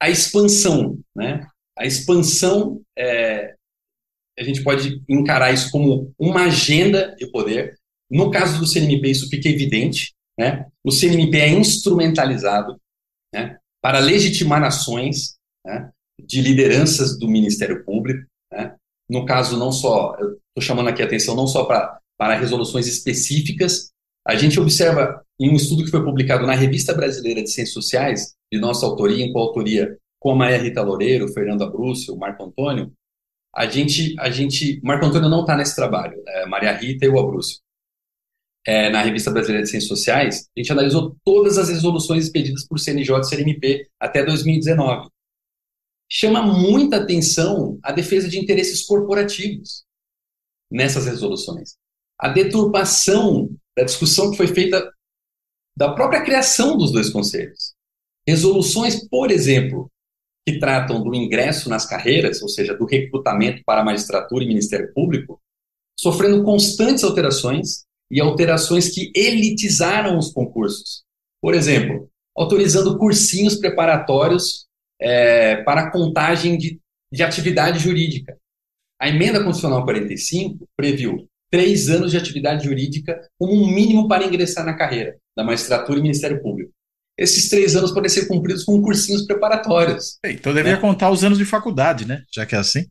a 0.00 0.08
expansão, 0.08 1.00
né? 1.16 1.46
A 1.76 1.86
expansão 1.86 2.80
é, 2.96 3.56
a 4.40 4.44
gente 4.44 4.62
pode 4.62 5.02
encarar 5.06 5.52
isso 5.52 5.70
como 5.70 6.12
uma 6.18 6.44
agenda 6.44 7.14
de 7.16 7.26
poder. 7.30 7.76
No 8.10 8.30
caso 8.30 8.58
do 8.58 8.66
CNMP, 8.66 9.10
isso 9.10 9.28
fica 9.28 9.48
evidente. 9.48 10.14
Né? 10.38 10.66
O 10.82 10.90
CNMP 10.90 11.36
é 11.38 11.50
instrumentalizado 11.50 12.80
né, 13.34 13.58
para 13.82 13.98
legitimar 13.98 14.64
ações 14.64 15.36
né, 15.64 15.90
de 16.18 16.40
lideranças 16.40 17.18
do 17.18 17.28
Ministério 17.28 17.84
Público. 17.84 18.26
Né? 18.50 18.74
No 19.10 19.26
caso, 19.26 19.58
não 19.58 19.70
só, 19.70 20.14
estou 20.14 20.62
chamando 20.62 20.88
aqui 20.88 21.02
a 21.02 21.04
atenção 21.04 21.36
não 21.36 21.46
só 21.46 21.64
para, 21.64 21.98
para 22.18 22.38
resoluções 22.38 22.86
específicas, 22.86 23.90
a 24.26 24.36
gente 24.36 24.58
observa 24.58 25.22
em 25.38 25.50
um 25.50 25.56
estudo 25.56 25.84
que 25.84 25.90
foi 25.90 26.02
publicado 26.02 26.46
na 26.46 26.54
Revista 26.54 26.94
Brasileira 26.94 27.42
de 27.42 27.50
Ciências 27.50 27.74
Sociais, 27.74 28.34
de 28.50 28.58
nossa 28.58 28.86
autoria, 28.86 29.24
em 29.24 29.32
coautoria 29.32 29.98
com 30.18 30.32
a 30.32 30.36
Maria 30.36 30.58
Rita 30.58 30.82
Loureiro, 30.82 31.28
Fernando 31.28 31.64
Abrúcio, 31.64 32.16
Marco 32.16 32.44
Antônio, 32.44 32.92
a 33.54 33.66
gente, 33.66 34.14
a 34.18 34.30
gente, 34.30 34.80
Marco 34.82 35.06
Antônio 35.06 35.28
não 35.28 35.40
está 35.40 35.56
nesse 35.56 35.74
trabalho, 35.74 36.22
é 36.26 36.46
Maria 36.46 36.72
Rita 36.72 37.04
e 37.06 37.08
o 37.08 37.18
Abrúcio. 37.18 37.58
é, 38.66 38.90
na 38.90 39.02
Revista 39.02 39.30
Brasileira 39.30 39.64
de 39.64 39.70
Ciências 39.70 39.88
Sociais, 39.88 40.48
a 40.56 40.60
gente 40.60 40.72
analisou 40.72 41.16
todas 41.24 41.56
as 41.58 41.68
resoluções 41.68 42.24
expedidas 42.24 42.66
por 42.66 42.78
CNJ 42.78 43.20
e 43.20 43.24
CNMP 43.24 43.88
até 43.98 44.24
2019. 44.24 45.08
Chama 46.08 46.42
muita 46.42 46.96
atenção 46.98 47.78
a 47.82 47.92
defesa 47.92 48.28
de 48.28 48.38
interesses 48.38 48.84
corporativos 48.84 49.84
nessas 50.70 51.06
resoluções. 51.06 51.76
A 52.18 52.28
deturpação 52.28 53.48
da 53.76 53.84
discussão 53.84 54.30
que 54.30 54.36
foi 54.36 54.48
feita 54.48 54.92
da 55.76 55.92
própria 55.94 56.22
criação 56.22 56.76
dos 56.76 56.92
dois 56.92 57.10
conselhos. 57.10 57.74
Resoluções, 58.26 59.08
por 59.08 59.30
exemplo, 59.30 59.90
que 60.46 60.58
tratam 60.58 61.02
do 61.02 61.14
ingresso 61.14 61.68
nas 61.68 61.86
carreiras, 61.86 62.42
ou 62.42 62.48
seja, 62.48 62.74
do 62.74 62.84
recrutamento 62.84 63.62
para 63.64 63.84
magistratura 63.84 64.44
e 64.44 64.48
Ministério 64.48 64.92
Público, 64.94 65.40
sofrendo 65.98 66.42
constantes 66.42 67.04
alterações 67.04 67.84
e 68.10 68.20
alterações 68.20 68.88
que 68.88 69.12
elitizaram 69.14 70.18
os 70.18 70.32
concursos. 70.32 71.04
Por 71.40 71.54
exemplo, 71.54 72.10
autorizando 72.36 72.98
cursinhos 72.98 73.56
preparatórios 73.56 74.66
é, 75.00 75.62
para 75.62 75.90
contagem 75.90 76.58
de, 76.58 76.80
de 77.12 77.22
atividade 77.22 77.78
jurídica. 77.78 78.36
A 79.00 79.08
emenda 79.08 79.42
constitucional 79.42 79.84
45 79.84 80.68
previu 80.76 81.26
três 81.50 81.88
anos 81.88 82.10
de 82.10 82.16
atividade 82.16 82.64
jurídica 82.64 83.20
como 83.38 83.52
um 83.52 83.66
mínimo 83.66 84.06
para 84.06 84.24
ingressar 84.24 84.64
na 84.64 84.76
carreira 84.76 85.16
da 85.36 85.42
magistratura 85.42 85.98
e 85.98 86.02
Ministério 86.02 86.42
Público. 86.42 86.72
Esses 87.20 87.50
três 87.50 87.76
anos 87.76 87.92
podem 87.92 88.08
ser 88.08 88.26
cumpridos 88.26 88.64
com 88.64 88.80
cursinhos 88.80 89.26
preparatórios. 89.26 90.18
Então 90.24 90.54
deveria 90.54 90.76
né? 90.76 90.80
contar 90.80 91.10
os 91.10 91.22
anos 91.22 91.36
de 91.36 91.44
faculdade, 91.44 92.06
né? 92.06 92.24
Já 92.32 92.46
que 92.46 92.54
é 92.54 92.58
assim. 92.58 92.86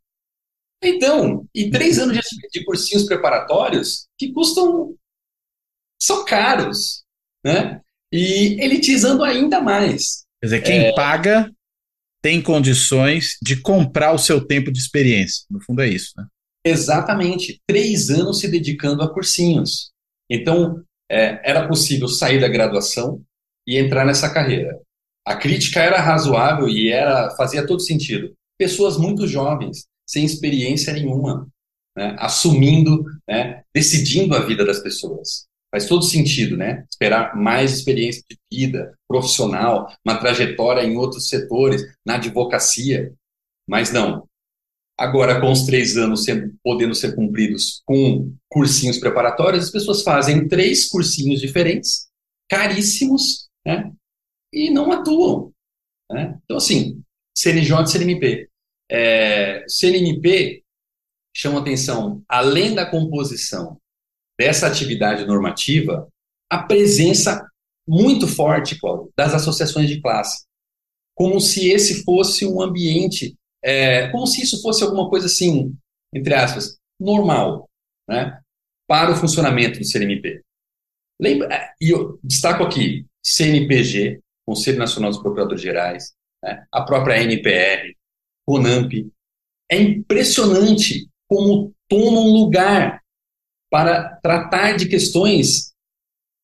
Então, 0.84 1.48
e 1.54 1.72
três 1.72 1.98
anos 1.98 2.16
de, 2.16 2.22
de 2.54 2.64
cursinhos 2.64 3.06
preparatórios 3.06 4.08
que 4.20 4.32
custam. 4.32 4.96
são 6.00 6.24
caros, 6.26 7.04
né? 7.44 7.82
E 8.14 8.64
elitizando 8.64 9.24
ainda 9.24 9.60
mais. 9.60 10.26
Quer 10.40 10.46
dizer, 10.46 10.62
quem 10.62 10.80
é... 10.86 10.94
paga 10.94 11.52
tem 12.22 12.40
condições 12.40 13.36
de 13.42 13.60
comprar 13.60 14.14
o 14.14 14.20
seu 14.20 14.46
tempo 14.46 14.72
de 14.72 14.78
experiência. 14.78 15.44
No 15.50 15.60
fundo 15.60 15.82
é 15.82 15.90
isso, 15.90 16.12
né? 16.16 16.28
Exatamente. 16.64 17.60
Três 17.68 18.12
anos 18.12 18.40
se 18.40 18.48
dedicando 18.48 19.02
a 19.02 19.12
cursinhos. 19.12 19.90
Então, 20.30 20.84
é, 21.10 21.42
era 21.50 21.68
possível 21.68 22.08
sair 22.08 22.40
da 22.40 22.48
graduação 22.48 23.24
e 23.70 23.78
entrar 23.78 24.04
nessa 24.04 24.34
carreira. 24.34 24.82
A 25.24 25.36
crítica 25.36 25.80
era 25.80 26.02
razoável 26.02 26.68
e 26.68 26.92
era 26.92 27.30
fazia 27.36 27.68
todo 27.68 27.80
sentido. 27.80 28.34
Pessoas 28.58 28.98
muito 28.98 29.28
jovens, 29.28 29.86
sem 30.08 30.26
experiência 30.26 30.92
nenhuma, 30.92 31.48
né, 31.96 32.16
assumindo, 32.18 33.06
né, 33.30 33.62
decidindo 33.72 34.36
a 34.36 34.44
vida 34.44 34.66
das 34.66 34.80
pessoas. 34.80 35.48
Faz 35.72 35.86
todo 35.86 36.04
sentido, 36.04 36.58
né? 36.58 36.84
Esperar 36.92 37.36
mais 37.36 37.72
experiência 37.72 38.24
de 38.28 38.40
vida 38.52 38.92
profissional, 39.08 39.88
uma 40.04 40.18
trajetória 40.18 40.82
em 40.82 40.98
outros 40.98 41.30
setores, 41.30 41.84
na 42.04 42.16
advocacia. 42.16 43.14
Mas 43.70 43.94
não. 43.94 44.28
Agora, 44.98 45.40
com 45.40 45.52
os 45.52 45.68
três 45.68 45.96
anos 45.96 46.24
sendo, 46.24 46.56
podendo 46.64 46.96
ser 46.96 47.14
cumpridos 47.16 47.84
com 47.86 48.34
cursinhos 48.50 48.98
preparatórios, 48.98 49.66
as 49.66 49.72
pessoas 49.72 50.02
fazem 50.02 50.48
três 50.48 50.88
cursinhos 50.88 51.40
diferentes, 51.40 52.08
caríssimos, 52.50 53.49
né? 53.66 53.92
E 54.54 54.70
não 54.70 54.92
atuam. 54.92 55.54
Né? 56.12 56.40
Então, 56.44 56.58
assim, 56.58 57.04
CNJ 57.36 57.84
e 57.84 57.88
CNMP. 57.88 58.50
É, 58.92 59.66
CNMP 59.68 60.64
chama 61.36 61.60
atenção, 61.60 62.24
além 62.28 62.74
da 62.74 62.90
composição 62.90 63.80
dessa 64.38 64.68
atividade 64.68 65.26
normativa, 65.26 66.08
a 66.50 66.64
presença 66.64 67.48
muito 67.88 68.28
forte, 68.28 68.80
Cláudio, 68.80 69.12
das 69.18 69.34
associações 69.34 69.90
de 69.90 70.02
classe. 70.02 70.46
Como 71.16 71.40
se 71.40 71.70
esse 71.70 72.04
fosse 72.04 72.46
um 72.46 72.62
ambiente, 72.62 73.36
é, 73.64 74.10
como 74.10 74.26
se 74.26 74.42
isso 74.42 74.62
fosse 74.62 74.84
alguma 74.84 75.10
coisa 75.10 75.26
assim, 75.26 75.76
entre 76.14 76.34
aspas, 76.34 76.78
normal, 77.00 77.70
né, 78.08 78.40
para 78.88 79.12
o 79.12 79.16
funcionamento 79.16 79.80
do 79.80 79.86
CNMP. 79.86 80.42
Lembra, 81.20 81.54
é, 81.54 81.74
e 81.82 81.90
eu 81.90 82.20
destaco 82.24 82.64
aqui, 82.64 83.06
CNPG, 83.24 84.20
Conselho 84.46 84.80
Nacional 84.80 85.12
dos 85.12 85.22
Procuradores 85.22 85.62
Gerais, 85.62 86.14
né, 86.44 86.66
a 86.72 86.82
própria 86.82 87.22
NPR, 87.22 87.96
CONAMP. 88.48 89.12
É 89.72 89.80
impressionante 89.80 91.08
como 91.28 91.74
tomam 91.88 92.28
lugar 92.28 93.02
para 93.70 94.16
tratar 94.24 94.76
de 94.76 94.88
questões 94.88 95.74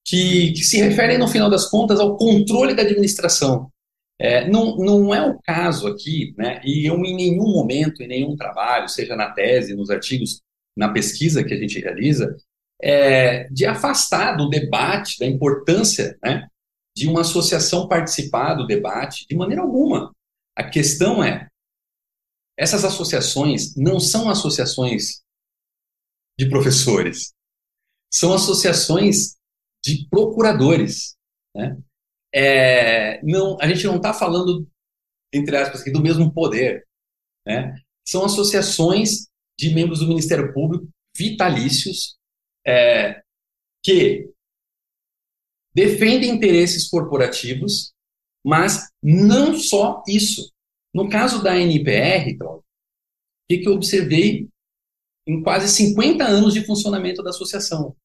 que, 0.06 0.52
que, 0.54 0.64
se 0.64 0.80
referem, 0.80 1.18
no 1.18 1.28
final 1.28 1.50
das 1.50 1.68
contas, 1.68 2.00
ao 2.00 2.16
controle 2.16 2.76
da 2.76 2.84
administração. 2.84 3.72
É, 4.20 4.48
não, 4.48 4.78
não 4.78 5.14
é 5.14 5.28
o 5.28 5.40
caso 5.42 5.88
aqui, 5.88 6.34
né, 6.38 6.62
e 6.64 6.88
eu 6.88 6.96
em 7.04 7.16
nenhum 7.16 7.52
momento, 7.52 8.02
em 8.02 8.08
nenhum 8.08 8.36
trabalho, 8.36 8.88
seja 8.88 9.16
na 9.16 9.32
tese, 9.32 9.76
nos 9.76 9.90
artigos, 9.90 10.42
na 10.78 10.90
pesquisa 10.90 11.44
que 11.44 11.54
a 11.54 11.58
gente 11.58 11.80
realiza, 11.80 12.36
é, 12.82 13.46
de 13.50 13.66
afastar 13.66 14.38
do 14.38 14.50
debate, 14.50 15.20
da 15.20 15.26
importância 15.26 16.18
né, 16.24 16.48
de 16.96 17.08
uma 17.08 17.22
associação 17.22 17.88
participar 17.88 18.56
do 18.56 18.66
debate, 18.66 19.26
de 19.28 19.36
maneira 19.36 19.62
alguma. 19.62 20.14
A 20.56 20.64
questão 20.64 21.24
é, 21.24 21.50
essas 22.58 22.86
associações 22.86 23.76
não 23.76 24.00
são 24.00 24.30
associações 24.30 25.22
de 26.40 26.50
professores. 26.50 27.34
São 28.12 28.34
associações 28.34 29.36
de 29.84 30.08
procuradores. 30.10 31.16
Né? 31.54 31.78
É, 32.34 33.22
não, 33.24 33.58
a 33.60 33.68
gente 33.68 33.86
não 33.86 33.98
está 33.98 34.14
falando, 34.14 34.68
entre 35.34 35.58
aspas, 35.58 35.82
aqui, 35.82 35.92
do 35.92 36.02
mesmo 36.02 36.34
poder. 36.34 36.88
Né? 37.46 37.76
São 38.08 38.24
associações 38.24 39.28
de 39.60 39.74
membros 39.74 40.00
do 40.00 40.08
Ministério 40.08 40.54
Público 40.54 40.88
vitalícios 41.16 42.18
é, 42.68 43.22
que 43.84 44.30
defendem 45.76 46.32
interesses 46.32 46.90
corporativos, 46.90 47.94
mas 48.46 48.90
não 49.04 49.58
só 49.58 50.02
isso. 50.08 50.52
No 50.94 51.10
caso 51.10 51.44
da 51.44 51.60
NPR, 51.60 52.38
o 52.42 52.64
que, 53.50 53.58
que 53.58 53.68
eu 53.68 53.74
observei 53.74 54.48
em 55.28 55.42
quase 55.44 55.68
50 55.68 56.24
anos 56.24 56.54
de 56.54 56.66
funcionamento 56.66 57.22
da 57.22 57.32
associação. 57.32 57.96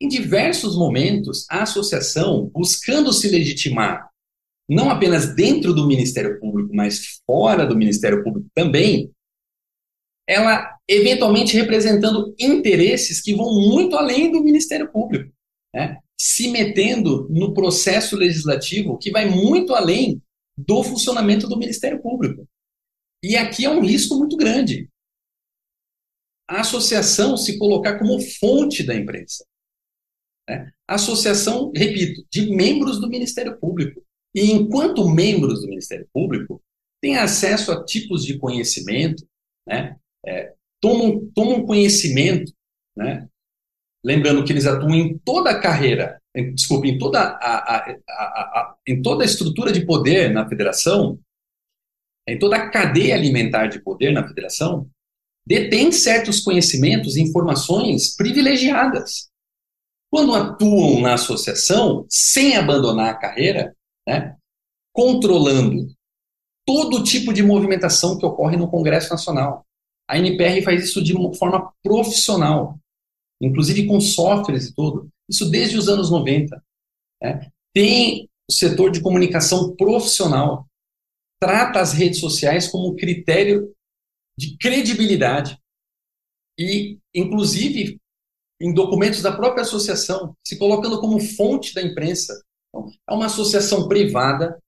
Em 0.00 0.08
diversos 0.08 0.76
momentos, 0.76 1.44
a 1.50 1.62
associação, 1.62 2.48
buscando 2.54 3.12
se 3.12 3.28
legitimar, 3.28 4.08
não 4.68 4.90
apenas 4.90 5.34
dentro 5.34 5.74
do 5.74 5.86
Ministério 5.86 6.38
Público, 6.40 6.74
mas 6.74 7.20
fora 7.26 7.66
do 7.66 7.76
Ministério 7.76 8.22
Público 8.22 8.48
também, 8.54 9.10
ela 10.28 10.76
eventualmente 10.88 11.56
representando 11.56 12.34
interesses 12.38 13.20
que 13.20 13.34
vão 13.34 13.52
muito 13.68 13.96
além 13.96 14.30
do 14.30 14.42
Ministério 14.42 14.90
Público, 14.90 15.32
né? 15.74 16.00
Se 16.18 16.48
metendo 16.48 17.28
no 17.28 17.52
processo 17.52 18.16
legislativo 18.16 18.98
que 18.98 19.10
vai 19.10 19.28
muito 19.28 19.74
além 19.74 20.22
do 20.56 20.82
funcionamento 20.82 21.46
do 21.48 21.58
Ministério 21.58 22.00
Público. 22.00 22.48
E 23.22 23.36
aqui 23.36 23.64
é 23.64 23.70
um 23.70 23.80
risco 23.80 24.16
muito 24.16 24.36
grande, 24.36 24.88
a 26.48 26.60
associação 26.60 27.36
se 27.36 27.58
colocar 27.58 27.98
como 27.98 28.20
fonte 28.20 28.84
da 28.84 28.94
imprensa. 28.94 29.44
Né? 30.48 30.70
Associação, 30.86 31.72
repito, 31.74 32.24
de 32.30 32.50
membros 32.54 33.00
do 33.00 33.08
Ministério 33.08 33.58
Público. 33.58 34.04
E 34.34 34.52
enquanto 34.52 35.08
membros 35.08 35.62
do 35.62 35.68
Ministério 35.68 36.08
Público, 36.12 36.62
têm 37.00 37.16
acesso 37.16 37.72
a 37.72 37.84
tipos 37.84 38.24
de 38.24 38.38
conhecimento, 38.38 39.26
né? 39.66 39.96
É, 40.24 40.54
tomam, 40.80 41.26
tomam 41.34 41.64
conhecimento, 41.64 42.52
né? 42.96 43.28
Lembrando 44.06 44.44
que 44.44 44.52
eles 44.52 44.66
atuam 44.66 44.94
em 44.94 45.18
toda 45.18 45.50
a 45.50 45.60
carreira, 45.60 46.22
em, 46.32 46.54
desculpe, 46.54 46.88
em 46.88 46.96
toda 46.96 47.18
a, 47.20 47.76
a, 47.76 47.76
a, 48.08 48.76
em 48.86 49.02
toda 49.02 49.24
a 49.24 49.26
estrutura 49.26 49.72
de 49.72 49.84
poder 49.84 50.32
na 50.32 50.48
federação, 50.48 51.18
em 52.28 52.38
toda 52.38 52.56
a 52.56 52.70
cadeia 52.70 53.16
alimentar 53.16 53.66
de 53.66 53.82
poder 53.82 54.12
na 54.12 54.26
federação, 54.26 54.88
detêm 55.44 55.90
certos 55.90 56.40
conhecimentos 56.40 57.16
e 57.16 57.22
informações 57.22 58.14
privilegiadas. 58.14 59.28
Quando 60.08 60.36
atuam 60.36 61.00
na 61.00 61.14
associação, 61.14 62.06
sem 62.08 62.56
abandonar 62.56 63.10
a 63.10 63.18
carreira, 63.18 63.74
né, 64.06 64.36
controlando 64.92 65.88
todo 66.64 67.02
tipo 67.02 67.32
de 67.32 67.42
movimentação 67.42 68.16
que 68.16 68.24
ocorre 68.24 68.56
no 68.56 68.70
Congresso 68.70 69.10
Nacional. 69.10 69.66
A 70.08 70.16
NPR 70.16 70.62
faz 70.62 70.84
isso 70.84 71.02
de 71.02 71.12
uma 71.12 71.34
forma 71.34 71.72
profissional, 71.82 72.78
inclusive 73.40 73.86
com 73.86 74.00
softwares 74.00 74.66
e 74.66 74.74
tudo. 74.74 75.08
Isso 75.28 75.50
desde 75.50 75.76
os 75.76 75.88
anos 75.88 76.10
90. 76.10 76.62
Né. 77.22 77.50
Tem 77.74 78.28
o 78.48 78.52
setor 78.52 78.90
de 78.90 79.00
comunicação 79.00 79.74
profissional, 79.76 80.66
trata 81.40 81.80
as 81.80 81.92
redes 81.92 82.20
sociais 82.20 82.68
como 82.68 82.96
critério 82.96 83.74
de 84.38 84.56
credibilidade. 84.58 85.58
E, 86.58 86.98
inclusive, 87.14 87.98
em 88.60 88.72
documentos 88.72 89.20
da 89.20 89.32
própria 89.36 89.62
associação, 89.62 90.34
se 90.46 90.58
colocando 90.58 91.00
como 91.00 91.20
fonte 91.20 91.74
da 91.74 91.82
imprensa. 91.82 92.42
Então, 92.68 92.90
é 93.08 93.12
uma 93.12 93.26
associação 93.26 93.88
privada 93.88 94.58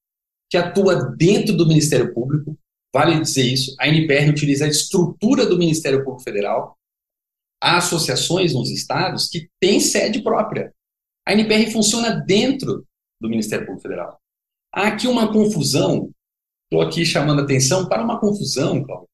que 0.51 0.57
atua 0.57 1.12
dentro 1.16 1.57
do 1.57 1.66
Ministério 1.66 2.12
Público, 2.12 2.59
vale 2.95 3.21
dizer 3.21 3.45
isso, 3.45 3.75
a 3.79 3.87
NPR 3.87 4.31
utiliza 4.31 4.64
a 4.64 4.69
estrutura 4.69 5.47
do 5.47 5.59
Ministério 5.59 6.03
Público 6.05 6.23
Federal, 6.23 6.78
há 7.61 7.79
associações 7.79 8.55
nos 8.55 8.71
estados 8.71 9.29
que 9.29 9.49
têm 9.61 9.81
sede 9.81 10.23
própria. 10.23 10.73
A 11.27 11.33
NPR 11.33 11.71
funciona 11.71 12.11
dentro 12.11 12.87
do 13.21 13.29
Ministério 13.29 13.67
Público 13.67 13.83
Federal. 13.83 14.21
Há 14.73 14.89
aqui 14.89 15.07
uma 15.07 15.33
confusão, 15.33 16.11
estou 16.65 16.87
aqui 16.87 17.05
chamando 17.05 17.43
atenção 17.43 17.89
para 17.89 18.03
uma 18.03 18.21
confusão, 18.21 18.85
Cláudio, 18.85 19.09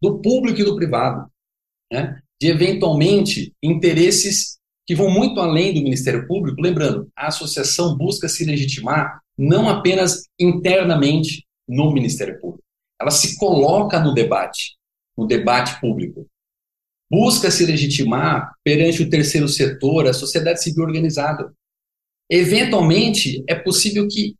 do 0.00 0.20
público 0.20 0.60
e 0.60 0.64
do 0.64 0.76
privado, 0.76 1.30
né? 1.92 2.20
de 2.40 2.48
eventualmente 2.48 3.54
interesses 3.62 4.58
que 4.86 4.94
vão 4.94 5.10
muito 5.10 5.40
além 5.40 5.74
do 5.74 5.82
Ministério 5.82 6.26
Público. 6.26 6.60
Lembrando, 6.60 7.10
a 7.16 7.28
associação 7.28 7.96
busca 7.96 8.28
se 8.28 8.44
legitimar 8.44 9.20
não 9.36 9.68
apenas 9.68 10.24
internamente 10.38 11.44
no 11.68 11.92
Ministério 11.92 12.40
Público, 12.40 12.64
ela 13.00 13.10
se 13.10 13.36
coloca 13.38 14.00
no 14.00 14.14
debate, 14.14 14.76
no 15.16 15.26
debate 15.26 15.78
público. 15.80 16.26
Busca 17.10 17.50
se 17.50 17.64
legitimar 17.64 18.52
perante 18.64 19.02
o 19.02 19.10
terceiro 19.10 19.48
setor, 19.48 20.06
a 20.06 20.12
sociedade 20.12 20.62
civil 20.62 20.84
organizada. 20.84 21.52
Eventualmente, 22.30 23.44
é 23.48 23.54
possível 23.54 24.08
que 24.08 24.34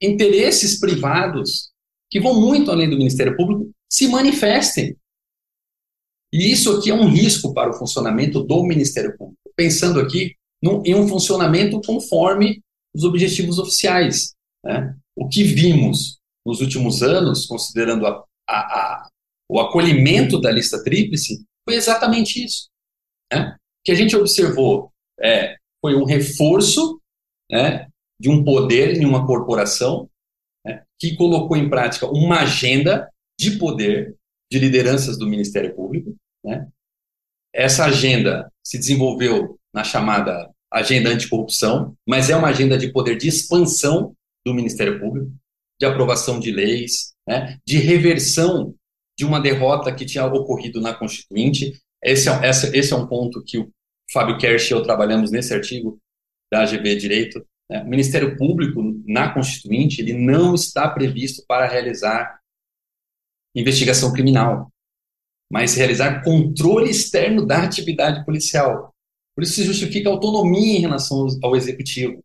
interesses 0.00 0.78
privados, 0.78 1.70
que 2.10 2.20
vão 2.20 2.40
muito 2.40 2.70
além 2.70 2.88
do 2.88 2.96
Ministério 2.96 3.36
Público, 3.36 3.70
se 3.90 4.08
manifestem. 4.08 4.96
E 6.32 6.50
isso 6.52 6.76
aqui 6.76 6.90
é 6.90 6.94
um 6.94 7.08
risco 7.08 7.52
para 7.52 7.70
o 7.70 7.74
funcionamento 7.74 8.42
do 8.42 8.62
Ministério 8.62 9.16
Público, 9.16 9.40
pensando 9.56 10.00
aqui 10.00 10.34
em 10.62 10.94
um 10.94 11.08
funcionamento 11.08 11.80
conforme 11.82 12.62
os 12.94 13.04
objetivos 13.04 13.58
oficiais. 13.58 14.34
Né? 14.64 14.94
O 15.16 15.28
que 15.28 15.42
vimos 15.42 16.18
nos 16.44 16.60
últimos 16.60 17.02
anos, 17.02 17.46
considerando 17.46 18.06
a, 18.06 18.24
a, 18.48 18.58
a, 18.58 19.08
o 19.48 19.60
acolhimento 19.60 20.40
da 20.40 20.50
lista 20.50 20.82
tríplice, 20.82 21.44
foi 21.68 21.76
exatamente 21.76 22.42
isso. 22.42 22.68
Né? 23.30 23.54
que 23.84 23.92
a 23.92 23.94
gente 23.94 24.16
observou 24.16 24.90
é, 25.20 25.56
foi 25.80 25.94
um 25.94 26.04
reforço 26.04 27.00
né, 27.50 27.88
de 28.18 28.28
um 28.28 28.42
poder 28.42 28.96
em 28.96 29.04
uma 29.04 29.26
corporação 29.26 30.08
né, 30.64 30.82
que 30.98 31.14
colocou 31.16 31.56
em 31.56 31.68
prática 31.68 32.06
uma 32.06 32.40
agenda 32.40 33.10
de 33.38 33.58
poder 33.58 34.16
de 34.50 34.58
lideranças 34.58 35.18
do 35.18 35.26
Ministério 35.26 35.74
Público. 35.74 36.14
Né? 36.44 36.68
Essa 37.54 37.84
agenda 37.84 38.50
se 38.62 38.78
desenvolveu 38.78 39.58
na 39.74 39.84
chamada 39.84 40.50
agenda 40.70 41.10
anticorrupção, 41.10 41.94
mas 42.06 42.30
é 42.30 42.36
uma 42.36 42.48
agenda 42.48 42.76
de 42.76 42.92
poder 42.92 43.16
de 43.16 43.28
expansão 43.28 44.14
do 44.46 44.54
Ministério 44.54 44.98
Público, 45.00 45.32
de 45.78 45.86
aprovação 45.86 46.40
de 46.40 46.50
leis, 46.50 47.14
né, 47.26 47.58
de 47.66 47.78
reversão 47.78 48.74
de 49.18 49.24
uma 49.24 49.40
derrota 49.40 49.92
que 49.92 50.06
tinha 50.06 50.24
ocorrido 50.24 50.80
na 50.80 50.94
Constituinte. 50.94 51.82
Esse 52.02 52.28
é, 52.28 52.48
esse, 52.48 52.76
esse 52.78 52.92
é 52.92 52.96
um 52.96 53.08
ponto 53.08 53.42
que 53.44 53.58
o 53.58 53.68
Fábio 54.12 54.38
Kersh 54.38 54.70
e 54.70 54.74
eu 54.74 54.82
trabalhamos 54.82 55.32
nesse 55.32 55.52
artigo 55.52 56.00
da 56.50 56.62
AGB 56.62 56.94
Direito. 56.94 57.44
Né? 57.68 57.82
O 57.82 57.88
Ministério 57.88 58.36
Público, 58.36 58.80
na 59.04 59.34
Constituinte, 59.34 60.00
ele 60.00 60.12
não 60.12 60.54
está 60.54 60.88
previsto 60.88 61.44
para 61.48 61.66
realizar 61.66 62.38
investigação 63.56 64.12
criminal, 64.12 64.72
mas 65.50 65.74
realizar 65.74 66.22
controle 66.22 66.88
externo 66.88 67.44
da 67.44 67.64
atividade 67.64 68.24
policial. 68.24 68.94
Por 69.34 69.42
isso 69.42 69.54
se 69.54 69.64
justifica 69.64 70.08
a 70.08 70.12
autonomia 70.12 70.78
em 70.78 70.80
relação 70.80 71.26
ao 71.42 71.56
Executivo. 71.56 72.22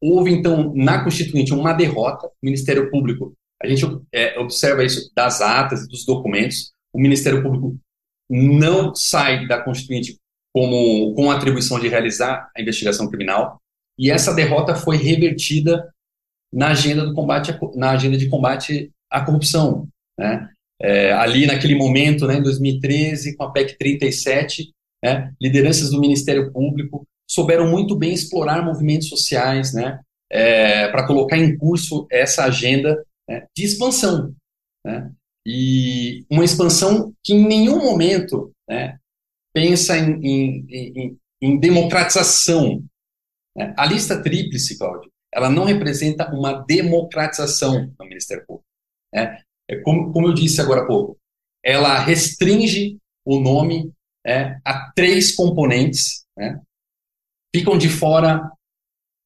Houve, 0.00 0.30
então, 0.30 0.72
na 0.74 1.02
Constituinte, 1.02 1.52
uma 1.52 1.72
derrota. 1.72 2.28
O 2.28 2.32
Ministério 2.42 2.90
Público, 2.90 3.34
a 3.62 3.68
gente 3.68 3.84
é, 4.12 4.38
observa 4.38 4.84
isso 4.84 5.10
das 5.14 5.40
atas 5.40 5.86
dos 5.86 6.04
documentos. 6.04 6.72
O 6.92 7.00
Ministério 7.00 7.42
Público 7.42 7.76
não 8.28 8.94
sai 8.94 9.46
da 9.46 9.62
Constituinte 9.62 10.16
como, 10.52 11.14
com 11.14 11.30
a 11.30 11.36
atribuição 11.36 11.78
de 11.78 11.88
realizar 11.88 12.50
a 12.56 12.60
investigação 12.60 13.08
criminal. 13.08 13.60
E 13.98 14.10
essa 14.10 14.34
derrota 14.34 14.74
foi 14.74 14.96
revertida 14.96 15.92
na 16.52 16.68
agenda, 16.68 17.04
do 17.04 17.14
combate 17.14 17.56
na 17.76 17.90
agenda 17.90 18.16
de 18.16 18.28
combate 18.28 18.90
à 19.10 19.20
corrupção. 19.20 19.88
Né? 20.18 20.48
É, 20.80 21.12
ali 21.12 21.46
naquele 21.46 21.74
momento, 21.74 22.26
né, 22.26 22.36
em 22.38 22.42
2013, 22.42 23.36
com 23.36 23.44
a 23.44 23.52
PEC 23.52 23.76
37, 23.76 24.72
né, 25.04 25.32
lideranças 25.40 25.90
do 25.90 26.00
Ministério 26.00 26.50
Público 26.50 27.06
souberam 27.28 27.70
muito 27.70 27.94
bem 27.94 28.12
explorar 28.12 28.64
movimentos 28.64 29.08
sociais, 29.08 29.72
né, 29.72 30.00
é, 30.32 30.88
para 30.88 31.06
colocar 31.06 31.36
em 31.36 31.56
curso 31.56 32.06
essa 32.10 32.44
agenda 32.44 33.04
né, 33.30 33.46
de 33.56 33.64
expansão, 33.64 34.34
né, 34.84 35.12
e 35.46 36.26
uma 36.28 36.44
expansão 36.44 37.14
que 37.22 37.32
em 37.32 37.46
nenhum 37.46 37.78
momento 37.78 38.52
né, 38.68 38.98
pensa 39.54 39.96
em, 39.96 40.20
em, 40.20 40.66
em, 40.68 41.18
em 41.40 41.60
democratização. 41.60 42.84
Né. 43.56 43.72
A 43.78 43.86
lista 43.86 44.20
tríplice, 44.20 44.76
Cláudio, 44.76 45.10
ela 45.32 45.48
não 45.48 45.64
representa 45.64 46.28
uma 46.34 46.64
democratização 46.64 47.94
no 47.98 48.06
Ministério 48.06 48.44
Público. 48.44 48.66
Né. 49.14 49.40
É 49.70 49.80
como, 49.80 50.12
como 50.12 50.26
eu 50.26 50.34
disse 50.34 50.60
agora 50.60 50.82
há 50.82 50.86
pouco, 50.86 51.16
ela 51.64 51.98
restringe 52.00 52.98
o 53.24 53.38
nome 53.38 53.92
é, 54.26 54.58
a 54.64 54.90
três 54.94 55.34
componentes, 55.34 56.24
né, 56.36 56.60
ficam 57.54 57.78
de 57.78 57.88
fora 57.88 58.50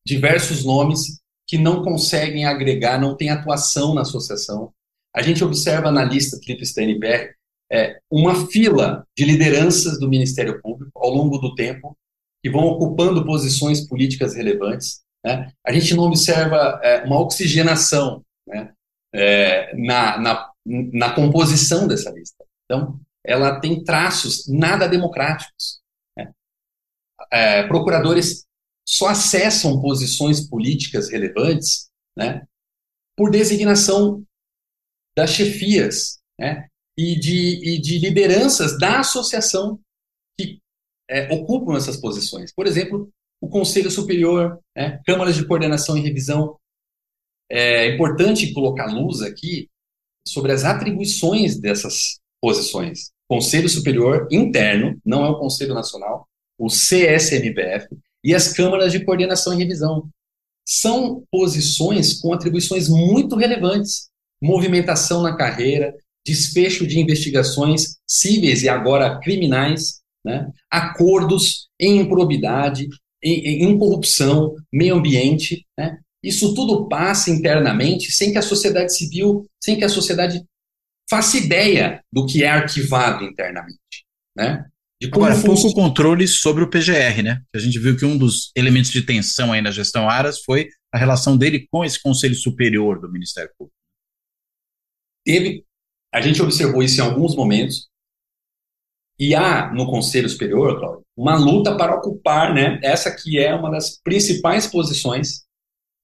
diversos 0.06 0.64
nomes 0.64 1.23
que 1.46 1.58
não 1.58 1.82
conseguem 1.82 2.46
agregar, 2.46 2.98
não 2.98 3.16
têm 3.16 3.30
atuação 3.30 3.94
na 3.94 4.02
associação. 4.02 4.72
A 5.14 5.22
gente 5.22 5.44
observa 5.44 5.90
na 5.90 6.04
lista 6.04 6.38
da 6.38 6.82
NPR 6.82 7.34
é, 7.70 7.98
uma 8.10 8.46
fila 8.46 9.06
de 9.16 9.24
lideranças 9.24 9.98
do 9.98 10.08
Ministério 10.08 10.60
Público 10.60 10.92
ao 10.96 11.10
longo 11.10 11.38
do 11.38 11.54
tempo 11.54 11.96
que 12.42 12.50
vão 12.50 12.64
ocupando 12.64 13.24
posições 13.24 13.86
políticas 13.86 14.34
relevantes. 14.34 15.02
Né? 15.24 15.50
A 15.66 15.72
gente 15.72 15.94
não 15.94 16.04
observa 16.04 16.80
é, 16.82 17.04
uma 17.04 17.20
oxigenação 17.20 18.22
né? 18.46 18.72
é, 19.14 19.74
na, 19.76 20.18
na, 20.18 20.50
na 20.66 21.14
composição 21.14 21.86
dessa 21.86 22.10
lista. 22.10 22.44
Então, 22.64 23.00
ela 23.24 23.60
tem 23.60 23.82
traços 23.82 24.46
nada 24.48 24.86
democráticos 24.86 25.82
é, 27.32 27.62
procuradores 27.64 28.46
só 28.86 29.08
acessam 29.08 29.80
posições 29.80 30.46
políticas 30.48 31.10
relevantes 31.10 31.88
né, 32.16 32.46
por 33.16 33.30
designação 33.30 34.24
das 35.16 35.30
chefias 35.30 36.18
né, 36.38 36.68
e, 36.98 37.18
de, 37.18 37.74
e 37.74 37.80
de 37.80 37.98
lideranças 37.98 38.78
da 38.78 39.00
associação 39.00 39.80
que 40.38 40.58
é, 41.08 41.32
ocupam 41.32 41.76
essas 41.76 41.96
posições. 41.96 42.52
Por 42.52 42.66
exemplo, 42.66 43.10
o 43.40 43.48
Conselho 43.48 43.90
Superior, 43.90 44.58
né, 44.76 45.00
câmaras 45.06 45.36
de 45.36 45.46
coordenação 45.46 45.96
e 45.96 46.00
revisão. 46.00 46.58
É 47.50 47.94
importante 47.94 48.52
colocar 48.52 48.86
luz 48.86 49.20
aqui 49.20 49.68
sobre 50.26 50.52
as 50.52 50.64
atribuições 50.64 51.60
dessas 51.60 52.18
posições. 52.40 53.12
Conselho 53.28 53.68
Superior 53.68 54.26
interno, 54.30 54.98
não 55.04 55.24
é 55.24 55.28
o 55.28 55.38
Conselho 55.38 55.74
Nacional, 55.74 56.26
o 56.58 56.68
CSMPF 56.68 57.88
e 58.24 58.34
as 58.34 58.52
câmaras 58.52 58.90
de 58.90 59.04
coordenação 59.04 59.52
e 59.52 59.58
revisão. 59.58 60.08
São 60.66 61.22
posições 61.30 62.18
com 62.18 62.32
atribuições 62.32 62.88
muito 62.88 63.36
relevantes: 63.36 64.08
movimentação 64.42 65.22
na 65.22 65.36
carreira, 65.36 65.94
desfecho 66.26 66.86
de 66.86 66.98
investigações 66.98 67.98
cíveis 68.08 68.62
e 68.62 68.68
agora 68.68 69.20
criminais, 69.20 70.00
né? 70.24 70.50
acordos 70.70 71.68
em 71.78 71.98
improbidade, 71.98 72.88
em, 73.22 73.64
em 73.64 73.78
corrupção, 73.78 74.54
meio 74.72 74.94
ambiente. 74.94 75.66
Né? 75.78 75.98
Isso 76.22 76.54
tudo 76.54 76.88
passa 76.88 77.30
internamente 77.30 78.10
sem 78.10 78.32
que 78.32 78.38
a 78.38 78.42
sociedade 78.42 78.96
civil, 78.96 79.46
sem 79.62 79.76
que 79.76 79.84
a 79.84 79.88
sociedade 79.88 80.42
faça 81.10 81.36
ideia 81.36 82.02
do 82.10 82.24
que 82.24 82.42
é 82.42 82.48
arquivado 82.48 83.24
internamente. 83.24 84.06
Né? 84.34 84.64
De 85.04 85.10
como 85.10 85.26
Agora, 85.26 85.42
pouco 85.42 85.74
controle 85.74 86.26
sobre 86.26 86.64
o 86.64 86.70
PGR, 86.70 87.22
né? 87.22 87.42
A 87.54 87.58
gente 87.58 87.78
viu 87.78 87.94
que 87.94 88.06
um 88.06 88.16
dos 88.16 88.50
elementos 88.56 88.90
de 88.90 89.02
tensão 89.02 89.52
aí 89.52 89.60
na 89.60 89.70
gestão 89.70 90.08
Aras 90.08 90.40
foi 90.42 90.70
a 90.90 90.96
relação 90.96 91.36
dele 91.36 91.68
com 91.70 91.84
esse 91.84 92.00
Conselho 92.02 92.34
Superior 92.34 92.98
do 92.98 93.12
Ministério 93.12 93.50
Público. 93.58 93.76
Teve, 95.22 95.66
a 96.10 96.22
gente 96.22 96.40
observou 96.40 96.82
isso 96.82 97.02
em 97.02 97.04
alguns 97.04 97.36
momentos, 97.36 97.90
e 99.18 99.34
há 99.34 99.70
no 99.74 99.86
Conselho 99.86 100.28
Superior, 100.28 100.78
Cláudio, 100.78 101.04
uma 101.14 101.36
luta 101.36 101.76
para 101.76 101.94
ocupar, 101.94 102.54
né, 102.54 102.80
essa 102.82 103.14
que 103.14 103.38
é 103.38 103.54
uma 103.54 103.70
das 103.70 104.00
principais 104.00 104.66
posições 104.66 105.44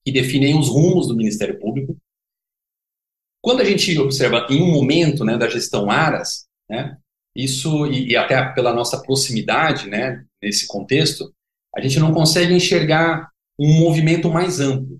que 0.05 0.11
definem 0.11 0.57
os 0.59 0.69
rumos 0.69 1.07
do 1.07 1.15
Ministério 1.15 1.59
Público. 1.59 1.97
Quando 3.43 3.61
a 3.61 3.65
gente 3.65 3.97
observa 3.97 4.45
em 4.51 4.61
um 4.61 4.71
momento 4.71 5.25
né, 5.25 5.39
da 5.39 5.49
gestão 5.49 5.89
Aras, 5.89 6.47
né, 6.69 6.99
isso, 7.35 7.85
e, 7.87 8.09
e 8.09 8.15
até 8.15 8.43
pela 8.53 8.73
nossa 8.73 9.01
proximidade, 9.01 9.89
né, 9.89 10.23
nesse 10.41 10.67
contexto, 10.67 11.33
a 11.75 11.81
gente 11.81 11.99
não 11.99 12.13
consegue 12.13 12.53
enxergar 12.53 13.29
um 13.59 13.79
movimento 13.79 14.29
mais 14.29 14.59
amplo. 14.59 14.99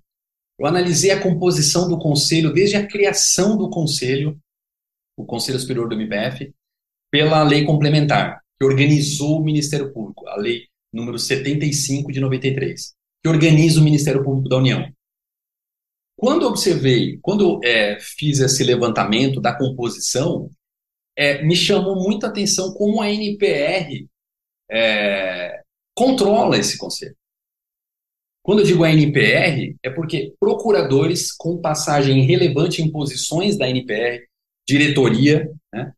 Eu 0.60 0.66
analisei 0.66 1.12
a 1.12 1.22
composição 1.22 1.90
do 1.90 1.98
conselho 1.98 2.54
desde 2.54 2.76
a 2.76 2.86
criação 2.86 3.58
do 3.58 3.70
conselho, 3.70 4.40
o 5.18 5.26
Conselho 5.26 5.60
Superior 5.60 5.90
do 5.90 5.96
MPF, 5.96 6.54
pela 7.12 7.44
lei 7.44 7.66
complementar, 7.66 8.42
que 8.60 8.66
organizou 8.66 9.40
o 9.40 9.44
Ministério 9.44 9.92
Público, 9.92 10.28
a 10.28 10.36
lei 10.38 10.68
número 10.94 11.18
75 11.18 12.12
de 12.12 12.20
93, 12.20 12.94
que 13.24 13.30
organiza 13.30 13.80
o 13.80 13.84
Ministério 13.84 14.24
Público 14.24 14.50
da 14.50 14.58
União. 14.58 14.92
Quando 16.18 16.46
observei, 16.46 17.18
quando 17.22 17.60
é, 17.64 17.98
fiz 18.00 18.40
esse 18.40 18.64
levantamento 18.64 19.42
da 19.42 19.56
composição, 19.56 20.50
é, 21.16 21.44
me 21.44 21.56
chamou 21.56 21.96
muito 21.96 22.26
a 22.26 22.30
atenção 22.30 22.74
como 22.74 23.02
a 23.02 23.10
NPR 23.10 24.08
é, 24.70 25.62
controla 25.96 26.58
esse 26.58 26.78
conselho. 26.78 27.16
Quando 28.44 28.60
eu 28.60 28.66
digo 28.66 28.84
a 28.84 28.92
NPR, 28.92 29.76
é 29.84 29.90
porque 29.90 30.34
procuradores 30.40 31.32
com 31.32 31.62
passagem 31.62 32.24
relevante 32.24 32.82
em 32.82 32.92
posições 32.92 33.58
da 33.58 33.70
NPR, 33.70 34.26
diretoria, 34.68 35.52
né, 35.72 35.94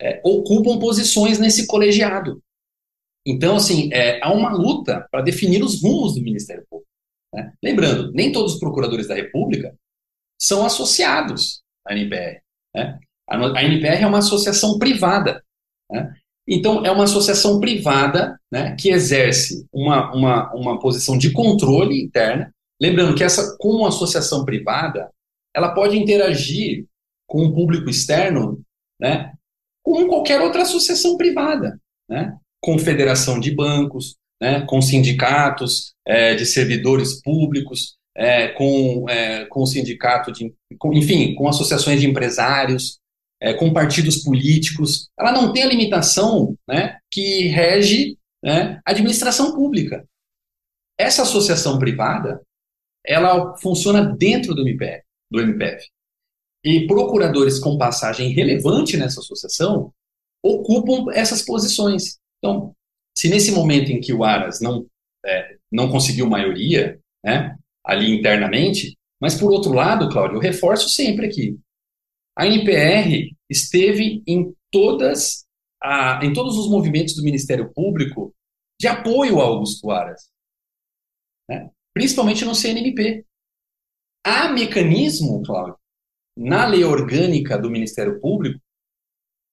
é, 0.00 0.20
ocupam 0.24 0.78
posições 0.78 1.38
nesse 1.38 1.66
colegiado. 1.66 2.42
Então, 3.24 3.56
assim, 3.56 3.88
é, 3.92 4.22
há 4.22 4.32
uma 4.32 4.52
luta 4.52 5.06
para 5.10 5.22
definir 5.22 5.62
os 5.62 5.80
rumos 5.80 6.14
do 6.14 6.22
Ministério 6.22 6.64
Público. 6.68 6.90
Né? 7.32 7.52
Lembrando, 7.62 8.12
nem 8.12 8.32
todos 8.32 8.54
os 8.54 8.60
procuradores 8.60 9.06
da 9.06 9.14
República 9.14 9.74
são 10.38 10.66
associados 10.66 11.62
à 11.86 11.94
NPR. 11.94 12.42
Né? 12.74 12.98
A 13.28 13.64
NPR 13.64 14.02
é 14.02 14.06
uma 14.06 14.18
associação 14.18 14.78
privada. 14.78 15.42
Né? 15.90 16.14
Então, 16.46 16.84
é 16.84 16.90
uma 16.90 17.04
associação 17.04 17.60
privada 17.60 18.38
né, 18.50 18.74
que 18.76 18.90
exerce 18.90 19.66
uma, 19.72 20.12
uma, 20.14 20.54
uma 20.54 20.80
posição 20.80 21.16
de 21.16 21.32
controle 21.32 22.02
interna. 22.02 22.52
Lembrando 22.80 23.14
que 23.14 23.22
essa, 23.22 23.56
como 23.58 23.86
associação 23.86 24.44
privada, 24.44 25.10
ela 25.54 25.72
pode 25.72 25.96
interagir 25.96 26.86
com 27.26 27.46
o 27.46 27.54
público 27.54 27.88
externo 27.88 28.60
né, 29.00 29.32
como 29.82 30.08
qualquer 30.08 30.40
outra 30.40 30.62
associação 30.62 31.16
privada, 31.16 31.80
né, 32.08 32.36
com 32.60 32.78
federação 32.78 33.40
de 33.40 33.54
bancos, 33.54 34.16
né, 34.40 34.62
com 34.62 34.80
sindicatos 34.82 35.94
é, 36.06 36.34
de 36.34 36.44
servidores 36.44 37.20
públicos, 37.22 37.96
é, 38.16 38.48
com, 38.48 39.08
é, 39.08 39.44
com 39.46 39.64
sindicato 39.64 40.32
de, 40.32 40.52
com, 40.78 40.92
enfim, 40.92 41.34
com 41.34 41.48
associações 41.48 42.00
de 42.00 42.08
empresários, 42.08 42.98
é, 43.42 43.52
com 43.52 43.72
partidos 43.72 44.18
políticos. 44.18 45.10
Ela 45.18 45.32
não 45.32 45.52
tem 45.52 45.64
a 45.64 45.68
limitação 45.68 46.56
né, 46.66 46.98
que 47.10 47.48
rege 47.48 48.16
né, 48.42 48.80
a 48.86 48.92
administração 48.92 49.52
pública. 49.52 50.06
Essa 50.96 51.22
associação 51.22 51.78
privada, 51.78 52.40
ela 53.04 53.56
funciona 53.58 54.00
dentro 54.00 54.54
do 54.54 54.62
MPF, 54.62 55.02
do 55.28 55.40
MPF. 55.40 55.88
E 56.64 56.86
procuradores 56.86 57.58
com 57.58 57.76
passagem 57.76 58.32
relevante 58.32 58.96
nessa 58.96 59.18
associação 59.18 59.92
ocupam 60.40 61.12
essas 61.12 61.42
posições. 61.42 62.18
Então, 62.38 62.72
se 63.16 63.28
nesse 63.28 63.50
momento 63.50 63.90
em 63.90 64.00
que 64.00 64.12
o 64.12 64.22
Aras 64.22 64.60
não, 64.60 64.86
é, 65.26 65.56
não 65.70 65.90
conseguiu 65.90 66.28
maioria, 66.28 67.00
né, 67.24 67.56
ali 67.84 68.16
internamente, 68.16 68.96
mas 69.20 69.34
por 69.34 69.50
outro 69.50 69.72
lado, 69.72 70.08
Cláudio, 70.08 70.36
eu 70.36 70.40
reforço 70.40 70.88
sempre 70.88 71.26
aqui, 71.26 71.58
a 72.36 72.46
NPR 72.46 73.36
esteve 73.48 74.22
em 74.26 74.54
todas 74.70 75.46
a, 75.82 76.24
em 76.24 76.32
todos 76.32 76.56
os 76.56 76.68
movimentos 76.68 77.14
do 77.14 77.24
Ministério 77.24 77.72
Público 77.72 78.34
de 78.80 78.86
apoio 78.86 79.40
ao 79.40 79.54
Augusto 79.54 79.90
Aras, 79.90 80.30
né, 81.48 81.70
principalmente 81.92 82.44
no 82.44 82.54
CNMP. 82.54 83.24
Há 84.24 84.52
mecanismo, 84.52 85.42
Cláudio, 85.42 85.76
na 86.36 86.66
lei 86.66 86.84
orgânica 86.84 87.58
do 87.58 87.70
Ministério 87.70 88.20
Público 88.20 88.60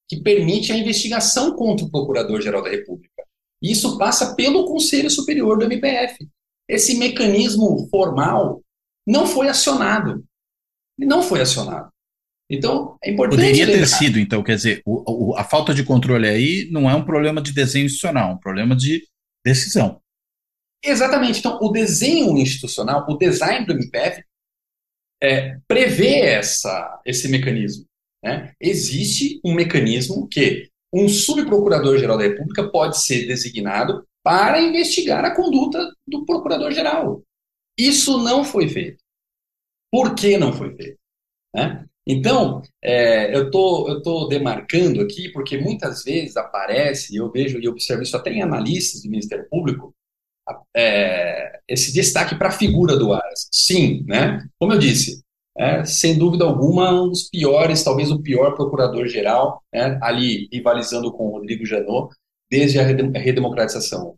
que 0.08 0.22
permite 0.22 0.72
a 0.72 0.78
investigação 0.78 1.56
contra 1.56 1.86
o 1.86 1.92
Procurador-Geral 1.92 2.64
da 2.64 2.70
República. 2.70 3.24
Isso 3.62 3.98
passa 3.98 4.36
pelo 4.36 4.66
Conselho 4.66 5.10
Superior 5.10 5.60
do 5.60 5.66
MPF. 5.66 6.28
Esse 6.68 6.98
mecanismo 6.98 7.88
formal 7.90 8.64
não 9.06 9.28
foi 9.28 9.50
acionado. 9.50 10.26
Não 10.98 11.22
foi 11.22 11.42
acionado. 11.42 11.92
Então, 12.50 12.98
é 13.04 13.12
importante. 13.12 13.38
Poderia 13.38 13.66
lembrar. 13.66 13.82
ter 13.82 13.88
sido, 13.88 14.20
então, 14.20 14.42
quer 14.42 14.56
dizer, 14.56 14.82
o, 14.86 15.32
o, 15.32 15.38
a 15.38 15.44
falta 15.44 15.74
de 15.74 15.84
controle 15.84 16.28
aí 16.28 16.68
não 16.72 16.90
é 16.90 16.96
um 16.96 17.06
problema 17.06 17.42
de 17.42 17.54
desenho 17.54 17.86
institucional, 17.86 18.32
é 18.32 18.34
um 18.34 18.40
problema 18.40 18.76
de 18.76 19.08
decisão. 19.46 20.02
Exatamente. 20.84 21.40
Então, 21.40 21.60
o 21.62 21.70
desenho 21.70 22.36
institucional, 22.38 23.06
o 23.08 23.18
design 23.18 23.66
do 23.66 23.74
MPF, 23.74 24.24
é, 25.22 25.60
prevê 25.68 26.22
essa, 26.22 27.02
esse 27.06 27.28
mecanismo. 27.28 27.86
Né? 28.24 28.54
Existe 28.60 29.40
um 29.46 29.54
mecanismo 29.54 30.28
que 30.28 30.70
um 30.94 31.08
subprocurador-geral 31.08 32.18
da 32.18 32.24
República 32.24 32.70
pode 32.72 33.02
ser 33.02 33.28
designado 33.28 34.08
para 34.24 34.62
investigar 34.62 35.24
a 35.24 35.36
conduta 35.36 35.94
do 36.08 36.26
procurador-geral. 36.26 37.22
Isso 37.78 38.18
não 38.18 38.44
foi 38.44 38.68
feito. 38.68 39.04
Por 39.92 40.16
que 40.16 40.38
não 40.38 40.52
foi 40.52 40.76
feito? 40.76 41.00
Né? 41.54 41.86
Então, 42.08 42.62
é, 42.84 43.36
eu 43.36 43.52
tô, 43.52 43.98
estou 43.98 44.22
tô 44.22 44.28
demarcando 44.28 45.02
aqui, 45.02 45.30
porque 45.32 45.58
muitas 45.58 46.04
vezes 46.04 46.36
aparece, 46.38 47.16
eu 47.16 47.32
vejo 47.32 47.60
e 47.60 47.68
observo 47.68 48.02
isso 48.02 48.18
até 48.18 48.32
em 48.32 48.42
analistas 48.42 49.04
do 49.04 49.10
Ministério 49.10 49.48
Público, 49.50 49.94
é, 50.76 51.60
esse 51.68 51.94
destaque 51.94 52.36
para 52.36 52.50
a 52.50 52.54
figura 52.54 52.98
do 52.98 53.14
Aras. 53.14 53.48
Sim, 53.52 54.04
né? 54.08 54.44
como 54.58 54.74
eu 54.74 54.80
disse, 54.80 55.22
é, 55.58 55.84
sem 55.84 56.18
dúvida 56.18 56.46
alguma, 56.46 57.04
um 57.04 57.10
dos 57.10 57.30
piores, 57.30 57.84
talvez 57.84 58.10
o 58.12 58.22
pior 58.22 58.56
procurador-geral, 58.56 59.62
né, 59.74 60.00
ali 60.02 60.48
rivalizando 60.54 61.12
com 61.12 61.28
o 61.28 61.32
Rodrigo 61.32 61.66
Janot, 61.66 62.16
desde 62.50 62.80
a 62.80 62.84
redemocratização. 62.84 64.16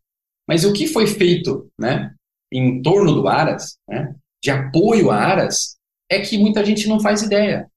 Mas 0.47 0.63
o 0.63 0.71
que 0.71 0.85
foi 0.85 1.07
feito 1.07 1.67
né, 1.79 2.13
em 2.51 2.81
torno 2.81 3.13
do 3.13 3.27
Aras, 3.27 3.77
né, 3.89 4.15
de 4.43 4.51
apoio 4.51 5.09
a 5.09 5.15
Aras, 5.15 5.77
é 6.09 6.19
que 6.19 6.37
muita 6.37 6.63
gente 6.63 6.87
não 6.87 6.99
faz 6.99 7.23
ideia. 7.23 7.70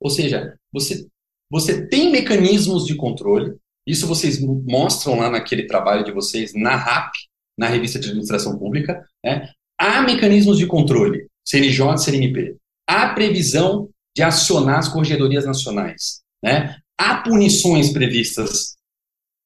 Ou 0.00 0.10
seja, 0.10 0.56
você, 0.72 1.06
você 1.50 1.86
tem 1.88 2.10
mecanismos 2.10 2.86
de 2.86 2.94
controle, 2.94 3.56
isso 3.86 4.06
vocês 4.06 4.38
mostram 4.40 5.18
lá 5.18 5.30
naquele 5.30 5.66
trabalho 5.66 6.04
de 6.04 6.12
vocês, 6.12 6.52
na 6.54 6.76
RAP, 6.76 7.12
na 7.58 7.66
Revista 7.66 7.98
de 7.98 8.08
Administração 8.08 8.58
Pública, 8.58 9.04
né? 9.24 9.50
há 9.78 10.02
mecanismos 10.02 10.58
de 10.58 10.66
controle, 10.66 11.26
CNJ, 11.44 11.98
CNMP 11.98 12.56
há 12.88 13.12
previsão 13.12 13.90
de 14.16 14.22
acionar 14.22 14.78
as 14.78 14.88
corregedorias 14.88 15.44
nacionais. 15.44 16.22
Né? 16.42 16.74
Há 16.98 17.22
punições 17.22 17.92
previstas 17.92 18.76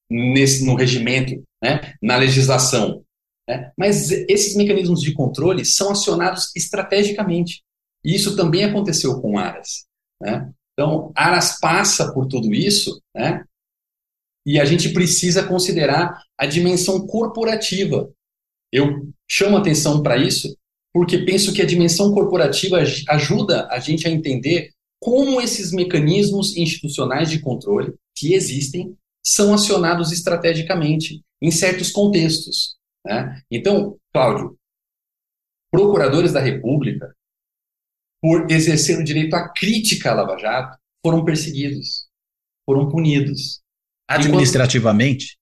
nesse, 0.09 0.65
no 0.65 0.77
regimento, 0.77 1.43
né? 1.63 1.95
na 2.01 2.17
legislação. 2.17 3.05
Né? 3.49 3.73
Mas 3.77 4.11
esses 4.11 4.55
mecanismos 4.55 5.03
de 5.03 5.13
controle 5.13 5.65
são 5.65 5.91
acionados 5.91 6.55
estrategicamente. 6.55 7.63
E 8.05 8.15
isso 8.15 8.37
também 8.37 8.65
aconteceu 8.65 9.21
com 9.21 9.37
Aras. 9.37 9.87
Né? 10.23 10.53
Então, 10.73 11.13
Aras 11.17 11.59
passa 11.61 12.13
por 12.15 12.27
tudo 12.27 12.55
isso, 12.55 13.03
né? 13.15 13.45
e 14.47 14.59
a 14.61 14.65
gente 14.65 14.91
precisa 14.91 15.47
considerar 15.47 16.23
a 16.39 16.47
dimensão 16.47 17.07
corporativa. 17.07 18.09
Eu 18.73 19.13
chamo 19.29 19.57
atenção 19.57 20.03
para 20.03 20.17
isso 20.17 20.57
porque 20.93 21.19
penso 21.19 21.53
que 21.53 21.63
a 21.63 21.67
dimensão 21.67 22.13
corporativa 22.13 22.79
ajuda 23.09 23.67
a 23.69 23.79
gente 23.79 24.07
a 24.07 24.11
entender 24.11 24.71
como 25.01 25.41
esses 25.41 25.73
mecanismos 25.73 26.57
institucionais 26.57 27.31
de 27.31 27.41
controle 27.41 27.95
que 28.17 28.35
existem 28.35 28.95
são 29.25 29.55
acionados 29.55 30.13
estrategicamente 30.13 31.23
em 31.41 31.51
certos 31.51 31.91
contextos. 31.91 32.77
Né? 33.05 33.41
Então, 33.51 33.97
Cláudio, 34.13 34.57
procuradores 35.73 36.33
da 36.33 36.41
República, 36.41 37.13
por 38.23 38.51
exercer 38.51 38.99
o 38.99 39.05
direito 39.05 39.35
à 39.35 39.49
crítica 39.49 40.13
à 40.13 40.15
Lava 40.15 40.39
Jato, 40.39 40.79
foram 41.05 41.25
perseguidos, 41.25 42.07
foram 42.65 42.89
punidos. 42.89 43.61
Administrativamente? 44.09 45.37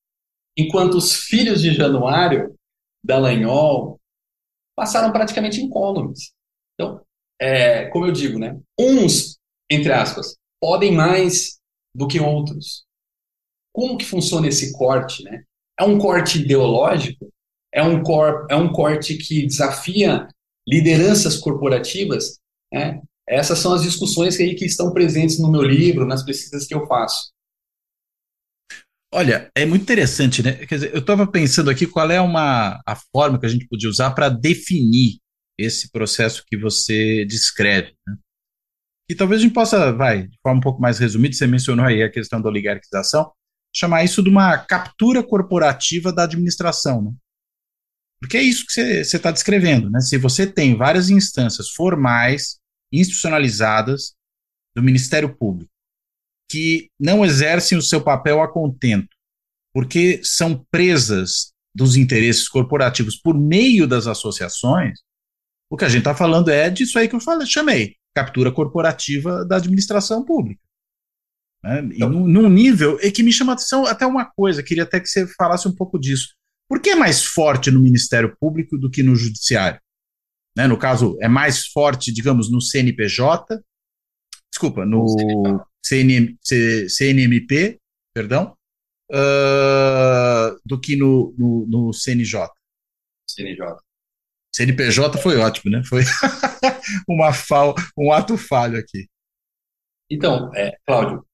Enquanto, 0.57 0.93
enquanto 0.93 0.95
os 0.95 1.15
filhos 1.15 1.61
de 1.61 1.75
Januário, 1.75 2.57
Dallagnol, 3.05 4.01
passaram 4.75 5.13
praticamente 5.13 5.61
incólumes. 5.61 6.33
Então, 6.75 7.05
é, 7.41 7.87
como 7.91 8.07
eu 8.07 8.13
digo, 8.13 8.39
né, 8.39 8.59
uns, 8.79 9.39
entre 9.71 9.93
aspas, 9.93 10.37
podem 10.61 10.93
mais 10.93 11.59
do 11.95 12.09
que 12.09 12.19
outros. 12.19 12.85
Como 13.75 13.99
que 13.99 14.05
funciona 14.05 14.49
esse 14.49 14.73
corte? 14.73 15.23
Né? 15.23 15.45
É 15.79 15.85
um 15.85 15.99
corte 15.99 16.41
ideológico? 16.41 17.31
É 17.73 17.83
um, 17.83 18.03
cor, 18.03 18.47
é 18.51 18.57
um 18.57 18.73
corte 18.73 19.17
que 19.17 19.47
desafia 19.47 20.27
lideranças 20.67 21.37
corporativas? 21.37 22.41
Né? 22.73 23.01
Essas 23.29 23.59
são 23.59 23.73
as 23.73 23.83
discussões 23.83 24.37
que, 24.37 24.43
aí, 24.43 24.55
que 24.55 24.65
estão 24.65 24.93
presentes 24.93 25.39
no 25.39 25.51
meu 25.51 25.63
livro, 25.63 26.07
nas 26.07 26.25
pesquisas 26.25 26.67
que 26.67 26.75
eu 26.75 26.87
faço. 26.87 27.31
Olha, 29.13 29.51
é 29.57 29.67
muito 29.67 29.83
interessante, 29.83 30.43
né? 30.43 30.53
Quer 30.67 30.75
dizer, 30.77 30.95
eu 30.95 31.01
estava 31.01 31.27
pensando 31.27 31.69
aqui 31.69 31.87
qual 31.87 32.09
é 32.11 32.21
uma 32.21 32.81
a 32.87 32.95
forma 33.13 33.41
que 33.41 33.47
a 33.47 33.49
gente 33.49 33.67
podia 33.67 33.89
usar 33.89 34.13
para 34.13 34.29
definir 34.29 35.19
esse 35.59 35.91
processo 35.91 36.45
que 36.47 36.57
você 36.57 37.25
descreve. 37.25 37.93
Né? 38.07 38.17
E 39.11 39.15
talvez 39.15 39.41
a 39.41 39.45
gente 39.45 39.53
possa, 39.53 39.93
vai, 39.93 40.29
de 40.29 40.39
forma 40.41 40.59
um 40.59 40.63
pouco 40.63 40.81
mais 40.81 41.01
resumida, 41.01 41.35
você 41.35 41.47
mencionou 41.47 41.85
aí 41.85 42.03
a 42.05 42.11
questão 42.11 42.41
da 42.41 42.49
oligarquização, 42.49 43.33
chamar 43.75 44.05
isso 44.05 44.23
de 44.23 44.29
uma 44.29 44.57
captura 44.59 45.23
corporativa 45.23 46.13
da 46.13 46.23
administração, 46.23 47.03
né? 47.03 47.13
Porque 48.21 48.37
é 48.37 48.43
isso 48.43 48.67
que 48.67 48.73
você 48.73 49.17
está 49.17 49.33
descrevendo, 49.33 49.91
né? 49.91 50.01
Se 50.01 50.19
você 50.19 50.47
tem 50.47 50.77
várias 50.77 51.11
instâncias 51.11 51.71
formais, 51.71 52.60
institucionalizadas 52.93 54.15
do 54.75 54.83
Ministério 54.83 55.35
Público, 55.35 55.71
que 56.51 56.89
não 56.99 57.25
exercem 57.25 57.77
o 57.77 57.83
seu 57.83 58.03
papel 58.03 58.43
a 58.43 58.53
contento, 58.53 59.09
porque 59.73 60.21
são 60.25 60.65
presas 60.71 61.53
dos 61.75 61.97
interesses 61.97 62.49
corporativos 62.49 63.17
por 63.17 63.39
meio 63.39 63.87
das 63.87 64.07
associações, 64.07 64.99
o 65.71 65.77
que 65.77 65.85
a 65.85 65.89
gente 65.89 66.01
está 66.01 66.15
falando 66.15 66.51
é 66.51 66.69
disso 66.69 66.99
aí 66.99 67.09
que 67.09 67.15
eu 67.15 67.21
falei, 67.21 67.47
chamei, 67.47 67.95
captura 68.15 68.51
corporativa 68.51 69.45
da 69.45 69.57
administração 69.57 70.25
pública. 70.25 70.61
Né? 71.63 71.83
E 71.93 71.97
então, 71.97 72.11
num, 72.11 72.27
num 72.27 72.49
nível 72.49 72.99
é 73.01 73.11
que 73.11 73.23
me 73.23 73.33
chama 73.33 73.53
atenção 73.53 73.87
até 73.87 74.05
uma 74.05 74.25
coisa, 74.25 74.63
queria 74.63 74.83
até 74.83 74.99
que 74.99 75.09
você 75.09 75.27
falasse 75.35 75.69
um 75.69 75.75
pouco 75.75 75.99
disso. 75.99 76.35
Por 76.69 76.81
que 76.81 76.91
é 76.91 76.97
mais 76.97 77.25
forte 77.25 77.71
no 77.71 77.81
Ministério 77.81 78.37
Público 78.41 78.79
do 78.79 78.91
que 78.91 79.03
no 79.03 79.15
Judiciário? 79.15 79.81
Né? 80.57 80.67
No 80.67 80.79
caso, 80.79 81.17
é 81.21 81.29
mais 81.29 81.67
forte, 81.67 82.13
digamos, 82.13 82.51
no 82.51 82.61
CNPJ, 82.61 83.61
desculpa, 84.51 84.85
no 84.85 85.07
CNM, 85.85 86.37
CNMP, 86.89 87.79
perdão, 88.15 88.57
uh, 89.11 90.61
do 90.65 90.81
que 90.81 90.97
no, 90.97 91.35
no, 91.39 91.67
no 91.67 91.93
CNJ. 91.93 92.49
CNJ. 93.29 93.77
CNPJ 94.55 95.19
foi 95.19 95.37
ótimo, 95.39 95.71
né? 95.71 95.83
Foi 95.85 96.03
uma 97.09 97.33
fal, 97.33 97.75
um 97.97 98.13
ato 98.13 98.37
falho 98.37 98.79
aqui. 98.79 99.09
Então, 100.11 100.53
é, 100.55 100.77
Cláudio, 100.85 101.25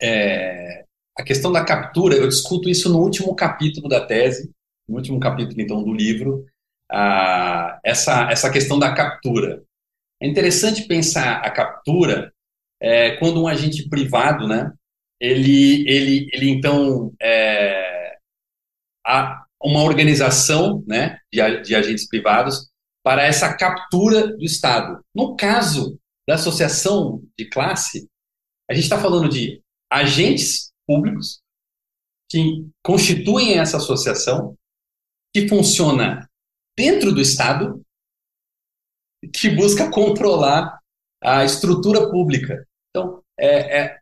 é, 0.00 0.84
a 1.18 1.24
questão 1.24 1.50
da 1.50 1.64
captura, 1.64 2.14
eu 2.14 2.28
discuto 2.28 2.68
isso 2.68 2.88
no 2.88 3.00
último 3.00 3.34
capítulo 3.34 3.88
da 3.88 4.06
tese, 4.06 4.50
no 4.88 4.96
último 4.96 5.18
capítulo, 5.18 5.60
então, 5.60 5.82
do 5.82 5.92
livro, 5.92 6.46
essa, 7.84 8.30
essa 8.30 8.50
questão 8.50 8.78
da 8.78 8.94
captura. 8.94 9.62
É 10.20 10.26
interessante 10.26 10.86
pensar 10.86 11.38
a 11.38 11.50
captura 11.50 12.32
é, 12.80 13.16
quando 13.16 13.42
um 13.42 13.48
agente 13.48 13.88
privado, 13.88 14.46
né, 14.46 14.72
ele, 15.20 15.88
ele, 15.88 16.28
ele 16.32 16.50
então, 16.50 17.12
é, 17.20 18.16
a, 19.06 19.44
uma 19.62 19.82
organização 19.82 20.82
né, 20.86 21.18
de, 21.32 21.62
de 21.62 21.74
agentes 21.74 22.08
privados 22.08 22.70
para 23.02 23.22
essa 23.22 23.54
captura 23.54 24.36
do 24.36 24.44
Estado. 24.44 25.00
No 25.14 25.36
caso 25.36 25.98
da 26.26 26.34
associação 26.34 27.22
de 27.38 27.46
classe, 27.46 28.08
a 28.70 28.74
gente 28.74 28.84
está 28.84 29.00
falando 29.00 29.28
de 29.28 29.62
agentes 29.90 30.70
públicos 30.86 31.40
que 32.30 32.66
constituem 32.82 33.58
essa 33.58 33.78
associação, 33.78 34.56
que 35.34 35.48
funciona 35.48 36.29
dentro 36.80 37.12
do 37.12 37.20
Estado, 37.20 37.82
que 39.34 39.50
busca 39.50 39.90
controlar 39.90 40.78
a 41.22 41.44
estrutura 41.44 42.08
pública. 42.10 42.66
Então, 42.88 43.22
é, 43.38 43.80
é, 43.80 43.98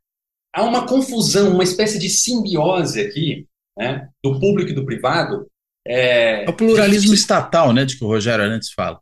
há 0.55 0.63
uma 0.63 0.87
confusão, 0.87 1.55
uma 1.55 1.65
espécie 1.65 1.99
de 1.99 2.09
simbiose 2.09 3.01
aqui 3.01 3.49
né, 3.77 4.09
do 4.23 4.39
público 4.39 4.71
e 4.71 4.75
do 4.75 4.87
privado. 4.87 5.49
É, 5.85 6.45
é 6.45 6.49
o 6.49 6.53
pluralismo 6.53 7.11
de, 7.11 7.19
estatal, 7.19 7.73
né, 7.73 7.85
de 7.85 7.99
que 7.99 8.05
o 8.05 8.07
Rogério 8.07 8.45
Arantes 8.45 8.71
fala. 8.71 9.01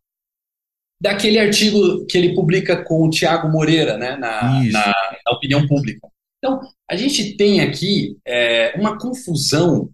Daquele 0.98 1.38
artigo 1.38 2.06
que 2.06 2.16
ele 2.16 2.34
publica 2.34 2.82
com 2.82 3.02
o 3.02 3.10
Tiago 3.10 3.46
Moreira, 3.50 3.98
né, 3.98 4.16
na, 4.16 4.58
na, 4.72 4.94
na, 5.26 5.32
opinião 5.32 5.66
pública. 5.66 6.08
Então, 6.38 6.60
a 6.90 6.96
gente 6.96 7.36
tem 7.36 7.60
aqui 7.60 8.16
é, 8.26 8.74
uma 8.80 8.98
confusão. 8.98 9.90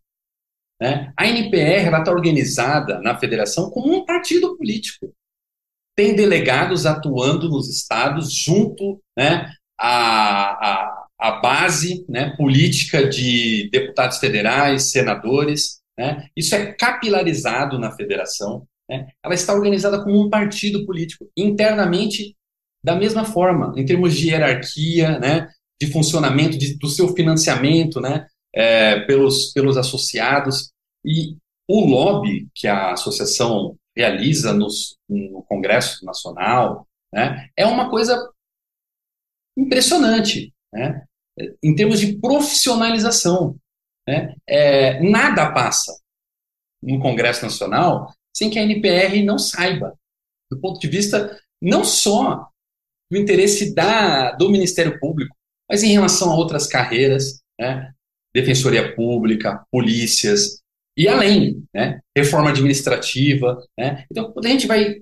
Né? 0.83 1.13
A 1.17 1.29
NPR 1.29 1.97
está 1.97 2.11
organizada 2.11 2.99
na 3.01 3.17
federação 3.17 3.71
como 3.71 3.95
um 3.95 4.05
partido 4.05 4.57
político. 4.57 5.15
Tem 5.97 6.17
delegados 6.17 6.87
atuando 6.87 7.49
nos 7.49 7.69
estados 7.69 8.35
junto 8.35 9.01
né, 9.17 9.49
a, 9.79 10.89
a 10.89 11.03
a 11.23 11.39
base 11.41 12.05
né, 12.09 12.35
política 12.37 13.09
de 13.09 13.71
deputados 13.71 14.19
federais, 14.19 14.91
senadores. 14.91 15.81
Né, 15.97 16.27
isso 16.37 16.53
é 16.53 16.73
capilarizado 16.73 17.79
na 17.79 17.93
federação. 17.93 18.67
Né, 18.91 19.07
ela 19.25 19.33
está 19.33 19.55
organizada 19.55 20.03
como 20.03 20.21
um 20.21 20.29
partido 20.29 20.85
político, 20.85 21.31
internamente 21.37 22.35
da 22.85 22.97
mesma 22.97 23.25
forma, 23.25 23.73
em 23.77 23.85
termos 23.85 24.17
de 24.17 24.31
hierarquia, 24.31 25.21
né, 25.21 25.49
de 25.81 25.93
funcionamento, 25.93 26.59
de, 26.59 26.77
do 26.77 26.89
seu 26.89 27.15
financiamento 27.15 28.01
né, 28.01 28.27
é, 28.55 29.01
pelos, 29.01 29.53
pelos 29.53 29.77
associados. 29.77 30.73
E 31.05 31.37
o 31.69 31.85
lobby 31.85 32.49
que 32.55 32.67
a 32.67 32.93
associação 32.93 33.77
realiza 33.97 34.53
nos, 34.53 34.97
no 35.09 35.43
Congresso 35.45 36.05
Nacional 36.05 36.87
né, 37.13 37.49
é 37.57 37.67
uma 37.67 37.91
coisa 37.91 38.31
impressionante. 39.57 40.53
Né? 40.73 41.05
em 41.63 41.75
termos 41.75 42.01
de 42.01 42.19
profissionalização. 42.19 43.57
Né? 44.07 44.35
É, 44.47 45.01
nada 45.01 45.53
passa 45.53 45.93
no 46.83 47.01
Congresso 47.01 47.45
Nacional 47.45 48.13
sem 48.35 48.51
que 48.51 48.59
a 48.59 48.63
NPR 48.63 49.23
não 49.23 49.39
saiba, 49.39 49.97
do 50.51 50.61
ponto 50.61 50.81
de 50.81 50.89
vista 50.89 51.39
não 51.61 51.85
só 51.85 52.49
do 53.11 53.19
interesse 53.19 53.75
da, 53.75 54.33
do 54.33 54.51
Ministério 54.51 54.99
Público, 54.99 55.37
mas 55.69 55.83
em 55.83 55.93
relação 55.93 56.33
a 56.33 56.37
outras 56.37 56.67
carreiras, 56.67 57.43
né? 57.61 57.93
Defensoria 58.35 58.95
pública, 58.95 59.65
polícias, 59.71 60.63
e 60.97 61.09
além, 61.09 61.65
né? 61.75 62.01
reforma 62.17 62.51
administrativa. 62.51 63.59
Né? 63.79 64.05
Então, 64.11 64.31
quando 64.33 64.47
a 64.47 64.49
gente 64.51 64.67
vai. 64.67 65.01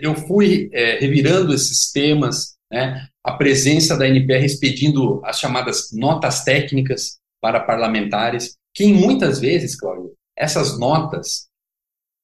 Eu 0.00 0.14
fui 0.14 0.70
é, 0.72 1.00
revirando 1.00 1.52
esses 1.52 1.90
temas, 1.90 2.54
né? 2.70 3.08
a 3.24 3.32
presença 3.32 3.96
da 3.96 4.06
NPR 4.06 4.44
expedindo 4.44 5.20
as 5.24 5.40
chamadas 5.40 5.90
notas 5.92 6.44
técnicas 6.44 7.18
para 7.42 7.58
parlamentares, 7.58 8.56
que 8.72 8.86
muitas 8.92 9.40
vezes, 9.40 9.74
Cláudio, 9.76 10.14
essas 10.38 10.78
notas 10.78 11.48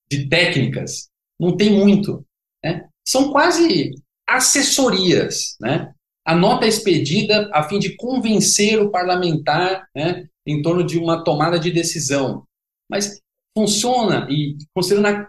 de 0.09 0.29
técnicas 0.29 1.09
não 1.41 1.57
tem 1.57 1.71
muito, 1.71 2.25
né? 2.65 2.89
são 3.07 3.33
quase 3.33 3.93
assessorias, 4.29 5.57
né? 5.61 5.93
A 6.25 6.35
nota 6.35 6.67
é 6.67 6.69
expedida 6.69 7.51
a 7.53 7.63
fim 7.63 7.79
de 7.79 7.97
convencer 7.97 8.81
o 8.81 8.91
parlamentar 8.91 9.89
né, 9.95 10.29
em 10.47 10.63
torno 10.63 10.85
de 10.85 10.99
uma 10.99 11.25
tomada 11.25 11.59
de 11.59 11.71
decisão. 11.71 12.45
Mas 12.91 13.21
funciona, 13.57 14.27
e 14.31 14.57
considerando 14.75 15.07
a 15.07 15.29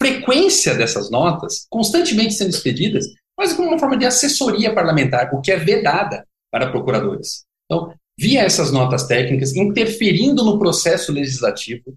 frequência 0.00 0.74
dessas 0.74 1.10
notas, 1.10 1.66
constantemente 1.70 2.34
sendo 2.34 2.50
expedidas, 2.50 3.06
quase 3.36 3.56
como 3.56 3.68
uma 3.68 3.78
forma 3.78 3.96
de 3.96 4.06
assessoria 4.06 4.74
parlamentar, 4.74 5.34
o 5.34 5.40
que 5.40 5.52
é 5.52 5.56
vedada 5.56 6.26
para 6.50 6.70
procuradores. 6.70 7.44
Então, 7.64 7.94
via 8.18 8.42
essas 8.42 8.70
notas 8.70 9.06
técnicas, 9.06 9.56
interferindo 9.56 10.44
no 10.44 10.58
processo 10.58 11.12
legislativo, 11.12 11.96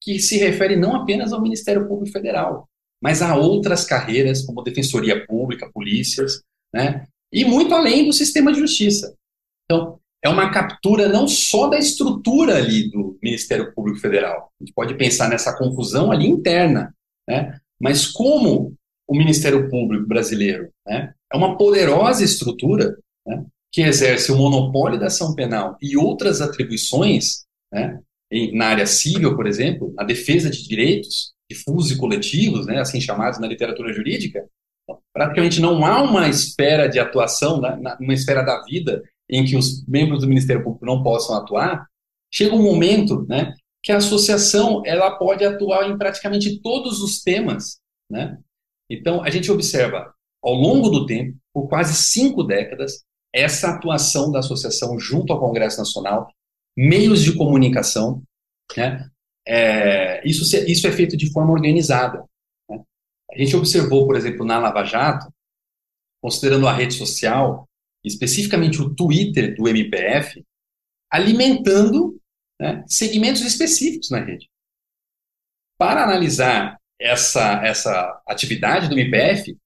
que 0.00 0.18
se 0.18 0.36
refere 0.36 0.76
não 0.76 0.96
apenas 0.96 1.32
ao 1.32 1.40
Ministério 1.40 1.86
Público 1.86 2.12
Federal, 2.12 2.68
mas 3.00 3.22
a 3.22 3.36
outras 3.36 3.84
carreiras, 3.84 4.42
como 4.42 4.62
defensoria 4.62 5.24
pública, 5.26 5.70
polícias, 5.72 6.42
né? 6.74 7.06
E 7.32 7.44
muito 7.44 7.74
além 7.74 8.04
do 8.04 8.12
sistema 8.12 8.52
de 8.52 8.58
justiça. 8.58 9.16
Então, 9.64 9.98
é 10.22 10.28
uma 10.28 10.50
captura 10.50 11.08
não 11.08 11.26
só 11.26 11.68
da 11.68 11.78
estrutura 11.78 12.56
ali 12.56 12.90
do 12.90 13.18
Ministério 13.22 13.74
Público 13.74 13.98
Federal, 13.98 14.52
a 14.60 14.64
gente 14.64 14.74
pode 14.74 14.94
pensar 14.94 15.28
nessa 15.28 15.56
confusão 15.56 16.12
ali 16.12 16.26
interna, 16.26 16.94
né? 17.28 17.58
mas 17.80 18.06
como 18.06 18.74
o 19.08 19.16
Ministério 19.16 19.68
Público 19.68 20.06
brasileiro 20.06 20.70
né, 20.86 21.12
é 21.32 21.36
uma 21.36 21.56
poderosa 21.56 22.22
estrutura 22.22 22.96
né, 23.26 23.44
que 23.72 23.82
exerce 23.82 24.30
o 24.30 24.36
monopólio 24.36 24.98
da 24.98 25.06
ação 25.06 25.34
penal 25.34 25.76
e 25.82 25.96
outras 25.96 26.40
atribuições 26.40 27.44
né, 27.72 28.00
em, 28.30 28.56
na 28.56 28.66
área 28.66 28.86
civil, 28.86 29.34
por 29.34 29.46
exemplo, 29.46 29.92
a 29.98 30.04
defesa 30.04 30.48
de 30.48 30.66
direitos 30.66 31.32
difusos 31.50 31.90
e 31.90 31.98
coletivos, 31.98 32.66
né, 32.66 32.78
assim 32.78 33.00
chamados 33.00 33.38
na 33.40 33.46
literatura 33.46 33.92
jurídica, 33.92 34.46
praticamente 35.12 35.60
não 35.60 35.84
há 35.84 36.02
uma 36.02 36.28
esfera 36.28 36.88
de 36.88 36.98
atuação, 36.98 37.60
né, 37.60 37.96
uma 38.00 38.14
esfera 38.14 38.42
da 38.42 38.62
vida 38.62 39.02
em 39.28 39.44
que 39.44 39.56
os 39.56 39.86
membros 39.86 40.20
do 40.20 40.28
Ministério 40.28 40.62
Público 40.62 40.84
não 40.84 41.02
possam 41.02 41.36
atuar, 41.36 41.86
chega 42.30 42.54
um 42.54 42.62
momento 42.62 43.26
né, 43.28 43.54
que 43.82 43.92
a 43.92 43.96
associação 43.96 44.82
ela 44.84 45.18
pode 45.18 45.44
atuar 45.44 45.88
em 45.88 45.96
praticamente 45.96 46.60
todos 46.60 47.00
os 47.00 47.22
temas 47.22 47.80
né, 48.10 48.36
então, 48.92 49.22
a 49.22 49.30
gente 49.30 49.50
observa, 49.50 50.12
ao 50.42 50.52
longo 50.52 50.90
do 50.90 51.06
tempo, 51.06 51.38
por 51.50 51.66
quase 51.66 51.94
cinco 51.94 52.42
décadas, 52.44 53.02
essa 53.34 53.70
atuação 53.70 54.30
da 54.30 54.40
associação 54.40 54.98
junto 54.98 55.32
ao 55.32 55.40
Congresso 55.40 55.78
Nacional 55.78 56.28
meios 56.76 57.22
de 57.22 57.34
comunicação, 57.34 58.22
né? 58.76 59.08
É, 59.46 60.26
isso, 60.28 60.44
isso 60.66 60.86
é 60.86 60.92
feito 60.92 61.16
de 61.16 61.32
forma 61.32 61.52
organizada. 61.52 62.22
A 63.32 63.38
gente 63.38 63.56
observou, 63.56 64.06
por 64.06 64.14
exemplo, 64.16 64.44
na 64.44 64.58
Lava 64.58 64.84
Jato, 64.84 65.32
considerando 66.20 66.68
a 66.68 66.72
rede 66.72 66.94
social, 66.94 67.68
especificamente 68.04 68.80
o 68.80 68.94
Twitter 68.94 69.54
do 69.56 69.68
MPF, 69.68 70.44
alimentando 71.10 72.20
né, 72.60 72.84
segmentos 72.86 73.42
específicos 73.42 74.10
na 74.10 74.20
rede. 74.20 74.48
Para 75.78 76.04
analisar 76.04 76.78
essa, 77.00 77.64
essa 77.64 78.22
atividade 78.28 78.88
do 78.88 78.98
MPF, 78.98 79.56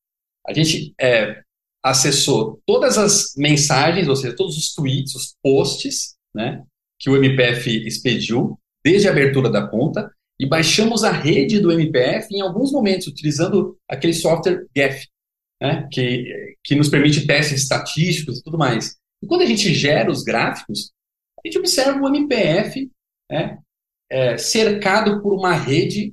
a 0.46 0.52
gente 0.54 0.94
é, 0.98 1.42
acessou 1.82 2.62
todas 2.64 2.96
as 2.96 3.34
mensagens, 3.36 4.08
ou 4.08 4.16
seja, 4.16 4.34
todos 4.34 4.56
os 4.56 4.72
tweets, 4.74 5.14
os 5.14 5.36
posts, 5.42 6.16
né, 6.34 6.64
que 6.98 7.10
o 7.10 7.16
MPF 7.16 7.86
expediu 7.86 8.58
desde 8.84 9.08
a 9.08 9.10
abertura 9.10 9.50
da 9.50 9.66
conta 9.66 10.10
e 10.38 10.46
baixamos 10.46 11.02
a 11.02 11.10
rede 11.10 11.60
do 11.60 11.72
MPF 11.72 12.34
em 12.34 12.40
alguns 12.40 12.70
momentos, 12.70 13.06
utilizando 13.06 13.76
aquele 13.88 14.12
software 14.12 14.66
GEF, 14.76 15.06
né, 15.60 15.88
que, 15.90 16.56
que 16.62 16.74
nos 16.74 16.88
permite 16.88 17.26
testes 17.26 17.62
estatísticos 17.62 18.38
e 18.38 18.42
tudo 18.42 18.58
mais. 18.58 18.96
E 19.22 19.26
quando 19.26 19.42
a 19.42 19.46
gente 19.46 19.72
gera 19.72 20.10
os 20.10 20.22
gráficos, 20.22 20.92
a 21.42 21.48
gente 21.48 21.58
observa 21.58 21.98
o 21.98 22.08
MPF 22.08 22.90
né, 23.30 23.58
é, 24.10 24.36
cercado 24.36 25.22
por 25.22 25.32
uma 25.32 25.54
rede 25.54 26.12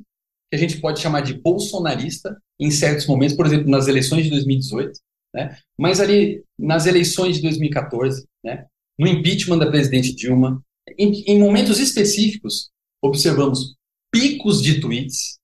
que 0.49 0.55
a 0.55 0.57
gente 0.57 0.79
pode 0.79 1.01
chamar 1.01 1.21
de 1.21 1.33
bolsonarista 1.33 2.37
em 2.59 2.71
certos 2.71 3.05
momentos, 3.05 3.35
por 3.35 3.45
exemplo, 3.45 3.69
nas 3.69 3.87
eleições 3.87 4.23
de 4.23 4.29
2018, 4.29 4.91
né, 5.35 5.57
mas 5.77 5.99
ali 5.99 6.43
nas 6.57 6.85
eleições 6.85 7.35
de 7.35 7.41
2014, 7.41 8.25
né, 8.43 8.67
no 8.97 9.07
impeachment 9.07 9.57
da 9.57 9.69
presidente 9.69 10.15
Dilma, 10.15 10.63
em, 10.97 11.23
em 11.25 11.39
momentos 11.39 11.79
específicos, 11.79 12.69
observamos 13.01 13.75
picos 14.13 14.61
de 14.61 14.79
tweets 14.79 15.39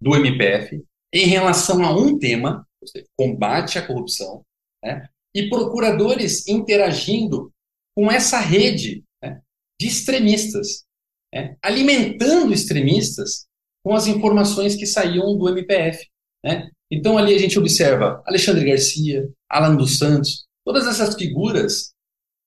do 0.00 0.16
MPF 0.16 0.82
em 1.12 1.26
relação 1.26 1.84
a 1.84 1.94
um 1.94 2.18
tema, 2.18 2.66
seja, 2.82 3.04
combate 3.14 3.78
à 3.78 3.86
corrupção, 3.86 4.42
né, 4.82 5.06
e 5.34 5.50
procuradores 5.50 6.48
interagindo 6.48 7.52
com 7.94 8.10
essa 8.10 8.40
rede 8.40 9.04
né, 9.22 9.42
de 9.78 9.86
extremistas, 9.86 10.84
né, 11.32 11.58
alimentando 11.62 12.54
extremistas 12.54 13.46
com 13.84 13.94
as 13.94 14.06
informações 14.06 14.74
que 14.74 14.86
saíam 14.86 15.36
do 15.36 15.48
MPF. 15.50 16.08
Né? 16.42 16.70
Então 16.90 17.18
ali 17.18 17.34
a 17.34 17.38
gente 17.38 17.58
observa 17.58 18.22
Alexandre 18.26 18.64
Garcia, 18.64 19.28
Alan 19.48 19.76
dos 19.76 19.98
Santos, 19.98 20.46
todas 20.64 20.86
essas 20.86 21.14
figuras 21.14 21.92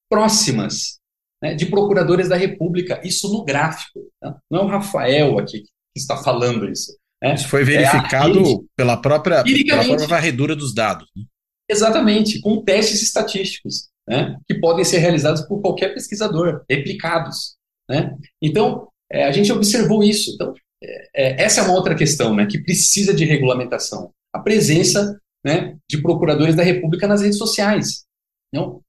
próximas 0.09 0.99
né, 1.43 1.53
de 1.53 1.65
procuradores 1.65 2.29
da 2.29 2.37
República, 2.37 3.01
isso 3.03 3.29
no 3.29 3.43
gráfico. 3.43 3.99
Né? 4.23 4.33
Não 4.49 4.61
é 4.61 4.63
o 4.63 4.67
Rafael 4.67 5.37
aqui 5.37 5.63
que 5.63 5.99
está 5.99 6.15
falando 6.15 6.69
isso. 6.71 6.97
Né? 7.21 7.35
Isso 7.35 7.49
foi 7.49 7.65
verificado 7.65 8.39
é 8.39 8.57
pela, 8.77 8.95
própria, 8.95 9.43
pela 9.43 9.83
própria 9.83 10.07
varredura 10.07 10.55
dos 10.55 10.73
dados. 10.73 11.05
Né? 11.13 11.23
Exatamente, 11.69 12.39
com 12.39 12.63
testes 12.63 13.01
estatísticos, 13.01 13.89
né, 14.07 14.37
que 14.47 14.55
podem 14.55 14.85
ser 14.85 14.99
realizados 14.99 15.41
por 15.41 15.61
qualquer 15.61 15.93
pesquisador, 15.93 16.63
replicados. 16.69 17.55
Né? 17.89 18.15
Então, 18.41 18.87
é, 19.11 19.25
a 19.25 19.31
gente 19.31 19.51
observou 19.51 20.01
isso. 20.01 20.31
Então, 20.35 20.53
é, 20.81 21.09
é, 21.13 21.43
essa 21.43 21.59
é 21.59 21.63
uma 21.65 21.73
outra 21.73 21.93
questão 21.93 22.33
né, 22.33 22.45
que 22.45 22.63
precisa 22.63 23.13
de 23.13 23.25
regulamentação. 23.25 24.11
A 24.33 24.39
presença 24.39 25.19
né, 25.45 25.77
de 25.89 26.01
procuradores 26.01 26.55
da 26.55 26.63
República 26.63 27.05
nas 27.05 27.21
redes 27.21 27.37
sociais. 27.37 28.05
Não? 28.53 28.81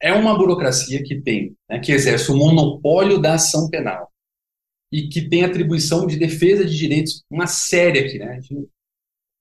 É 0.00 0.12
uma 0.12 0.36
burocracia 0.36 1.02
que 1.02 1.20
tem, 1.20 1.56
né, 1.68 1.78
que 1.78 1.92
exerce 1.92 2.30
o 2.30 2.36
monopólio 2.36 3.18
da 3.18 3.34
ação 3.34 3.70
penal 3.70 4.12
e 4.92 5.08
que 5.08 5.28
tem 5.28 5.44
atribuição 5.44 6.06
de 6.06 6.18
defesa 6.18 6.64
de 6.64 6.76
direitos, 6.76 7.24
uma 7.30 7.46
série 7.46 7.98
aqui, 7.98 8.18
né? 8.18 8.40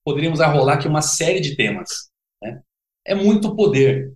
Poderíamos 0.03 0.41
arrolar 0.41 0.77
aqui 0.77 0.87
uma 0.87 1.01
série 1.01 1.39
de 1.39 1.55
temas. 1.55 2.09
Né? 2.41 2.61
É 3.05 3.15
muito 3.15 3.55
poder. 3.55 4.13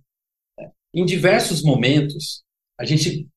Né? 0.58 0.70
Em 0.94 1.04
diversos 1.04 1.62
momentos, 1.62 2.42
a 2.78 2.84
gente 2.84 3.28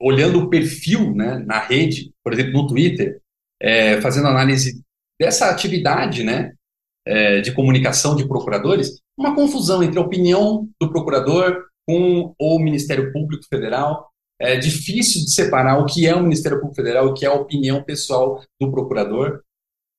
olhando 0.00 0.40
o 0.40 0.50
perfil 0.50 1.14
né, 1.14 1.38
na 1.46 1.60
rede, 1.60 2.12
por 2.24 2.32
exemplo, 2.32 2.52
no 2.52 2.66
Twitter, 2.66 3.20
é, 3.60 4.00
fazendo 4.00 4.26
análise 4.26 4.82
dessa 5.20 5.50
atividade 5.50 6.24
né, 6.24 6.52
é, 7.06 7.40
de 7.40 7.52
comunicação 7.52 8.16
de 8.16 8.26
procuradores, 8.26 9.00
uma 9.16 9.34
confusão 9.34 9.82
entre 9.82 9.98
a 9.98 10.02
opinião 10.02 10.68
do 10.80 10.90
procurador 10.90 11.69
com 11.90 12.34
o 12.38 12.58
Ministério 12.60 13.12
Público 13.12 13.44
Federal. 13.48 14.08
É 14.38 14.56
difícil 14.56 15.24
de 15.24 15.32
separar 15.32 15.78
o 15.78 15.86
que 15.86 16.06
é 16.06 16.14
o 16.14 16.22
Ministério 16.22 16.58
Público 16.58 16.76
Federal 16.76 17.08
e 17.08 17.10
o 17.10 17.14
que 17.14 17.26
é 17.26 17.28
a 17.28 17.34
opinião 17.34 17.82
pessoal 17.82 18.40
do 18.60 18.70
procurador. 18.70 19.42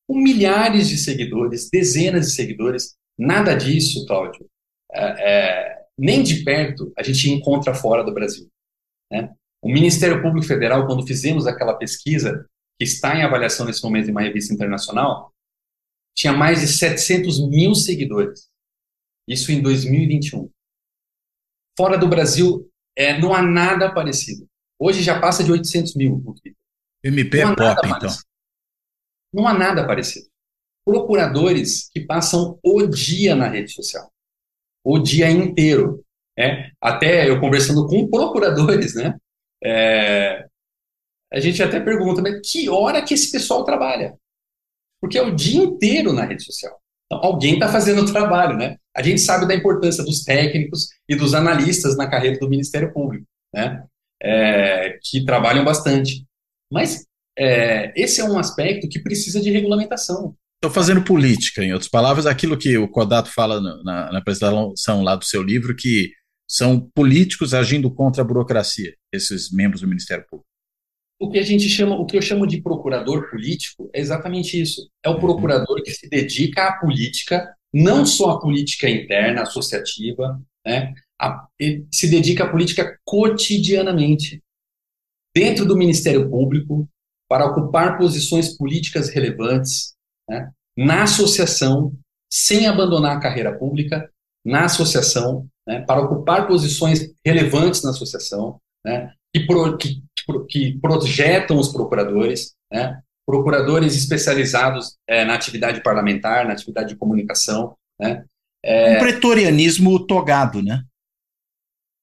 Com 0.07 0.17
milhares 0.17 0.87
de 0.87 0.97
seguidores, 0.97 1.69
dezenas 1.69 2.27
de 2.27 2.35
seguidores, 2.35 2.95
nada 3.19 3.53
disso, 3.53 4.05
Cláudio, 4.07 4.47
é, 4.93 5.01
é, 5.01 5.85
nem 5.97 6.23
de 6.23 6.43
perto 6.43 6.91
a 6.97 7.03
gente 7.03 7.29
encontra 7.29 7.73
fora 7.73 8.03
do 8.03 8.13
Brasil. 8.13 8.47
Né? 9.11 9.29
O 9.61 9.71
Ministério 9.71 10.21
Público 10.21 10.47
Federal, 10.47 10.87
quando 10.87 11.05
fizemos 11.05 11.45
aquela 11.45 11.73
pesquisa, 11.73 12.45
que 12.79 12.85
está 12.85 13.15
em 13.15 13.23
avaliação 13.23 13.65
nesse 13.65 13.83
momento 13.83 14.07
em 14.07 14.11
uma 14.11 14.21
revista 14.21 14.53
internacional, 14.53 15.31
tinha 16.15 16.33
mais 16.33 16.61
de 16.61 16.67
700 16.67 17.47
mil 17.49 17.75
seguidores. 17.75 18.49
Isso 19.27 19.51
em 19.51 19.61
2021. 19.61 20.49
Fora 21.77 21.97
do 21.97 22.07
Brasil, 22.07 22.69
é, 22.95 23.17
não 23.19 23.33
há 23.33 23.41
nada 23.41 23.93
parecido. 23.93 24.47
Hoje 24.79 25.01
já 25.01 25.19
passa 25.19 25.43
de 25.43 25.51
800 25.51 25.95
mil. 25.95 26.23
MP 27.03 27.39
é 27.39 27.55
pop, 27.55 27.87
então. 27.87 28.09
Não 29.33 29.47
há 29.47 29.53
nada 29.53 29.85
parecido. 29.85 30.27
Procuradores 30.85 31.89
que 31.91 32.01
passam 32.01 32.59
o 32.63 32.85
dia 32.87 33.35
na 33.35 33.47
rede 33.47 33.71
social. 33.71 34.11
O 34.83 34.99
dia 34.99 35.29
inteiro. 35.29 36.03
É, 36.37 36.71
até 36.81 37.29
eu 37.29 37.39
conversando 37.39 37.87
com 37.87 38.09
procuradores, 38.09 38.95
né? 38.95 39.17
É, 39.63 40.47
a 41.31 41.39
gente 41.39 41.61
até 41.61 41.79
pergunta, 41.79 42.21
mas 42.21 42.39
que 42.43 42.67
hora 42.69 43.03
que 43.03 43.13
esse 43.13 43.31
pessoal 43.31 43.63
trabalha? 43.63 44.17
Porque 44.99 45.17
é 45.17 45.21
o 45.21 45.35
dia 45.35 45.63
inteiro 45.63 46.11
na 46.11 46.25
rede 46.25 46.43
social. 46.43 46.81
Então, 47.11 47.19
alguém 47.25 47.55
está 47.55 47.67
fazendo 47.67 48.03
o 48.03 48.05
trabalho, 48.05 48.57
né? 48.57 48.77
A 48.95 49.01
gente 49.01 49.19
sabe 49.19 49.45
da 49.45 49.53
importância 49.53 50.01
dos 50.01 50.23
técnicos 50.23 50.87
e 51.09 51.15
dos 51.15 51.33
analistas 51.33 51.97
na 51.97 52.09
carreira 52.09 52.39
do 52.39 52.49
Ministério 52.49 52.93
Público, 52.93 53.25
né? 53.53 53.83
É, 54.23 54.97
que 55.03 55.25
trabalham 55.25 55.65
bastante. 55.65 56.25
Mas 56.71 57.05
é, 57.37 57.91
esse 58.01 58.21
é 58.21 58.23
um 58.23 58.39
aspecto 58.39 58.87
que 58.87 59.01
precisa 59.01 59.41
de 59.41 59.51
regulamentação. 59.51 60.33
Estou 60.55 60.71
fazendo 60.71 61.03
política, 61.03 61.61
em 61.61 61.73
outras 61.73 61.89
palavras, 61.89 62.25
aquilo 62.25 62.57
que 62.57 62.77
o 62.77 62.87
Kodato 62.87 63.29
fala 63.29 63.59
na, 63.59 64.11
na 64.13 64.17
apresentação 64.17 65.03
lá 65.03 65.17
do 65.17 65.25
seu 65.25 65.43
livro, 65.43 65.75
que 65.75 66.11
são 66.47 66.79
políticos 66.95 67.53
agindo 67.53 67.93
contra 67.93 68.21
a 68.21 68.25
burocracia, 68.25 68.93
esses 69.11 69.51
membros 69.51 69.81
do 69.81 69.87
Ministério 69.87 70.23
Público. 70.29 70.47
O 71.21 71.29
que 71.29 71.37
a 71.37 71.43
gente 71.43 71.69
chama, 71.69 71.95
o 71.95 72.05
que 72.05 72.17
eu 72.17 72.21
chamo 72.21 72.47
de 72.47 72.61
procurador 72.61 73.29
político 73.29 73.89
é 73.93 73.99
exatamente 73.99 74.59
isso. 74.59 74.89
É 75.03 75.09
o 75.09 75.13
uhum. 75.13 75.19
procurador 75.19 75.83
que 75.83 75.91
se 75.91 76.09
dedica 76.09 76.67
à 76.67 76.79
política, 76.79 77.55
não 77.71 78.05
só 78.07 78.31
à 78.31 78.39
política 78.39 78.89
interna, 78.89 79.43
associativa, 79.43 80.41
né? 80.65 80.93
A, 81.21 81.47
ele 81.59 81.85
se 81.93 82.09
dedica 82.09 82.45
à 82.45 82.49
política 82.49 82.97
cotidianamente. 83.05 84.41
Dentro 85.35 85.63
do 85.65 85.77
Ministério 85.77 86.27
Público, 86.27 86.89
para 87.29 87.45
ocupar 87.45 87.99
posições 87.99 88.57
políticas 88.57 89.09
relevantes, 89.09 89.93
né? 90.27 90.51
na 90.75 91.03
associação, 91.03 91.93
sem 92.31 92.65
abandonar 92.65 93.17
a 93.17 93.19
carreira 93.19 93.57
pública, 93.57 94.09
na 94.43 94.65
associação, 94.65 95.47
né, 95.67 95.81
para 95.81 96.01
ocupar 96.01 96.47
posições 96.47 97.13
relevantes 97.23 97.83
na 97.83 97.91
associação, 97.91 98.59
né, 98.83 99.13
que, 99.33 99.45
pro, 99.45 99.77
que, 99.77 100.01
que, 100.47 100.79
projetam 100.79 101.57
os 101.57 101.71
procuradores, 101.71 102.53
né, 102.71 102.99
procuradores 103.25 103.95
especializados 103.95 104.97
é, 105.07 105.23
na 105.25 105.35
atividade 105.35 105.81
parlamentar, 105.81 106.45
na 106.45 106.53
atividade 106.53 106.89
de 106.89 106.95
comunicação. 106.95 107.75
Né, 107.99 108.25
é, 108.63 108.97
um 108.97 108.99
pretorianismo 108.99 110.05
togado, 110.05 110.61
né? 110.61 110.83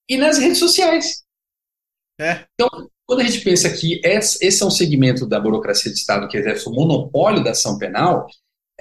E 0.09 0.17
nas 0.17 0.39
redes 0.39 0.59
sociais. 0.59 1.23
É. 2.21 2.45
Então, 2.55 2.89
quando 3.07 3.21
a 3.21 3.25
gente 3.25 3.41
pensa 3.43 3.71
que 3.71 4.01
esse 4.05 4.63
é 4.63 4.67
um 4.67 4.71
segmento 4.71 5.27
da 5.27 5.39
burocracia 5.39 5.93
de 5.93 5.99
Estado 5.99 6.29
que 6.29 6.37
exerce 6.37 6.69
o 6.69 6.73
monopólio 6.73 7.45
da 7.45 7.53
ação 7.53 7.79
penal, 7.79 8.27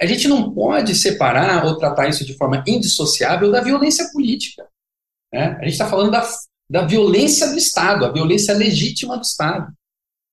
a 0.00 0.06
gente 0.06 0.28
não 0.28 0.52
pode 0.52 0.94
separar 0.94 1.64
ou 1.64 1.76
tratar 1.76 2.08
isso 2.08 2.24
de 2.24 2.36
forma 2.36 2.62
indissociável 2.66 3.50
da 3.50 3.60
violência 3.60 4.10
política. 4.12 4.66
Né? 5.32 5.56
A 5.60 5.64
gente 5.64 5.72
está 5.72 5.88
falando 5.88 6.10
da, 6.10 6.22
da 6.70 6.86
violência 6.86 7.48
do 7.50 7.56
Estado, 7.56 8.04
a 8.04 8.12
violência 8.12 8.54
legítima 8.54 9.16
do 9.16 9.22
Estado, 9.22 9.72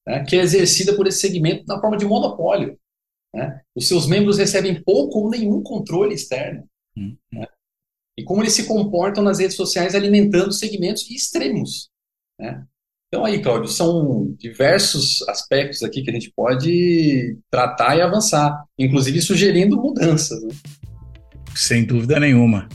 né? 0.06 0.24
que 0.26 0.36
é 0.36 0.42
exercida 0.42 0.96
por 0.96 1.08
esse 1.08 1.20
segmento 1.20 1.64
na 1.68 1.80
forma 1.80 1.98
de 1.98 2.06
monopólio. 2.06 2.78
Né? 3.34 3.62
Os 3.76 3.88
seus 3.88 4.08
membros 4.08 4.38
recebem 4.38 4.82
pouco 4.84 5.20
ou 5.20 5.30
nenhum 5.30 5.64
controle 5.64 6.14
externo. 6.14 6.66
Uhum. 6.98 7.18
Né? 7.32 7.46
E 8.18 8.24
como 8.24 8.42
eles 8.42 8.54
se 8.54 8.66
comportam 8.66 9.24
nas 9.24 9.40
redes 9.40 9.56
sociais 9.56 9.96
alimentando 9.96 10.52
segmentos 10.52 11.10
extremos. 11.10 11.90
Né? 12.40 12.66
Então 13.08 13.24
aí, 13.24 13.42
Cláudio, 13.42 13.70
são 13.70 14.34
diversos 14.38 15.22
aspectos 15.30 15.84
aqui 15.84 16.02
que 16.02 16.10
a 16.10 16.14
gente 16.14 16.32
pode 16.36 17.38
tratar 17.50 17.96
e 17.96 18.02
avançar, 18.02 18.66
inclusive 18.78 19.22
sugerindo 19.22 19.78
mudanças. 19.82 20.42
Né? 20.44 20.50
Sem 21.56 21.86
dúvida 21.86 22.20
nenhuma. 22.20 22.68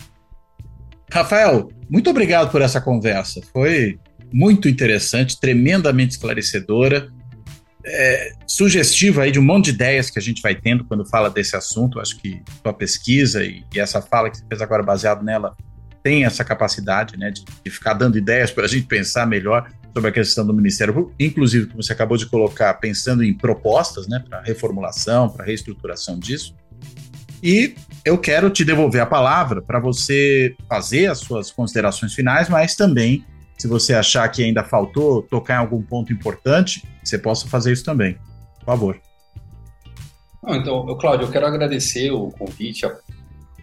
Rafael, 1.12 1.68
muito 1.90 2.08
obrigado 2.08 2.50
por 2.50 2.62
essa 2.62 2.80
conversa. 2.80 3.40
Foi 3.52 3.98
muito 4.32 4.68
interessante, 4.68 5.38
tremendamente 5.40 6.12
esclarecedora, 6.12 7.10
é, 7.84 8.32
sugestiva 8.46 9.22
aí 9.22 9.32
de 9.32 9.38
um 9.38 9.42
monte 9.42 9.66
de 9.66 9.70
ideias 9.72 10.10
que 10.10 10.18
a 10.18 10.22
gente 10.22 10.40
vai 10.40 10.54
tendo 10.54 10.84
quando 10.84 11.04
fala 11.08 11.28
desse 11.28 11.56
assunto. 11.56 11.98
Acho 11.98 12.16
que 12.18 12.42
sua 12.62 12.72
pesquisa 12.72 13.44
e, 13.44 13.64
e 13.74 13.80
essa 13.80 14.00
fala 14.00 14.30
que 14.30 14.38
você 14.38 14.44
fez 14.48 14.62
agora 14.62 14.82
baseado 14.82 15.24
nela 15.24 15.56
tem 16.02 16.24
essa 16.24 16.44
capacidade 16.44 17.16
né, 17.18 17.30
de, 17.30 17.44
de 17.44 17.70
ficar 17.70 17.94
dando 17.94 18.16
ideias 18.16 18.50
para 18.50 18.64
a 18.64 18.68
gente 18.68 18.86
pensar 18.86 19.26
melhor 19.26 19.68
sobre 19.92 20.10
a 20.10 20.12
questão 20.12 20.46
do 20.46 20.54
Ministério 20.54 21.12
inclusive, 21.18 21.66
como 21.66 21.82
você 21.82 21.92
acabou 21.92 22.16
de 22.16 22.26
colocar, 22.26 22.72
pensando 22.74 23.24
em 23.24 23.34
propostas 23.34 24.06
né, 24.06 24.22
para 24.26 24.40
reformulação, 24.40 25.28
para 25.28 25.44
reestruturação 25.44 26.18
disso. 26.18 26.54
E 27.42 27.74
eu 28.04 28.18
quero 28.18 28.50
te 28.50 28.64
devolver 28.64 29.00
a 29.00 29.06
palavra 29.06 29.62
para 29.62 29.78
você 29.78 30.54
fazer 30.68 31.10
as 31.10 31.18
suas 31.18 31.50
considerações 31.50 32.14
finais, 32.14 32.48
mas 32.48 32.74
também, 32.74 33.24
se 33.58 33.66
você 33.66 33.94
achar 33.94 34.28
que 34.28 34.42
ainda 34.42 34.62
faltou 34.62 35.22
tocar 35.22 35.54
em 35.54 35.58
algum 35.58 35.82
ponto 35.82 36.12
importante, 36.12 36.82
você 37.02 37.18
possa 37.18 37.48
fazer 37.48 37.72
isso 37.72 37.84
também. 37.84 38.18
Por 38.58 38.66
favor. 38.66 39.00
Não, 40.42 40.56
então, 40.56 40.98
Cláudio, 40.98 41.26
eu 41.26 41.30
quero 41.30 41.46
agradecer 41.46 42.10
o 42.10 42.30
convite, 42.30 42.86
a 42.86 42.96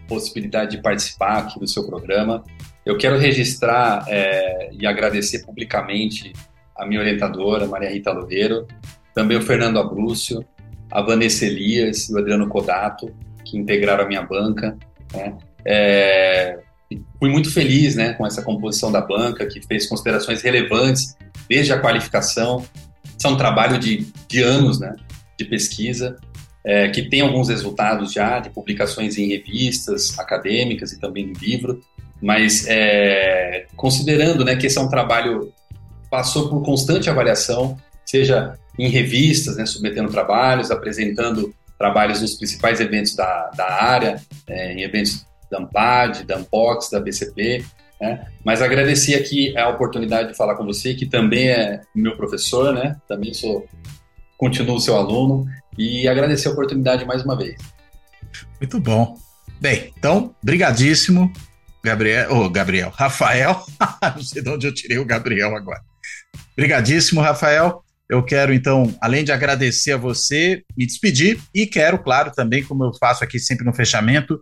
possibilidade 0.08 0.76
de 0.76 0.82
participar 0.82 1.38
aqui 1.38 1.58
do 1.58 1.66
seu 1.66 1.84
programa. 1.86 2.44
Eu 2.84 2.96
quero 2.96 3.18
registrar 3.18 4.04
é, 4.08 4.70
e 4.72 4.86
agradecer 4.86 5.44
publicamente 5.44 6.32
a 6.76 6.86
minha 6.86 7.00
orientadora, 7.00 7.66
Maria 7.66 7.90
Rita 7.90 8.12
Loureiro, 8.12 8.66
também 9.12 9.36
o 9.36 9.42
Fernando 9.42 9.78
Abrúcio, 9.78 10.44
a 10.90 11.02
Vanessa 11.02 11.44
Elias 11.44 12.08
e 12.08 12.14
o 12.14 12.18
Adriano 12.18 12.48
Codato, 12.48 13.12
que 13.48 13.58
integraram 13.58 14.04
a 14.04 14.08
minha 14.08 14.22
banca. 14.22 14.76
Né? 15.12 15.34
É, 15.64 16.58
fui 17.18 17.30
muito 17.30 17.50
feliz 17.52 17.94
né, 17.94 18.12
com 18.14 18.26
essa 18.26 18.42
composição 18.42 18.90
da 18.92 19.00
banca, 19.00 19.46
que 19.46 19.60
fez 19.66 19.86
considerações 19.86 20.42
relevantes 20.42 21.16
desde 21.48 21.72
a 21.72 21.80
qualificação. 21.80 22.64
Isso 23.04 23.26
é 23.26 23.30
um 23.30 23.36
trabalho 23.36 23.78
de, 23.78 24.06
de 24.28 24.42
anos 24.42 24.78
né, 24.78 24.94
de 25.38 25.44
pesquisa, 25.44 26.16
é, 26.64 26.88
que 26.88 27.08
tem 27.08 27.20
alguns 27.20 27.48
resultados 27.48 28.12
já 28.12 28.40
de 28.40 28.50
publicações 28.50 29.16
em 29.16 29.28
revistas 29.28 30.18
acadêmicas 30.18 30.92
e 30.92 31.00
também 31.00 31.24
em 31.24 31.32
livro, 31.32 31.80
mas 32.20 32.66
é, 32.68 33.66
considerando 33.76 34.44
né, 34.44 34.56
que 34.56 34.66
esse 34.66 34.78
é 34.78 34.80
um 34.80 34.88
trabalho 34.88 35.52
passou 36.10 36.48
por 36.48 36.62
constante 36.62 37.08
avaliação, 37.08 37.76
seja 38.04 38.54
em 38.78 38.88
revistas, 38.88 39.56
né, 39.56 39.66
submetendo 39.66 40.10
trabalhos, 40.10 40.70
apresentando 40.70 41.54
trabalhos 41.78 42.20
nos 42.20 42.34
principais 42.34 42.80
eventos 42.80 43.14
da, 43.14 43.50
da 43.56 43.82
área, 43.82 44.20
é, 44.46 44.72
em 44.72 44.82
eventos 44.82 45.24
da 45.50 45.58
Ampad, 45.58 46.24
da 46.24 46.36
Ampox, 46.36 46.90
da 46.90 47.00
BCP, 47.00 47.64
né? 48.00 48.26
Mas 48.44 48.62
agradecer 48.62 49.14
aqui 49.14 49.56
a 49.56 49.68
oportunidade 49.68 50.28
de 50.28 50.36
falar 50.36 50.56
com 50.56 50.64
você, 50.64 50.94
que 50.94 51.06
também 51.06 51.48
é 51.48 51.80
meu 51.94 52.16
professor, 52.16 52.72
né? 52.72 52.96
Também 53.08 53.32
sou, 53.34 53.66
continuo 54.36 54.80
seu 54.80 54.96
aluno, 54.96 55.46
e 55.76 56.08
agradecer 56.08 56.48
a 56.48 56.52
oportunidade 56.52 57.04
mais 57.04 57.24
uma 57.24 57.36
vez. 57.36 57.56
Muito 58.60 58.80
bom. 58.80 59.16
Bem, 59.60 59.92
então, 59.96 60.34
brigadíssimo, 60.42 61.32
Gabriel, 61.82 62.28
oh, 62.30 62.50
Gabriel, 62.50 62.92
Rafael, 62.94 63.64
não 64.14 64.22
sei 64.22 64.42
de 64.42 64.50
onde 64.50 64.66
eu 64.66 64.74
tirei 64.74 64.98
o 64.98 65.04
Gabriel 65.04 65.56
agora. 65.56 65.80
Brigadíssimo, 66.56 67.20
Rafael. 67.20 67.82
Eu 68.08 68.22
quero, 68.22 68.54
então, 68.54 68.94
além 69.02 69.22
de 69.22 69.32
agradecer 69.32 69.92
a 69.92 69.96
você, 69.98 70.62
me 70.76 70.86
despedir 70.86 71.38
e 71.54 71.66
quero, 71.66 71.98
claro, 71.98 72.32
também, 72.34 72.62
como 72.62 72.84
eu 72.84 72.92
faço 72.98 73.22
aqui 73.22 73.38
sempre 73.38 73.66
no 73.66 73.74
fechamento, 73.74 74.40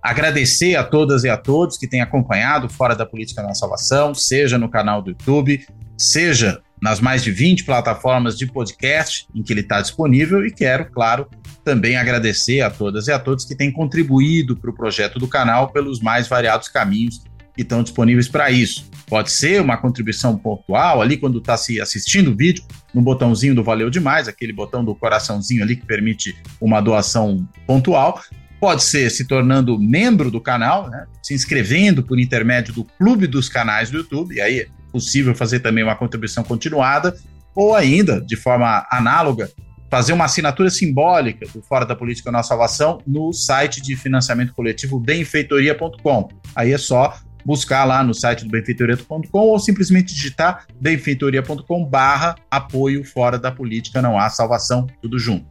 agradecer 0.00 0.76
a 0.76 0.84
todas 0.84 1.24
e 1.24 1.28
a 1.28 1.36
todos 1.36 1.76
que 1.76 1.88
têm 1.88 2.00
acompanhado 2.00 2.68
Fora 2.68 2.94
da 2.94 3.04
Política 3.04 3.42
na 3.42 3.54
Salvação, 3.54 4.14
seja 4.14 4.56
no 4.56 4.70
canal 4.70 5.02
do 5.02 5.10
YouTube, 5.10 5.66
seja 5.96 6.62
nas 6.80 7.00
mais 7.00 7.24
de 7.24 7.32
20 7.32 7.64
plataformas 7.64 8.38
de 8.38 8.46
podcast 8.46 9.26
em 9.34 9.42
que 9.42 9.52
ele 9.52 9.62
está 9.62 9.80
disponível 9.80 10.46
e 10.46 10.52
quero, 10.52 10.88
claro, 10.88 11.28
também 11.64 11.96
agradecer 11.96 12.60
a 12.60 12.70
todas 12.70 13.08
e 13.08 13.12
a 13.12 13.18
todos 13.18 13.44
que 13.44 13.56
têm 13.56 13.72
contribuído 13.72 14.56
para 14.56 14.70
o 14.70 14.74
projeto 14.74 15.18
do 15.18 15.26
canal 15.26 15.72
pelos 15.72 16.00
mais 16.00 16.28
variados 16.28 16.68
caminhos 16.68 17.20
que 17.54 17.62
estão 17.62 17.82
disponíveis 17.82 18.28
para 18.28 18.48
isso. 18.50 18.88
Pode 19.08 19.30
ser 19.30 19.60
uma 19.62 19.76
contribuição 19.76 20.36
pontual 20.36 21.00
ali 21.00 21.16
quando 21.16 21.38
está 21.38 21.56
se 21.56 21.80
assistindo 21.80 22.30
o 22.30 22.36
vídeo, 22.36 22.62
no 22.92 23.00
botãozinho 23.00 23.54
do 23.54 23.64
Valeu 23.64 23.88
Demais, 23.88 24.28
aquele 24.28 24.52
botão 24.52 24.84
do 24.84 24.94
coraçãozinho 24.94 25.62
ali 25.62 25.76
que 25.76 25.86
permite 25.86 26.36
uma 26.60 26.80
doação 26.80 27.48
pontual. 27.66 28.20
Pode 28.60 28.82
ser 28.82 29.10
se 29.10 29.26
tornando 29.26 29.78
membro 29.78 30.30
do 30.30 30.40
canal, 30.40 30.90
né? 30.90 31.06
se 31.22 31.32
inscrevendo 31.32 32.02
por 32.02 32.18
intermédio 32.18 32.74
do 32.74 32.84
Clube 32.84 33.26
dos 33.26 33.48
Canais 33.48 33.90
do 33.90 33.98
YouTube, 33.98 34.34
e 34.34 34.40
aí 34.40 34.60
é 34.60 34.66
possível 34.92 35.34
fazer 35.34 35.60
também 35.60 35.84
uma 35.84 35.96
contribuição 35.96 36.44
continuada, 36.44 37.16
ou 37.54 37.74
ainda, 37.74 38.20
de 38.20 38.36
forma 38.36 38.86
análoga, 38.90 39.50
fazer 39.90 40.12
uma 40.12 40.26
assinatura 40.26 40.70
simbólica 40.70 41.46
do 41.46 41.62
Fora 41.62 41.86
da 41.86 41.96
Política 41.96 42.30
Nossa 42.30 42.48
Salvação 42.48 43.00
no 43.06 43.32
site 43.32 43.80
de 43.80 43.96
financiamento 43.96 44.52
coletivo 44.52 45.00
benfeitoria.com. 45.00 46.28
Aí 46.54 46.72
é 46.72 46.78
só 46.78 47.16
buscar 47.48 47.86
lá 47.86 48.04
no 48.04 48.12
site 48.12 48.44
do 48.44 48.50
benfeitoria.com 48.50 49.38
ou 49.38 49.58
simplesmente 49.58 50.12
digitar 50.12 50.66
benfeitoria.com 50.78 51.82
barra 51.82 52.36
apoio 52.50 53.02
fora 53.02 53.38
da 53.38 53.50
política, 53.50 54.02
não 54.02 54.18
há 54.18 54.28
salvação, 54.28 54.86
tudo 55.00 55.18
junto. 55.18 55.46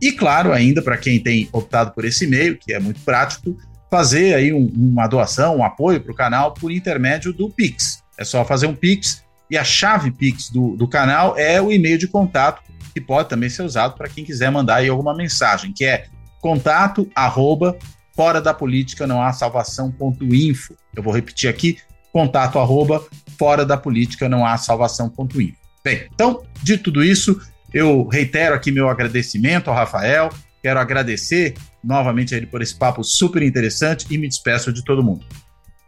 E 0.00 0.12
claro, 0.12 0.52
ainda 0.52 0.80
para 0.80 0.96
quem 0.96 1.18
tem 1.18 1.48
optado 1.52 1.90
por 1.90 2.04
esse 2.04 2.24
e-mail, 2.24 2.56
que 2.56 2.72
é 2.72 2.78
muito 2.78 3.00
prático, 3.00 3.56
fazer 3.90 4.34
aí 4.34 4.52
um, 4.52 4.70
uma 4.76 5.08
doação, 5.08 5.56
um 5.56 5.64
apoio 5.64 6.00
para 6.00 6.12
o 6.12 6.14
canal 6.14 6.54
por 6.54 6.70
intermédio 6.70 7.32
do 7.32 7.50
Pix. 7.50 7.98
É 8.16 8.22
só 8.22 8.44
fazer 8.44 8.68
um 8.68 8.74
Pix 8.76 9.24
e 9.50 9.58
a 9.58 9.64
chave 9.64 10.12
Pix 10.12 10.50
do, 10.50 10.76
do 10.76 10.86
canal 10.86 11.36
é 11.36 11.60
o 11.60 11.72
e-mail 11.72 11.98
de 11.98 12.06
contato, 12.06 12.62
que 12.92 13.00
pode 13.00 13.28
também 13.28 13.50
ser 13.50 13.62
usado 13.62 13.96
para 13.96 14.08
quem 14.08 14.24
quiser 14.24 14.52
mandar 14.52 14.76
aí 14.76 14.88
alguma 14.88 15.16
mensagem, 15.16 15.72
que 15.72 15.84
é 15.84 16.06
contato 16.40 17.10
arroba 17.12 17.76
fora 18.14 18.40
da 18.40 18.54
política 18.54 19.06
não 19.06 19.22
há 19.22 19.32
salvação.info. 19.32 20.74
Eu 20.94 21.02
vou 21.02 21.12
repetir 21.12 21.48
aqui, 21.48 21.78
contato 22.12 22.58
arroba 22.58 23.04
fora 23.38 23.64
da 23.64 23.76
política 23.76 24.28
não 24.28 24.46
há 24.46 24.56
salvação.info. 24.56 25.56
Bem, 25.84 26.08
então, 26.12 26.42
de 26.62 26.78
tudo 26.78 27.04
isso, 27.04 27.40
eu 27.72 28.06
reitero 28.06 28.54
aqui 28.54 28.70
meu 28.70 28.88
agradecimento 28.88 29.68
ao 29.68 29.76
Rafael, 29.76 30.30
quero 30.62 30.80
agradecer 30.80 31.54
novamente 31.82 32.34
a 32.34 32.38
ele 32.38 32.46
por 32.46 32.62
esse 32.62 32.74
papo 32.74 33.04
super 33.04 33.42
interessante 33.42 34.06
e 34.10 34.16
me 34.16 34.28
despeço 34.28 34.72
de 34.72 34.82
todo 34.82 35.02
mundo. 35.02 35.26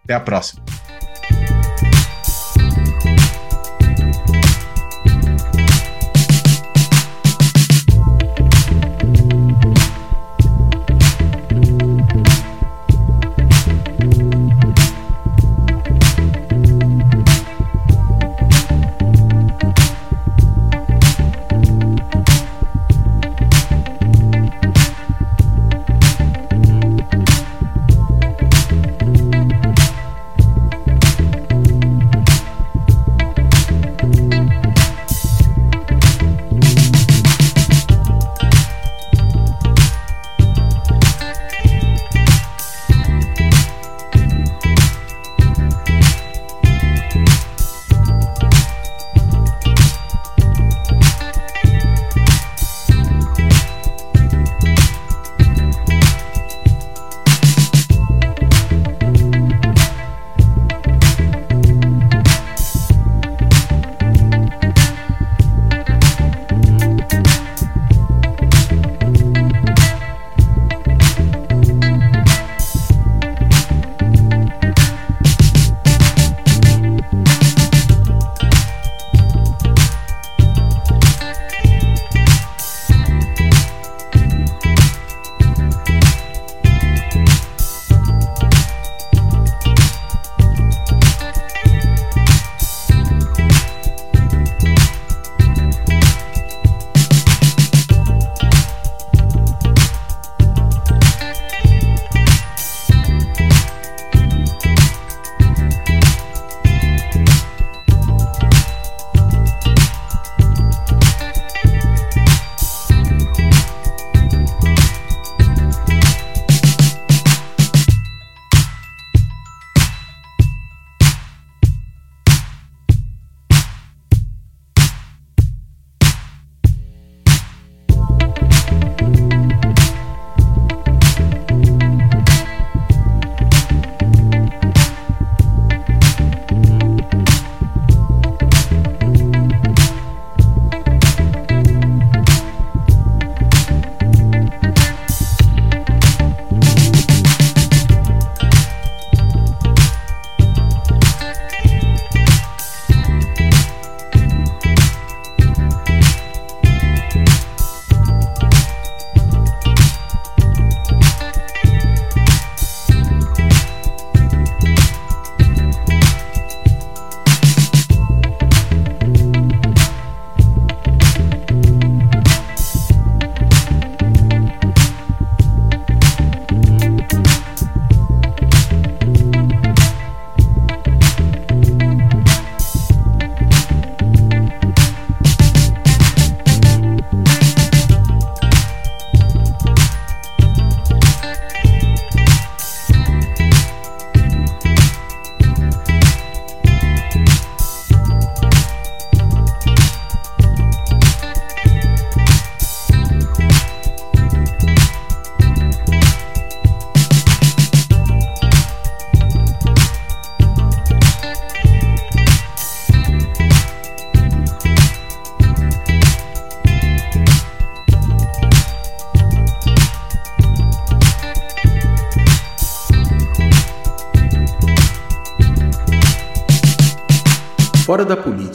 Até 0.05 0.15
a 0.15 0.21
próxima. 0.21 0.63